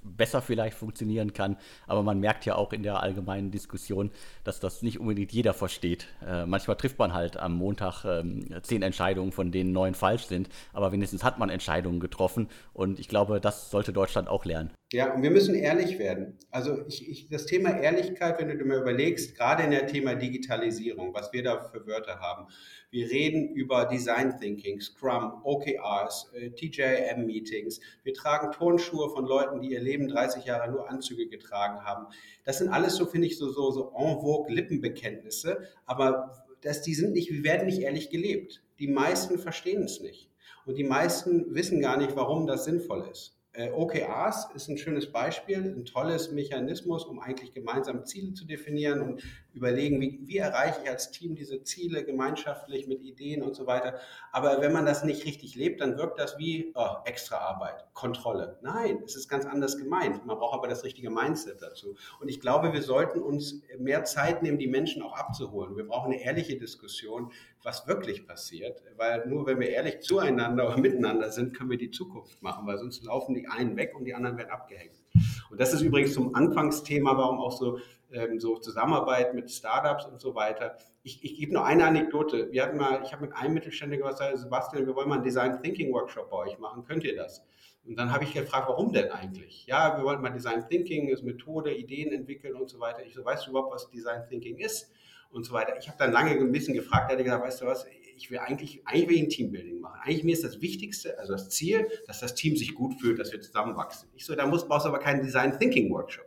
besser 0.02 0.40
vielleicht 0.40 0.76
funktionieren 0.76 1.32
kann. 1.32 1.56
Aber 1.86 2.02
man 2.02 2.20
merkt 2.20 2.46
ja 2.46 2.54
auch 2.54 2.72
in 2.72 2.82
der 2.82 3.00
allgemeinen 3.00 3.50
Diskussion, 3.50 4.10
dass 4.44 4.60
das 4.60 4.82
nicht 4.82 5.00
unbedingt 5.00 5.32
jeder 5.32 5.52
versteht. 5.52 6.06
Äh, 6.26 6.46
manchmal 6.46 6.76
trifft 6.76 6.98
man 6.98 7.12
halt 7.12 7.36
am 7.36 7.54
Montag 7.54 8.04
ähm, 8.04 8.46
zehn 8.62 8.82
Entscheidungen, 8.82 9.32
von 9.32 9.50
denen 9.50 9.72
neun 9.72 9.94
falsch 9.94 10.26
sind. 10.26 10.48
Aber 10.72 10.92
wenigstens 10.92 11.24
hat 11.24 11.38
man 11.38 11.50
Entscheidungen 11.50 11.98
getroffen. 11.98 12.48
Und 12.72 13.00
ich 13.00 13.08
glaube, 13.08 13.40
das 13.40 13.70
sollte 13.70 13.92
Deutschland 13.92 14.28
auch 14.28 14.44
lernen. 14.44 14.70
Ja, 14.92 15.12
und 15.12 15.24
wir 15.24 15.30
müssen 15.32 15.56
ehrlich 15.56 15.98
werden. 15.98 16.38
Also 16.52 16.86
ich, 16.86 17.08
ich, 17.10 17.28
das 17.28 17.46
Thema 17.46 17.70
Ehrlichkeit, 17.70 18.38
wenn 18.38 18.46
du 18.46 18.56
dir 18.56 18.64
mal 18.64 18.78
überlegst, 18.78 19.36
gerade 19.36 19.64
in 19.64 19.72
der 19.72 19.88
Thema 19.88 20.14
Digitalisierung, 20.14 21.12
was 21.12 21.32
wir 21.32 21.42
da 21.42 21.60
für 21.64 21.84
Wörter 21.88 22.20
haben. 22.20 22.46
Wir 22.94 23.10
reden 23.10 23.48
über 23.48 23.86
Design 23.86 24.38
Thinking, 24.38 24.80
Scrum, 24.80 25.40
OKRs, 25.42 26.30
äh, 26.32 26.50
TJM-Meetings. 26.50 27.80
Wir 28.04 28.14
tragen 28.14 28.52
Turnschuhe 28.52 29.10
von 29.10 29.26
Leuten, 29.26 29.60
die 29.60 29.72
ihr 29.72 29.80
Leben 29.80 30.06
30 30.06 30.44
Jahre 30.44 30.70
nur 30.70 30.88
Anzüge 30.88 31.26
getragen 31.26 31.82
haben. 31.82 32.06
Das 32.44 32.58
sind 32.58 32.68
alles 32.68 32.94
so, 32.94 33.06
finde 33.06 33.26
ich, 33.26 33.36
so, 33.36 33.50
so, 33.50 33.72
so 33.72 33.92
en 33.98 34.20
vogue 34.20 34.54
Lippenbekenntnisse, 34.54 35.66
aber 35.86 36.44
das, 36.60 36.82
die 36.82 36.94
sind 36.94 37.14
nicht, 37.14 37.32
wir 37.32 37.42
werden 37.42 37.66
nicht 37.66 37.80
ehrlich 37.80 38.10
gelebt. 38.10 38.62
Die 38.78 38.86
meisten 38.86 39.40
verstehen 39.40 39.82
es 39.82 39.98
nicht. 39.98 40.30
Und 40.64 40.76
die 40.76 40.84
meisten 40.84 41.52
wissen 41.52 41.80
gar 41.80 41.96
nicht, 41.96 42.14
warum 42.14 42.46
das 42.46 42.64
sinnvoll 42.64 43.08
ist. 43.10 43.36
Äh, 43.54 43.70
OKRs 43.70 44.50
ist 44.54 44.68
ein 44.68 44.78
schönes 44.78 45.10
Beispiel, 45.10 45.58
ein 45.58 45.84
tolles 45.84 46.30
Mechanismus, 46.30 47.04
um 47.04 47.18
eigentlich 47.18 47.54
gemeinsam 47.54 48.04
Ziele 48.04 48.34
zu 48.34 48.44
definieren 48.44 49.00
und 49.00 49.22
überlegen, 49.54 50.00
wie, 50.00 50.20
wie 50.22 50.38
erreiche 50.38 50.80
ich 50.82 50.90
als 50.90 51.10
Team 51.10 51.34
diese 51.34 51.62
Ziele 51.62 52.04
gemeinschaftlich 52.04 52.86
mit 52.86 53.02
Ideen 53.02 53.42
und 53.42 53.54
so 53.54 53.66
weiter. 53.66 53.98
Aber 54.32 54.60
wenn 54.60 54.72
man 54.72 54.84
das 54.84 55.04
nicht 55.04 55.24
richtig 55.24 55.54
lebt, 55.54 55.80
dann 55.80 55.96
wirkt 55.96 56.18
das 56.18 56.38
wie 56.38 56.72
oh, 56.74 56.96
extra 57.04 57.38
Arbeit, 57.38 57.84
Kontrolle. 57.94 58.58
Nein, 58.62 59.02
es 59.04 59.16
ist 59.16 59.28
ganz 59.28 59.46
anders 59.46 59.78
gemeint. 59.78 60.26
Man 60.26 60.38
braucht 60.38 60.54
aber 60.54 60.68
das 60.68 60.84
richtige 60.84 61.10
Mindset 61.10 61.62
dazu. 61.62 61.94
Und 62.20 62.28
ich 62.28 62.40
glaube, 62.40 62.72
wir 62.72 62.82
sollten 62.82 63.22
uns 63.22 63.62
mehr 63.78 64.04
Zeit 64.04 64.42
nehmen, 64.42 64.58
die 64.58 64.68
Menschen 64.68 65.02
auch 65.02 65.16
abzuholen. 65.16 65.76
Wir 65.76 65.86
brauchen 65.86 66.12
eine 66.12 66.22
ehrliche 66.22 66.58
Diskussion, 66.58 67.32
was 67.62 67.86
wirklich 67.86 68.26
passiert, 68.26 68.82
weil 68.96 69.26
nur 69.26 69.46
wenn 69.46 69.58
wir 69.58 69.70
ehrlich 69.70 70.00
zueinander 70.00 70.66
oder 70.68 70.78
miteinander 70.78 71.30
sind, 71.30 71.56
können 71.56 71.70
wir 71.70 71.78
die 71.78 71.90
Zukunft 71.90 72.42
machen, 72.42 72.66
weil 72.66 72.78
sonst 72.78 73.04
laufen 73.04 73.34
die 73.34 73.46
einen 73.48 73.76
weg 73.76 73.94
und 73.96 74.04
die 74.04 74.14
anderen 74.14 74.36
werden 74.36 74.50
abgehängt. 74.50 75.02
Und 75.50 75.60
das 75.60 75.72
ist 75.72 75.80
übrigens 75.80 76.14
zum 76.14 76.34
Anfangsthema, 76.34 77.16
warum 77.16 77.38
auch 77.38 77.52
so, 77.52 77.78
ähm, 78.14 78.40
so 78.40 78.56
Zusammenarbeit 78.58 79.34
mit 79.34 79.50
Startups 79.50 80.06
und 80.06 80.20
so 80.20 80.34
weiter. 80.34 80.78
Ich, 81.02 81.22
ich 81.24 81.36
gebe 81.36 81.52
nur 81.52 81.64
eine 81.64 81.84
Anekdote. 81.84 82.50
Wir 82.52 82.62
hatten 82.62 82.76
mal, 82.76 83.02
ich 83.04 83.12
habe 83.12 83.26
mit 83.26 83.36
einem 83.36 83.54
Mittelständiger 83.54 84.08
gesagt, 84.08 84.38
Sebastian, 84.38 84.86
wir 84.86 84.94
wollen 84.94 85.08
mal 85.08 85.16
einen 85.16 85.24
Design 85.24 85.62
Thinking 85.62 85.92
Workshop 85.92 86.30
bei 86.30 86.38
euch 86.38 86.58
machen. 86.58 86.84
Könnt 86.84 87.04
ihr 87.04 87.16
das? 87.16 87.44
Und 87.84 87.96
dann 87.96 88.12
habe 88.12 88.24
ich 88.24 88.32
gefragt, 88.32 88.68
warum 88.68 88.92
denn 88.92 89.10
eigentlich? 89.10 89.66
Ja, 89.66 89.98
wir 89.98 90.04
wollten 90.04 90.22
mal 90.22 90.30
Design 90.30 90.66
Thinking, 90.68 91.08
ist 91.08 91.22
Methode, 91.22 91.74
Ideen 91.74 92.12
entwickeln 92.12 92.54
und 92.54 92.70
so 92.70 92.80
weiter. 92.80 93.04
Ich 93.04 93.14
so, 93.14 93.24
weißt 93.24 93.46
du 93.46 93.50
überhaupt, 93.50 93.74
was 93.74 93.90
Design 93.90 94.22
Thinking 94.28 94.56
ist? 94.58 94.90
Und 95.30 95.44
so 95.44 95.52
weiter. 95.52 95.76
Ich 95.78 95.88
habe 95.88 95.98
dann 95.98 96.12
lange 96.12 96.30
ein 96.30 96.52
bisschen 96.52 96.74
gefragt, 96.74 97.10
er 97.10 97.18
hat 97.18 97.24
gesagt, 97.24 97.44
weißt 97.44 97.60
du 97.62 97.66
was, 97.66 97.86
ich 98.16 98.30
will 98.30 98.38
eigentlich, 98.38 98.86
eigentlich 98.86 99.08
will 99.08 99.16
ich 99.16 99.22
ein 99.22 99.28
Teambuilding 99.28 99.80
machen. 99.80 100.00
Eigentlich 100.02 100.24
mir 100.24 100.32
ist 100.32 100.44
das 100.44 100.60
Wichtigste, 100.60 101.18
also 101.18 101.32
das 101.32 101.50
Ziel, 101.50 101.88
dass 102.06 102.20
das 102.20 102.34
Team 102.34 102.56
sich 102.56 102.74
gut 102.74 102.94
fühlt, 103.00 103.18
dass 103.18 103.32
wir 103.32 103.40
zusammenwachsen. 103.40 104.08
Ich 104.14 104.24
so, 104.24 104.34
da 104.34 104.46
brauchst 104.46 104.86
du 104.86 104.88
aber 104.88 105.00
keinen 105.00 105.22
Design 105.22 105.58
Thinking 105.58 105.90
Workshop. 105.92 106.26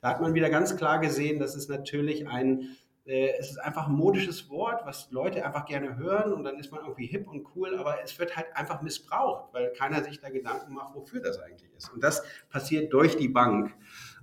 Da 0.00 0.10
hat 0.10 0.20
man 0.20 0.34
wieder 0.34 0.50
ganz 0.50 0.76
klar 0.76 0.98
gesehen, 1.00 1.38
dass 1.38 1.54
es 1.54 1.68
natürlich 1.68 2.28
ein, 2.28 2.76
äh, 3.06 3.32
es 3.38 3.50
ist 3.50 3.58
einfach 3.58 3.88
ein 3.88 3.94
modisches 3.94 4.50
Wort, 4.50 4.84
was 4.84 5.10
Leute 5.10 5.44
einfach 5.44 5.66
gerne 5.66 5.96
hören 5.96 6.32
und 6.32 6.44
dann 6.44 6.58
ist 6.58 6.70
man 6.70 6.80
irgendwie 6.80 7.06
hip 7.06 7.28
und 7.28 7.46
cool, 7.54 7.76
aber 7.78 8.02
es 8.02 8.18
wird 8.18 8.36
halt 8.36 8.46
einfach 8.54 8.82
missbraucht, 8.82 9.52
weil 9.52 9.72
keiner 9.72 10.02
sich 10.04 10.20
da 10.20 10.30
Gedanken 10.30 10.74
macht, 10.74 10.94
wofür 10.94 11.20
das 11.20 11.38
eigentlich 11.38 11.70
ist. 11.76 11.92
Und 11.92 12.02
das 12.02 12.22
passiert 12.50 12.92
durch 12.92 13.16
die 13.16 13.28
Bank. 13.28 13.74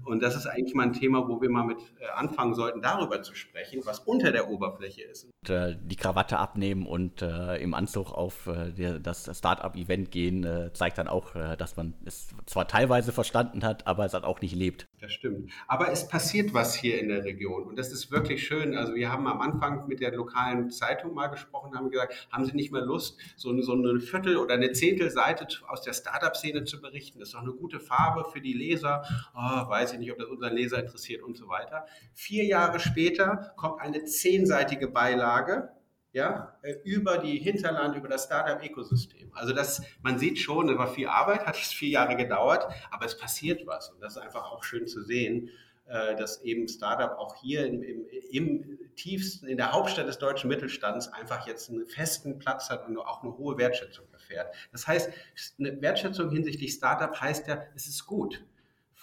Und 0.03 0.21
das 0.21 0.35
ist 0.35 0.45
eigentlich 0.45 0.75
mal 0.75 0.83
ein 0.83 0.93
Thema, 0.93 1.27
wo 1.27 1.41
wir 1.41 1.49
mal 1.49 1.63
mit 1.63 1.77
äh, 1.99 2.07
anfangen 2.15 2.53
sollten, 2.53 2.81
darüber 2.81 3.21
zu 3.21 3.35
sprechen, 3.35 3.81
was 3.85 3.99
unter 3.99 4.31
der 4.31 4.49
Oberfläche 4.49 5.03
ist. 5.03 5.25
Und, 5.25 5.49
äh, 5.49 5.77
die 5.81 5.95
Krawatte 5.95 6.37
abnehmen 6.37 6.85
und 6.85 7.21
äh, 7.21 7.57
im 7.57 7.73
Anzug 7.73 8.11
auf 8.11 8.47
äh, 8.47 8.99
das 8.99 9.29
Startup-Event 9.37 10.11
gehen, 10.11 10.43
äh, 10.43 10.71
zeigt 10.73 10.97
dann 10.97 11.07
auch, 11.07 11.35
äh, 11.35 11.55
dass 11.55 11.75
man 11.75 11.93
es 12.05 12.29
zwar 12.45 12.67
teilweise 12.67 13.11
verstanden 13.11 13.63
hat, 13.63 13.87
aber 13.87 14.05
es 14.05 14.13
hat 14.13 14.23
auch 14.23 14.41
nicht 14.41 14.55
lebt. 14.55 14.87
Das 14.99 15.13
stimmt. 15.13 15.51
Aber 15.67 15.91
es 15.91 16.07
passiert 16.07 16.53
was 16.53 16.75
hier 16.75 16.99
in 16.99 17.09
der 17.09 17.23
Region 17.23 17.63
und 17.63 17.77
das 17.77 17.91
ist 17.91 18.11
wirklich 18.11 18.45
schön. 18.45 18.75
Also 18.75 18.95
wir 18.95 19.11
haben 19.11 19.27
am 19.27 19.41
Anfang 19.41 19.87
mit 19.87 19.99
der 19.99 20.11
lokalen 20.13 20.69
Zeitung 20.71 21.13
mal 21.13 21.27
gesprochen, 21.27 21.75
haben 21.75 21.89
gesagt, 21.89 22.27
haben 22.31 22.45
Sie 22.45 22.53
nicht 22.53 22.71
mehr 22.71 22.81
Lust, 22.81 23.19
so, 23.35 23.59
so 23.61 23.73
eine 23.73 23.99
Viertel- 23.99 24.37
oder 24.37 24.55
eine 24.55 24.71
Zehntelseite 24.71 25.47
aus 25.67 25.81
der 25.81 25.93
Startup-Szene 25.93 26.63
zu 26.63 26.81
berichten? 26.81 27.19
Das 27.19 27.29
ist 27.29 27.35
doch 27.35 27.41
eine 27.41 27.53
gute 27.53 27.79
Farbe 27.79 28.25
für 28.31 28.41
die 28.41 28.53
Leser. 28.53 29.03
Oh, 29.35 29.69
weiß 29.69 29.84
ich 29.93 29.99
nicht, 29.99 30.11
ob 30.11 30.17
das 30.17 30.27
unseren 30.27 30.53
Leser 30.53 30.79
interessiert 30.79 31.23
und 31.23 31.37
so 31.37 31.47
weiter. 31.47 31.85
Vier 32.13 32.45
Jahre 32.45 32.79
später 32.79 33.53
kommt 33.57 33.81
eine 33.81 34.03
zehnseitige 34.05 34.87
Beilage 34.87 35.69
ja, 36.15 36.57
äh, 36.61 36.75
über 36.85 37.17
die 37.17 37.37
Hinterland, 37.39 37.95
über 37.97 38.07
das 38.07 38.23
Startup-Ökosystem. 38.23 39.31
Also 39.33 39.53
das, 39.53 39.81
man 40.01 40.17
sieht 40.17 40.39
schon, 40.39 40.69
es 40.69 40.77
war 40.77 40.87
viel 40.87 41.07
Arbeit, 41.07 41.45
hat 41.45 41.57
es 41.57 41.73
vier 41.73 41.89
Jahre 41.89 42.15
gedauert, 42.15 42.65
aber 42.89 43.05
es 43.05 43.17
passiert 43.17 43.67
was. 43.67 43.89
Und 43.89 44.01
das 44.01 44.15
ist 44.15 44.21
einfach 44.21 44.49
auch 44.49 44.63
schön 44.63 44.87
zu 44.87 45.01
sehen, 45.03 45.49
äh, 45.87 46.15
dass 46.15 46.41
eben 46.41 46.69
Startup 46.69 47.17
auch 47.19 47.35
hier 47.35 47.65
im, 47.67 47.83
im, 47.83 48.07
im 48.31 48.79
tiefsten, 48.95 49.47
in 49.47 49.57
der 49.57 49.73
Hauptstadt 49.73 50.07
des 50.07 50.17
deutschen 50.17 50.47
Mittelstands 50.47 51.09
einfach 51.09 51.45
jetzt 51.47 51.69
einen 51.69 51.85
festen 51.85 52.39
Platz 52.39 52.69
hat 52.69 52.87
und 52.87 52.97
auch 52.97 53.21
eine 53.21 53.37
hohe 53.37 53.57
Wertschätzung 53.57 54.05
erfährt. 54.13 54.55
Das 54.71 54.87
heißt, 54.87 55.11
eine 55.59 55.81
Wertschätzung 55.81 56.31
hinsichtlich 56.31 56.71
Startup 56.71 57.13
heißt 57.19 57.47
ja, 57.47 57.61
es 57.75 57.87
ist 57.87 58.05
gut. 58.05 58.43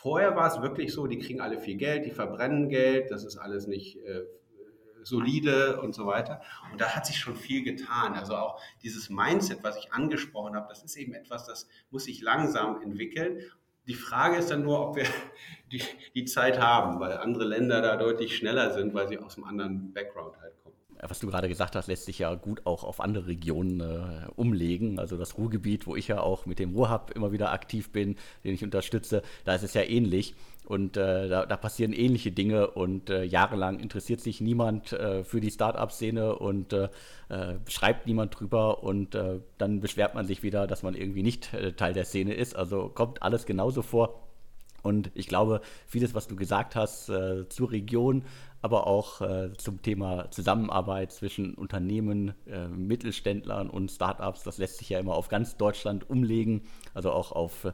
Vorher 0.02 0.34
war 0.34 0.48
es 0.48 0.60
wirklich 0.60 0.92
so, 0.92 1.06
die 1.06 1.20
kriegen 1.20 1.40
alle 1.40 1.60
viel 1.60 1.76
Geld, 1.76 2.04
die 2.04 2.10
verbrennen 2.10 2.68
Geld, 2.68 3.12
das 3.12 3.24
ist 3.24 3.36
alles 3.36 3.68
nicht 3.68 3.98
äh, 3.98 4.24
solide 5.04 5.80
und 5.80 5.94
so 5.94 6.06
weiter. 6.06 6.42
Und 6.72 6.80
da 6.80 6.96
hat 6.96 7.06
sich 7.06 7.20
schon 7.20 7.36
viel 7.36 7.62
getan. 7.62 8.14
Also 8.14 8.34
auch 8.34 8.60
dieses 8.82 9.10
Mindset, 9.10 9.62
was 9.62 9.76
ich 9.76 9.92
angesprochen 9.92 10.56
habe, 10.56 10.66
das 10.68 10.82
ist 10.82 10.96
eben 10.96 11.14
etwas, 11.14 11.46
das 11.46 11.68
muss 11.90 12.06
sich 12.06 12.20
langsam 12.20 12.82
entwickeln. 12.82 13.42
Die 13.86 13.94
Frage 13.94 14.38
ist 14.38 14.50
dann 14.50 14.64
nur, 14.64 14.88
ob 14.88 14.96
wir 14.96 15.04
die, 15.70 15.82
die 16.16 16.24
Zeit 16.24 16.60
haben, 16.60 16.98
weil 16.98 17.16
andere 17.18 17.44
Länder 17.44 17.80
da 17.80 17.96
deutlich 17.96 18.36
schneller 18.36 18.72
sind, 18.72 18.94
weil 18.94 19.06
sie 19.06 19.18
aus 19.18 19.36
einem 19.36 19.44
anderen 19.44 19.92
Background 19.92 20.36
halt 20.40 20.56
kommen 20.56 20.61
was 21.08 21.18
du 21.18 21.26
gerade 21.26 21.48
gesagt 21.48 21.74
hast, 21.74 21.88
lässt 21.88 22.04
sich 22.04 22.20
ja 22.20 22.34
gut 22.34 22.64
auch 22.64 22.84
auf 22.84 23.00
andere 23.00 23.26
Regionen 23.26 23.80
äh, 23.80 24.28
umlegen. 24.36 25.00
Also 25.00 25.16
das 25.16 25.36
Ruhrgebiet, 25.36 25.86
wo 25.86 25.96
ich 25.96 26.08
ja 26.08 26.20
auch 26.20 26.46
mit 26.46 26.60
dem 26.60 26.74
Ruhrhub 26.74 27.10
immer 27.14 27.32
wieder 27.32 27.52
aktiv 27.52 27.90
bin, 27.90 28.16
den 28.44 28.54
ich 28.54 28.62
unterstütze, 28.62 29.22
da 29.44 29.54
ist 29.54 29.64
es 29.64 29.74
ja 29.74 29.82
ähnlich. 29.82 30.34
Und 30.64 30.96
äh, 30.96 31.28
da, 31.28 31.44
da, 31.44 31.56
passieren 31.56 31.92
ähnliche 31.92 32.30
Dinge 32.30 32.68
und 32.68 33.10
äh, 33.10 33.24
jahrelang 33.24 33.80
interessiert 33.80 34.20
sich 34.20 34.40
niemand 34.40 34.92
äh, 34.92 35.24
für 35.24 35.40
die 35.40 35.50
Start-up-Szene 35.50 36.36
und 36.36 36.72
äh, 36.72 36.88
äh, 37.28 37.54
schreibt 37.68 38.06
niemand 38.06 38.38
drüber 38.38 38.84
und 38.84 39.16
dann 39.58 39.80
beschwert 39.80 40.14
man 40.14 40.26
sich 40.26 40.42
wieder, 40.42 40.66
dass 40.66 40.82
man 40.82 40.94
irgendwie 40.94 41.22
nicht 41.22 41.50
Teil 41.76 41.92
der 41.92 42.04
Szene 42.04 42.34
ist. 42.34 42.54
Also 42.54 42.88
kommt 42.88 43.22
alles 43.22 43.44
genauso 43.44 43.82
vor. 43.82 44.31
Und 44.82 45.10
ich 45.14 45.28
glaube, 45.28 45.60
vieles, 45.86 46.14
was 46.14 46.26
du 46.26 46.36
gesagt 46.36 46.74
hast 46.74 47.08
äh, 47.08 47.48
zur 47.48 47.70
Region, 47.70 48.24
aber 48.62 48.86
auch 48.86 49.20
äh, 49.20 49.52
zum 49.56 49.82
Thema 49.82 50.30
Zusammenarbeit 50.30 51.12
zwischen 51.12 51.54
Unternehmen, 51.54 52.34
äh, 52.46 52.68
Mittelständlern 52.68 53.70
und 53.70 53.90
Startups, 53.90 54.42
das 54.42 54.58
lässt 54.58 54.78
sich 54.78 54.88
ja 54.88 54.98
immer 54.98 55.14
auf 55.14 55.28
ganz 55.28 55.56
Deutschland 55.56 56.08
umlegen, 56.08 56.62
also 56.94 57.10
auch 57.12 57.32
auf, 57.32 57.72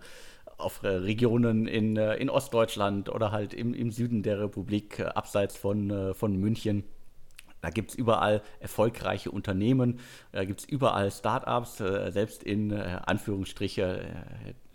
auf 0.57 0.83
äh, 0.83 0.89
Regionen 0.89 1.67
in, 1.67 1.97
äh, 1.97 2.17
in 2.17 2.31
Ostdeutschland 2.31 3.09
oder 3.09 3.33
halt 3.33 3.55
im, 3.55 3.75
im 3.75 3.91
Süden 3.91 4.23
der 4.23 4.41
Republik, 4.41 4.99
äh, 4.99 5.05
abseits 5.05 5.57
von, 5.57 6.15
von 6.15 6.37
München. 6.37 6.85
Da 7.61 7.71
gibt 7.71 7.91
es 7.91 7.97
überall 7.97 8.43
erfolgreiche 8.61 9.31
Unternehmen, 9.31 9.99
da 10.33 10.45
gibt 10.45 10.61
es 10.61 10.69
überall 10.69 11.11
Startups, 11.11 11.81
äh, 11.81 12.11
selbst 12.13 12.43
in 12.43 12.71
äh, 12.71 13.01
Anführungsstriche, 13.05 14.01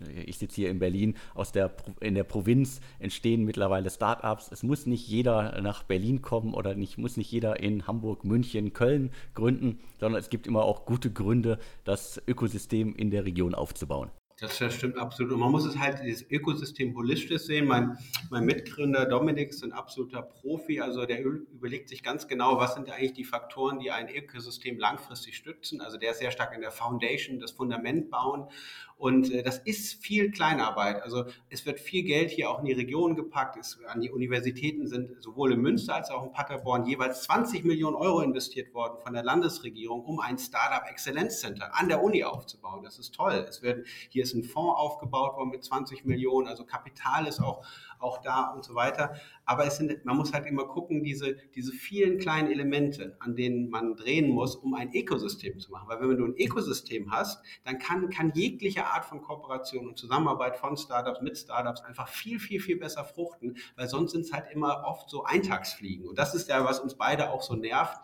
äh, 0.00 0.20
ich 0.26 0.38
sitze 0.38 0.56
hier 0.56 0.70
in 0.70 0.78
Berlin, 0.78 1.14
aus 1.34 1.52
der, 1.52 1.70
in 2.00 2.14
der 2.14 2.24
Provinz 2.24 2.80
entstehen 2.98 3.44
mittlerweile 3.44 3.88
Startups. 3.88 4.50
Es 4.52 4.62
muss 4.62 4.84
nicht 4.84 5.08
jeder 5.08 5.60
nach 5.62 5.82
Berlin 5.82 6.20
kommen 6.20 6.52
oder 6.52 6.74
nicht, 6.74 6.98
muss 6.98 7.16
nicht 7.16 7.30
jeder 7.30 7.60
in 7.60 7.86
Hamburg, 7.86 8.24
München, 8.24 8.72
Köln 8.72 9.10
gründen, 9.34 9.80
sondern 9.98 10.20
es 10.20 10.28
gibt 10.28 10.46
immer 10.46 10.64
auch 10.64 10.84
gute 10.84 11.10
Gründe, 11.10 11.58
das 11.84 12.20
Ökosystem 12.26 12.94
in 12.94 13.10
der 13.10 13.24
Region 13.24 13.54
aufzubauen. 13.54 14.10
Das, 14.40 14.58
das 14.58 14.74
stimmt 14.74 14.98
absolut. 14.98 15.32
Und 15.32 15.40
man 15.40 15.52
muss 15.52 15.64
es 15.64 15.78
halt 15.78 16.00
dieses 16.04 16.28
Ökosystem 16.28 16.94
holistisch 16.96 17.42
sehen. 17.42 17.66
Mein, 17.66 17.96
mein 18.30 18.44
Mitgründer 18.44 19.06
Dominik 19.06 19.50
ist 19.50 19.62
ein 19.62 19.72
absoluter 19.72 20.22
Profi. 20.22 20.80
Also 20.80 21.06
der 21.06 21.22
überlegt 21.22 21.88
sich 21.88 22.02
ganz 22.02 22.26
genau, 22.26 22.58
was 22.58 22.74
sind 22.74 22.90
eigentlich 22.90 23.12
die 23.12 23.24
Faktoren, 23.24 23.78
die 23.78 23.92
ein 23.92 24.08
Ökosystem 24.08 24.78
langfristig 24.78 25.36
stützen. 25.36 25.80
Also 25.80 25.98
der 25.98 26.10
ist 26.10 26.18
sehr 26.18 26.32
stark 26.32 26.52
in 26.54 26.62
der 26.62 26.72
Foundation, 26.72 27.38
das 27.38 27.52
Fundament 27.52 28.10
bauen. 28.10 28.48
Und 28.96 29.32
äh, 29.32 29.42
das 29.42 29.58
ist 29.58 30.02
viel 30.02 30.30
Kleinarbeit. 30.30 31.02
Also 31.02 31.24
es 31.50 31.66
wird 31.66 31.80
viel 31.80 32.04
Geld 32.04 32.30
hier 32.30 32.50
auch 32.50 32.60
in 32.60 32.66
die 32.66 32.72
Region 32.72 33.16
gepackt. 33.16 33.56
Es, 33.56 33.78
an 33.86 34.00
die 34.00 34.10
Universitäten 34.10 34.86
sind 34.86 35.22
sowohl 35.22 35.52
in 35.52 35.60
Münster 35.60 35.96
als 35.96 36.10
auch 36.10 36.24
in 36.24 36.32
Paderborn 36.32 36.86
jeweils 36.86 37.24
20 37.24 37.64
Millionen 37.64 37.96
Euro 37.96 38.20
investiert 38.20 38.72
worden 38.72 38.98
von 39.02 39.12
der 39.12 39.24
Landesregierung, 39.24 40.04
um 40.04 40.20
ein 40.20 40.38
Startup 40.38 40.88
Exzellenzcenter 40.88 41.74
an 41.74 41.88
der 41.88 42.02
Uni 42.02 42.24
aufzubauen. 42.24 42.82
Das 42.82 42.98
ist 42.98 43.14
toll. 43.14 43.44
Es 43.48 43.62
wird, 43.62 43.86
hier 44.10 44.22
ist 44.22 44.34
ein 44.34 44.44
Fonds 44.44 44.78
aufgebaut 44.78 45.36
worden 45.36 45.50
mit 45.50 45.64
20 45.64 46.04
Millionen. 46.04 46.46
Also 46.46 46.64
Kapital 46.64 47.26
ist 47.26 47.40
auch, 47.40 47.66
auch 47.98 48.18
da 48.18 48.50
und 48.50 48.64
so 48.64 48.74
weiter. 48.74 49.16
Aber 49.44 49.66
es 49.66 49.76
sind, 49.76 50.04
man 50.04 50.16
muss 50.16 50.32
halt 50.32 50.46
immer 50.46 50.64
gucken, 50.64 51.02
diese, 51.02 51.36
diese 51.54 51.72
vielen 51.72 52.18
kleinen 52.18 52.50
Elemente, 52.50 53.16
an 53.20 53.36
denen 53.36 53.68
man 53.68 53.96
drehen 53.96 54.30
muss, 54.30 54.56
um 54.56 54.74
ein 54.74 54.92
Ökosystem 54.92 55.58
zu 55.58 55.70
machen. 55.70 55.88
Weil 55.88 56.00
wenn 56.00 56.16
du 56.16 56.24
ein 56.24 56.36
Ökosystem 56.36 57.10
hast, 57.10 57.42
dann 57.64 57.78
kann, 57.78 58.08
kann 58.10 58.32
jegliche 58.34 58.86
Art 58.86 59.04
von 59.04 59.20
Kooperation 59.20 59.86
und 59.88 59.98
Zusammenarbeit 59.98 60.56
von 60.56 60.76
Startups 60.76 61.20
mit 61.20 61.36
Startups 61.36 61.82
einfach 61.82 62.08
viel, 62.08 62.38
viel, 62.38 62.60
viel 62.60 62.76
besser 62.76 63.04
fruchten, 63.04 63.56
weil 63.76 63.88
sonst 63.88 64.12
sind 64.12 64.22
es 64.22 64.32
halt 64.32 64.50
immer 64.52 64.84
oft 64.86 65.10
so 65.10 65.24
Eintagsfliegen. 65.24 66.06
Und 66.08 66.18
das 66.18 66.34
ist 66.34 66.48
ja, 66.48 66.64
was 66.64 66.80
uns 66.80 66.94
beide 66.96 67.30
auch 67.30 67.42
so 67.42 67.54
nervt. 67.54 67.98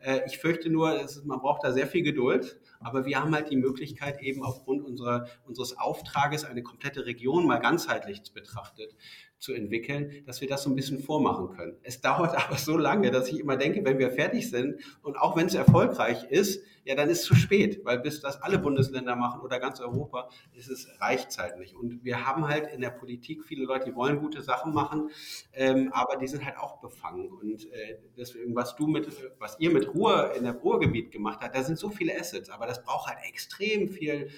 Äh, 0.00 0.20
ich 0.26 0.38
fürchte 0.38 0.68
nur, 0.70 1.00
ist, 1.00 1.24
man 1.24 1.40
braucht 1.40 1.64
da 1.64 1.72
sehr 1.72 1.86
viel 1.86 2.02
Geduld, 2.02 2.60
aber 2.80 3.06
wir 3.06 3.20
haben 3.20 3.34
halt 3.34 3.50
die 3.50 3.56
Möglichkeit 3.56 4.20
eben 4.20 4.44
aufgrund 4.44 4.84
unserer, 4.84 5.26
unseres 5.46 5.78
Auftrages 5.78 6.44
eine 6.44 6.62
komplette 6.62 7.06
Region 7.06 7.46
mal 7.46 7.58
ganzheitlich 7.58 8.22
betrachtet 8.34 8.94
zu 9.42 9.52
entwickeln, 9.54 10.22
dass 10.24 10.40
wir 10.40 10.46
das 10.46 10.62
so 10.62 10.70
ein 10.70 10.76
bisschen 10.76 11.00
vormachen 11.00 11.48
können. 11.56 11.76
Es 11.82 12.00
dauert 12.00 12.36
aber 12.46 12.56
so 12.56 12.76
lange, 12.76 13.10
dass 13.10 13.28
ich 13.28 13.40
immer 13.40 13.56
denke, 13.56 13.84
wenn 13.84 13.98
wir 13.98 14.12
fertig 14.12 14.48
sind 14.48 14.80
und 15.02 15.16
auch 15.16 15.36
wenn 15.36 15.46
es 15.46 15.54
erfolgreich 15.54 16.24
ist, 16.30 16.62
ja, 16.84 16.94
dann 16.94 17.08
ist 17.08 17.20
es 17.20 17.24
zu 17.26 17.34
spät, 17.34 17.84
weil 17.84 17.98
bis 18.00 18.20
das 18.20 18.40
alle 18.42 18.58
Bundesländer 18.58 19.14
machen 19.14 19.40
oder 19.40 19.60
ganz 19.60 19.80
Europa, 19.80 20.28
ist 20.54 20.68
es 20.68 20.88
reicht 21.00 21.36
nicht. 21.58 21.74
Und 21.74 22.04
wir 22.04 22.26
haben 22.26 22.48
halt 22.48 22.72
in 22.72 22.80
der 22.80 22.90
Politik 22.90 23.44
viele 23.44 23.64
Leute, 23.64 23.86
die 23.86 23.94
wollen 23.94 24.18
gute 24.20 24.42
Sachen 24.42 24.72
machen, 24.72 25.10
ähm, 25.52 25.92
aber 25.92 26.16
die 26.16 26.26
sind 26.26 26.44
halt 26.44 26.56
auch 26.58 26.80
befangen. 26.80 27.28
Und 27.28 27.70
äh, 27.72 27.98
deswegen, 28.16 28.54
was 28.54 28.76
du 28.76 28.86
mit, 28.86 29.08
was 29.38 29.58
ihr 29.60 29.70
mit 29.70 29.92
Ruhe 29.94 30.32
in 30.36 30.44
der 30.44 30.54
Ruhrgebiet 30.54 31.10
gemacht 31.10 31.40
habt, 31.40 31.54
da 31.54 31.62
sind 31.62 31.78
so 31.78 31.90
viele 31.90 32.18
Assets, 32.18 32.50
aber 32.50 32.66
das 32.66 32.82
braucht 32.82 33.08
halt 33.08 33.18
extrem 33.28 33.88
viel 33.88 34.30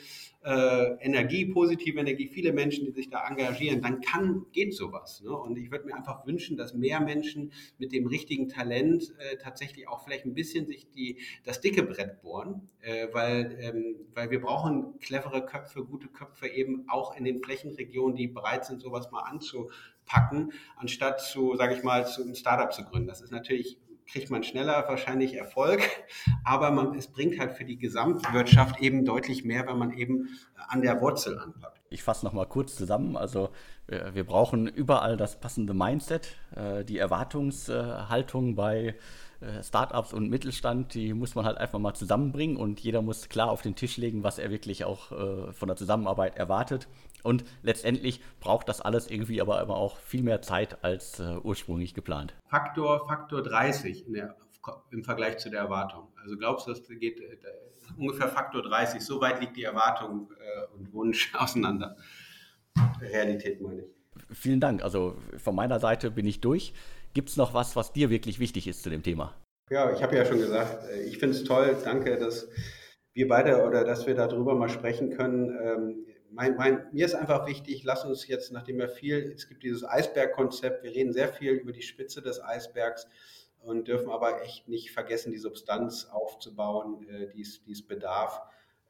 äh, 0.45 0.97
Energie, 1.01 1.47
positive 1.47 1.99
Energie, 1.99 2.29
viele 2.29 2.53
Menschen, 2.53 2.85
die 2.85 2.93
sich 2.93 3.09
da 3.09 3.27
engagieren, 3.27 3.81
dann 3.81 4.01
kann, 4.03 4.45
geht 4.53 4.75
sowas. 4.75 5.23
Ne? 5.23 5.31
Und 5.31 5.57
ich 5.57 5.71
würde 5.71 5.87
mir 5.87 5.95
einfach 5.95 6.27
wünschen, 6.27 6.57
dass 6.57 6.75
mehr 6.75 7.01
Menschen 7.01 7.53
mit 7.79 7.93
dem 7.93 8.07
richtigen 8.07 8.49
Talent 8.49 9.15
äh, 9.19 9.39
tatsächlich 9.39 9.89
auch 9.89 10.05
vielleicht 10.05 10.27
ein 10.27 10.35
bisschen 10.35 10.67
sich 10.67 10.91
die, 10.91 11.19
das 11.45 11.63
dicke 11.63 11.83
Brett 11.83 12.21
bohren, 12.21 12.69
äh, 12.83 13.09
weil, 13.13 13.57
ähm, 13.61 13.97
weil 14.13 14.31
wir 14.31 14.41
brauchen 14.41 14.99
clevere 15.01 15.47
Köpfe, 15.47 15.85
gute 15.85 16.09
Köpfe 16.09 16.47
eben 16.47 16.85
auch 16.89 17.17
in 17.17 17.25
den 17.25 17.43
Flächenregionen, 17.43 18.15
die 18.15 18.27
bereit 18.27 18.67
sind, 18.67 18.83
sowas 18.83 19.11
mal 19.11 19.23
anzupacken, 19.23 20.53
anstatt 20.77 21.23
zu, 21.23 21.57
sage 21.57 21.75
ich 21.75 21.83
mal, 21.83 22.07
zu 22.07 22.23
einem 22.23 22.35
Startup 22.35 22.71
zu 22.71 22.85
gründen. 22.85 23.09
Das 23.09 23.23
ist 23.23 23.33
natürlich 23.33 23.79
kriegt 24.07 24.31
man 24.31 24.43
schneller 24.43 24.85
wahrscheinlich 24.89 25.35
Erfolg, 25.35 25.81
aber 26.45 26.71
man, 26.71 26.95
es 26.95 27.09
bringt 27.09 27.39
halt 27.39 27.53
für 27.53 27.65
die 27.65 27.79
Gesamtwirtschaft 27.79 28.81
eben 28.81 29.05
deutlich 29.05 29.45
mehr, 29.45 29.67
wenn 29.67 29.79
man 29.79 29.93
eben 29.93 30.29
an 30.69 30.83
der 30.83 31.01
Wurzel 31.01 31.39
anpackt. 31.39 31.81
Ich 31.91 32.03
fasse 32.03 32.25
nochmal 32.25 32.47
kurz 32.47 32.77
zusammen. 32.77 33.17
Also 33.17 33.51
wir 33.87 34.25
brauchen 34.25 34.67
überall 34.67 35.17
das 35.17 35.39
passende 35.39 35.75
Mindset, 35.75 36.37
äh, 36.57 36.85
die 36.85 36.99
Erwartungshaltung 36.99 38.55
bei 38.55 38.87
äh, 38.87 38.95
Startups 39.63 40.13
und 40.13 40.31
Mittelstand, 40.31 40.95
die 40.95 41.13
muss 41.15 41.35
man 41.35 41.45
halt 41.45 41.59
einfach 41.59 41.79
mal 41.79 41.95
zusammenbringen 41.95 42.57
und 42.57 42.81
jeder 42.81 43.03
muss 43.03 43.29
klar 43.29 43.51
auf 43.51 43.63
den 43.63 43.75
Tisch 43.75 43.97
legen, 43.97 44.23
was 44.23 44.39
er 44.39 44.51
wirklich 44.51 44.85
auch 44.85 45.13
äh, 45.13 45.53
von 45.53 45.69
der 45.69 45.77
Zusammenarbeit 45.77 46.37
erwartet. 46.37 46.89
Und 47.23 47.45
letztendlich 47.63 48.21
braucht 48.41 48.69
das 48.69 48.81
alles 48.81 49.11
irgendwie 49.11 49.41
aber 49.41 49.61
immer 49.63 49.77
auch 49.77 49.99
viel 49.99 50.23
mehr 50.23 50.43
Zeit 50.43 50.85
als 50.85 51.21
äh, 51.21 51.37
ursprünglich 51.43 51.95
geplant. 51.95 52.35
Faktor, 52.49 53.07
Faktor 53.07 53.43
30 53.43 54.05
der, 54.09 54.37
im 54.91 55.05
Vergleich 55.05 55.39
zu 55.39 55.51
der 55.51 55.61
Erwartung. 55.61 56.09
Also 56.23 56.37
glaubst 56.37 56.67
du, 56.67 56.73
das 56.73 56.87
geht 56.87 57.21
äh, 57.21 57.37
ungefähr 57.97 58.29
Faktor 58.29 58.63
30, 58.63 59.01
so 59.01 59.21
weit 59.21 59.41
liegt 59.41 59.57
die 59.57 59.65
Erwartung 59.65 60.31
äh, 60.33 60.77
und 60.77 60.93
Wunsch 60.93 61.33
auseinander. 61.39 61.97
Realität 63.01 63.61
meine 63.61 63.83
ich. 63.83 63.89
Vielen 64.31 64.61
Dank. 64.61 64.83
Also 64.83 65.17
von 65.39 65.55
meiner 65.55 65.81
Seite 65.81 66.11
bin 66.11 66.27
ich 66.27 66.41
durch. 66.41 66.73
Gibt 67.15 67.29
es 67.29 67.37
noch 67.37 67.55
was, 67.55 67.77
was 67.77 67.93
dir 67.93 68.11
wirklich 68.11 68.41
wichtig 68.41 68.67
ist 68.67 68.83
zu 68.83 68.91
dem 68.91 69.05
Thema? 69.05 69.35
Ja, 69.71 69.93
ich 69.93 70.03
habe 70.03 70.17
ja 70.17 70.25
schon 70.25 70.39
gesagt, 70.39 70.91
äh, 70.91 71.03
ich 71.05 71.19
finde 71.19 71.37
es 71.37 71.45
toll. 71.45 71.77
Danke, 71.85 72.19
dass 72.19 72.49
wir 73.15 73.29
beide 73.29 73.65
oder 73.65 73.85
dass 73.85 74.07
wir 74.07 74.17
darüber 74.17 74.57
mal 74.57 74.69
sprechen 74.69 75.11
können. 75.11 75.57
Ähm, 75.63 76.07
mein, 76.31 76.57
mein, 76.57 76.89
mir 76.93 77.07
ist 77.07 77.15
einfach 77.15 77.47
wichtig, 77.47 77.85
lass 77.85 78.05
uns 78.05 78.27
jetzt, 78.27 78.51
nachdem 78.51 78.79
wir 78.79 78.89
viel, 78.89 79.33
es 79.33 79.49
gibt 79.49 79.63
dieses 79.63 79.85
Eisbergkonzept, 79.85 80.83
wir 80.83 80.91
reden 80.91 81.13
sehr 81.13 81.29
viel 81.29 81.53
über 81.53 81.71
die 81.71 81.83
Spitze 81.83 82.21
des 82.21 82.43
Eisbergs 82.43 83.07
und 83.61 83.87
dürfen 83.87 84.11
aber 84.11 84.43
echt 84.43 84.67
nicht 84.67 84.91
vergessen, 84.91 85.31
die 85.31 85.39
Substanz 85.39 86.07
aufzubauen, 86.07 87.07
äh, 87.09 87.29
die 87.29 87.43
es 87.43 87.87
bedarf. 87.87 88.43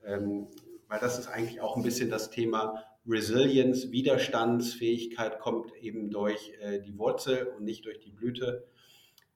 Ähm, 0.02 0.48
weil 0.88 0.98
das 0.98 1.18
ist 1.18 1.28
eigentlich 1.28 1.60
auch 1.60 1.76
ein 1.76 1.82
bisschen 1.82 2.08
das 2.08 2.30
Thema 2.30 2.84
Resilience, 3.06 3.90
Widerstandsfähigkeit 3.90 5.38
kommt 5.38 5.74
eben 5.76 6.10
durch 6.10 6.52
äh, 6.60 6.80
die 6.80 6.98
Wurzel 6.98 7.48
und 7.56 7.64
nicht 7.64 7.84
durch 7.84 8.00
die 8.00 8.10
Blüte. 8.10 8.66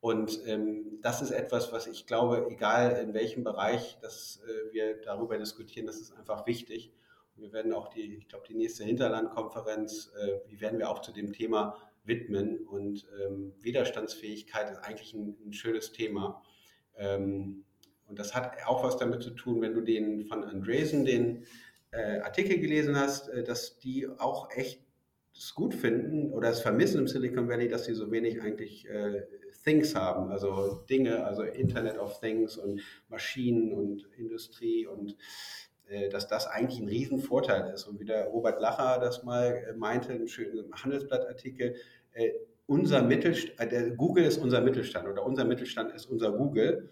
Und 0.01 0.41
ähm, 0.47 0.99
das 1.03 1.23
ist 1.23 1.33
etwas, 1.33 1.73
was 1.73 1.87
ich 1.87 2.07
glaube, 2.07 2.47
egal 2.51 2.99
in 3.03 3.14
welchem 3.14 3.45
Bereich 3.45 3.99
dass, 4.01 4.41
äh, 4.47 4.73
wir 4.73 5.01
darüber 5.01 5.37
diskutieren, 5.37 5.87
das 5.87 6.01
ist 6.01 6.16
einfach 6.16 6.47
wichtig. 6.47 6.93
Und 7.37 7.43
wir 7.43 7.53
werden 7.53 7.73
auch 7.73 7.89
die, 7.89 8.16
ich 8.16 8.29
glaube, 8.29 8.47
die 8.49 8.55
nächste 8.55 8.85
Hinterlandkonferenz, 8.85 10.12
äh, 10.19 10.39
die 10.51 10.61
werden 10.61 10.79
wir 10.79 10.89
auch 10.89 11.01
zu 11.01 11.12
dem 11.12 11.33
Thema 11.33 11.77
widmen. 12.05 12.66
Und 12.66 13.07
ähm, 13.23 13.53
Widerstandsfähigkeit 13.61 14.71
ist 14.71 14.79
eigentlich 14.79 15.12
ein, 15.14 15.37
ein 15.45 15.53
schönes 15.53 15.93
Thema. 15.93 16.43
Ähm, 16.97 17.64
und 18.07 18.19
das 18.19 18.35
hat 18.35 18.57
auch 18.66 18.83
was 18.83 18.97
damit 18.97 19.23
zu 19.23 19.31
tun, 19.31 19.61
wenn 19.61 19.75
du 19.75 19.83
den 19.83 20.25
von 20.25 20.43
Andresen, 20.43 21.05
den 21.05 21.45
äh, 21.91 22.20
Artikel 22.20 22.59
gelesen 22.59 22.97
hast, 22.97 23.28
äh, 23.28 23.43
dass 23.43 23.78
die 23.78 24.09
auch 24.18 24.51
echt 24.51 24.80
es 25.39 25.55
gut 25.55 25.74
finden 25.74 26.32
oder 26.32 26.51
es 26.51 26.61
vermissen 26.61 27.01
im 27.01 27.07
Silicon 27.07 27.49
Valley, 27.49 27.68
dass 27.68 27.84
sie 27.84 27.95
so 27.95 28.11
wenig 28.11 28.43
eigentlich 28.43 28.89
äh, 28.89 29.22
Things 29.64 29.95
haben, 29.95 30.30
also 30.30 30.84
Dinge, 30.89 31.24
also 31.24 31.43
Internet 31.43 31.99
of 31.99 32.18
Things 32.20 32.57
und 32.57 32.80
Maschinen 33.09 33.72
und 33.72 34.09
Industrie 34.16 34.86
und 34.86 35.16
äh, 35.89 36.09
dass 36.09 36.26
das 36.26 36.47
eigentlich 36.47 36.80
ein 36.80 36.89
Riesenvorteil 36.89 37.72
ist. 37.72 37.84
Und 37.84 38.01
wie 38.01 38.05
der 38.05 38.26
Robert 38.26 38.61
Lacher 38.61 38.99
das 39.01 39.22
mal 39.22 39.64
äh, 39.68 39.72
meinte, 39.74 40.12
ein 40.12 40.26
schöner 40.26 40.64
Handelsblattartikel, 40.72 41.76
äh, 42.12 42.30
unser 42.66 43.03
Mittelstand, 43.03 43.72
äh, 43.72 43.93
Google 43.97 44.24
ist 44.24 44.39
unser 44.39 44.61
Mittelstand 44.61 45.09
oder 45.09 45.24
unser 45.24 45.45
Mittelstand 45.45 45.93
ist 45.93 46.07
unser 46.07 46.32
Google. 46.32 46.91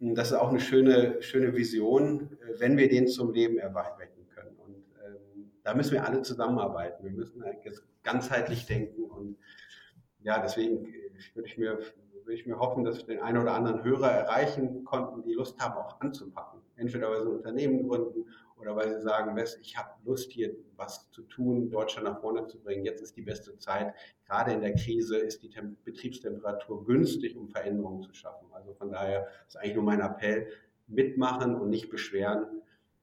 Das 0.00 0.32
ist 0.32 0.34
auch 0.34 0.50
eine 0.50 0.60
schöne, 0.60 1.22
schöne 1.22 1.54
Vision, 1.54 2.36
wenn 2.58 2.76
wir 2.76 2.88
den 2.88 3.06
zum 3.06 3.32
Leben 3.32 3.58
erwecken 3.58 4.13
da 5.64 5.74
müssen 5.74 5.92
wir 5.92 6.06
alle 6.06 6.22
zusammenarbeiten. 6.22 7.04
Wir 7.04 7.12
müssen 7.12 7.42
jetzt 7.64 7.82
ganzheitlich 8.02 8.66
denken 8.66 9.04
und 9.04 9.36
ja, 10.22 10.38
deswegen 10.40 10.86
würde 11.34 11.48
ich 11.48 11.58
mir, 11.58 11.78
würde 12.24 12.34
ich 12.34 12.46
mir 12.46 12.58
hoffen, 12.58 12.84
dass 12.84 12.98
wir 12.98 13.16
den 13.16 13.22
einen 13.22 13.38
oder 13.38 13.54
anderen 13.54 13.82
Hörer 13.82 14.10
erreichen 14.10 14.84
konnten, 14.84 15.22
die 15.22 15.34
Lust 15.34 15.58
haben, 15.60 15.76
auch 15.76 16.00
anzupacken. 16.00 16.60
Entweder 16.76 17.10
weil 17.10 17.22
sie 17.22 17.28
ein 17.28 17.36
Unternehmen 17.36 17.88
gründen 17.88 18.26
oder 18.56 18.76
weil 18.76 18.94
sie 18.94 19.02
sagen, 19.02 19.36
ich 19.60 19.76
habe 19.76 19.90
Lust, 20.04 20.32
hier 20.32 20.54
was 20.76 21.10
zu 21.10 21.22
tun, 21.22 21.70
Deutschland 21.70 22.08
nach 22.08 22.20
vorne 22.20 22.46
zu 22.46 22.58
bringen. 22.58 22.84
Jetzt 22.84 23.02
ist 23.02 23.16
die 23.16 23.22
beste 23.22 23.56
Zeit. 23.58 23.94
Gerade 24.26 24.52
in 24.52 24.60
der 24.60 24.74
Krise 24.74 25.18
ist 25.18 25.42
die 25.42 25.50
Tem 25.50 25.76
Betriebstemperatur 25.84 26.84
günstig, 26.84 27.36
um 27.36 27.48
Veränderungen 27.48 28.02
zu 28.02 28.12
schaffen. 28.14 28.46
Also 28.52 28.74
von 28.74 28.90
daher 28.90 29.28
ist 29.46 29.56
eigentlich 29.56 29.74
nur 29.74 29.84
mein 29.84 30.00
Appell, 30.00 30.48
mitmachen 30.86 31.54
und 31.54 31.70
nicht 31.70 31.90
beschweren, 31.90 32.46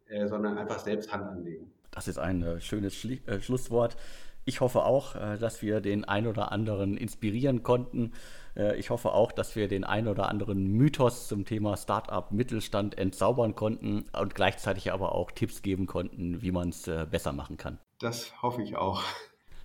äh, 0.08 0.28
sondern 0.28 0.58
einfach 0.58 0.80
selbst 0.80 1.12
Hand 1.12 1.26
anlegen. 1.26 1.72
Das 1.92 2.08
ist 2.08 2.18
ein 2.18 2.42
äh, 2.42 2.62
schönes 2.62 2.96
Schli 2.96 3.22
äh, 3.28 3.40
Schlusswort. 3.42 3.98
Ich 4.46 4.62
hoffe 4.62 4.84
auch, 4.84 5.16
äh, 5.16 5.38
dass 5.38 5.62
wir 5.62 5.82
den 5.82 6.06
ein 6.06 6.26
oder 6.26 6.52
anderen 6.52 6.98
inspirieren 6.98 7.64
konnten. 7.64 8.14
Äh, 8.56 8.78
ich 8.78 8.90
hoffe 8.90 9.12
auch, 9.12 9.32
dass 9.32 9.56
wir 9.56 9.68
den 9.68 9.84
ein 9.84 10.08
oder 10.08 10.30
anderen 10.30 10.68
Mythos 10.68 11.28
zum 11.28 11.46
Thema 11.46 11.78
Startup 11.78 12.32
Mittelstand 12.32 12.98
entzaubern 12.98 13.56
konnten 13.56 14.06
und 14.18 14.34
gleichzeitig 14.34 14.92
aber 14.92 15.14
auch 15.14 15.32
Tipps 15.32 15.62
geben 15.62 15.86
konnten, 15.86 16.42
wie 16.42 16.52
man 16.52 16.70
es 16.70 16.90
besser 17.12 17.34
machen 17.34 17.58
kann. 17.58 17.78
Das 18.00 18.42
hoffe 18.42 18.62
ich 18.62 18.78
auch. 18.78 19.04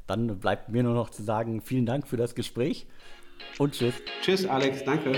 Dann 0.07 0.39
bleibt 0.39 0.68
mir 0.68 0.83
nur 0.83 0.95
noch 0.95 1.11
zu 1.11 1.22
sagen, 1.22 1.62
vielen 1.62 1.87
Dank 1.87 2.07
für 2.07 2.16
das 2.16 2.35
Gespräch 2.35 2.87
und 3.59 3.74
tschüss. 3.74 3.95
Tschüss, 4.22 4.47
Alex, 4.47 4.85
danke. 4.85 5.16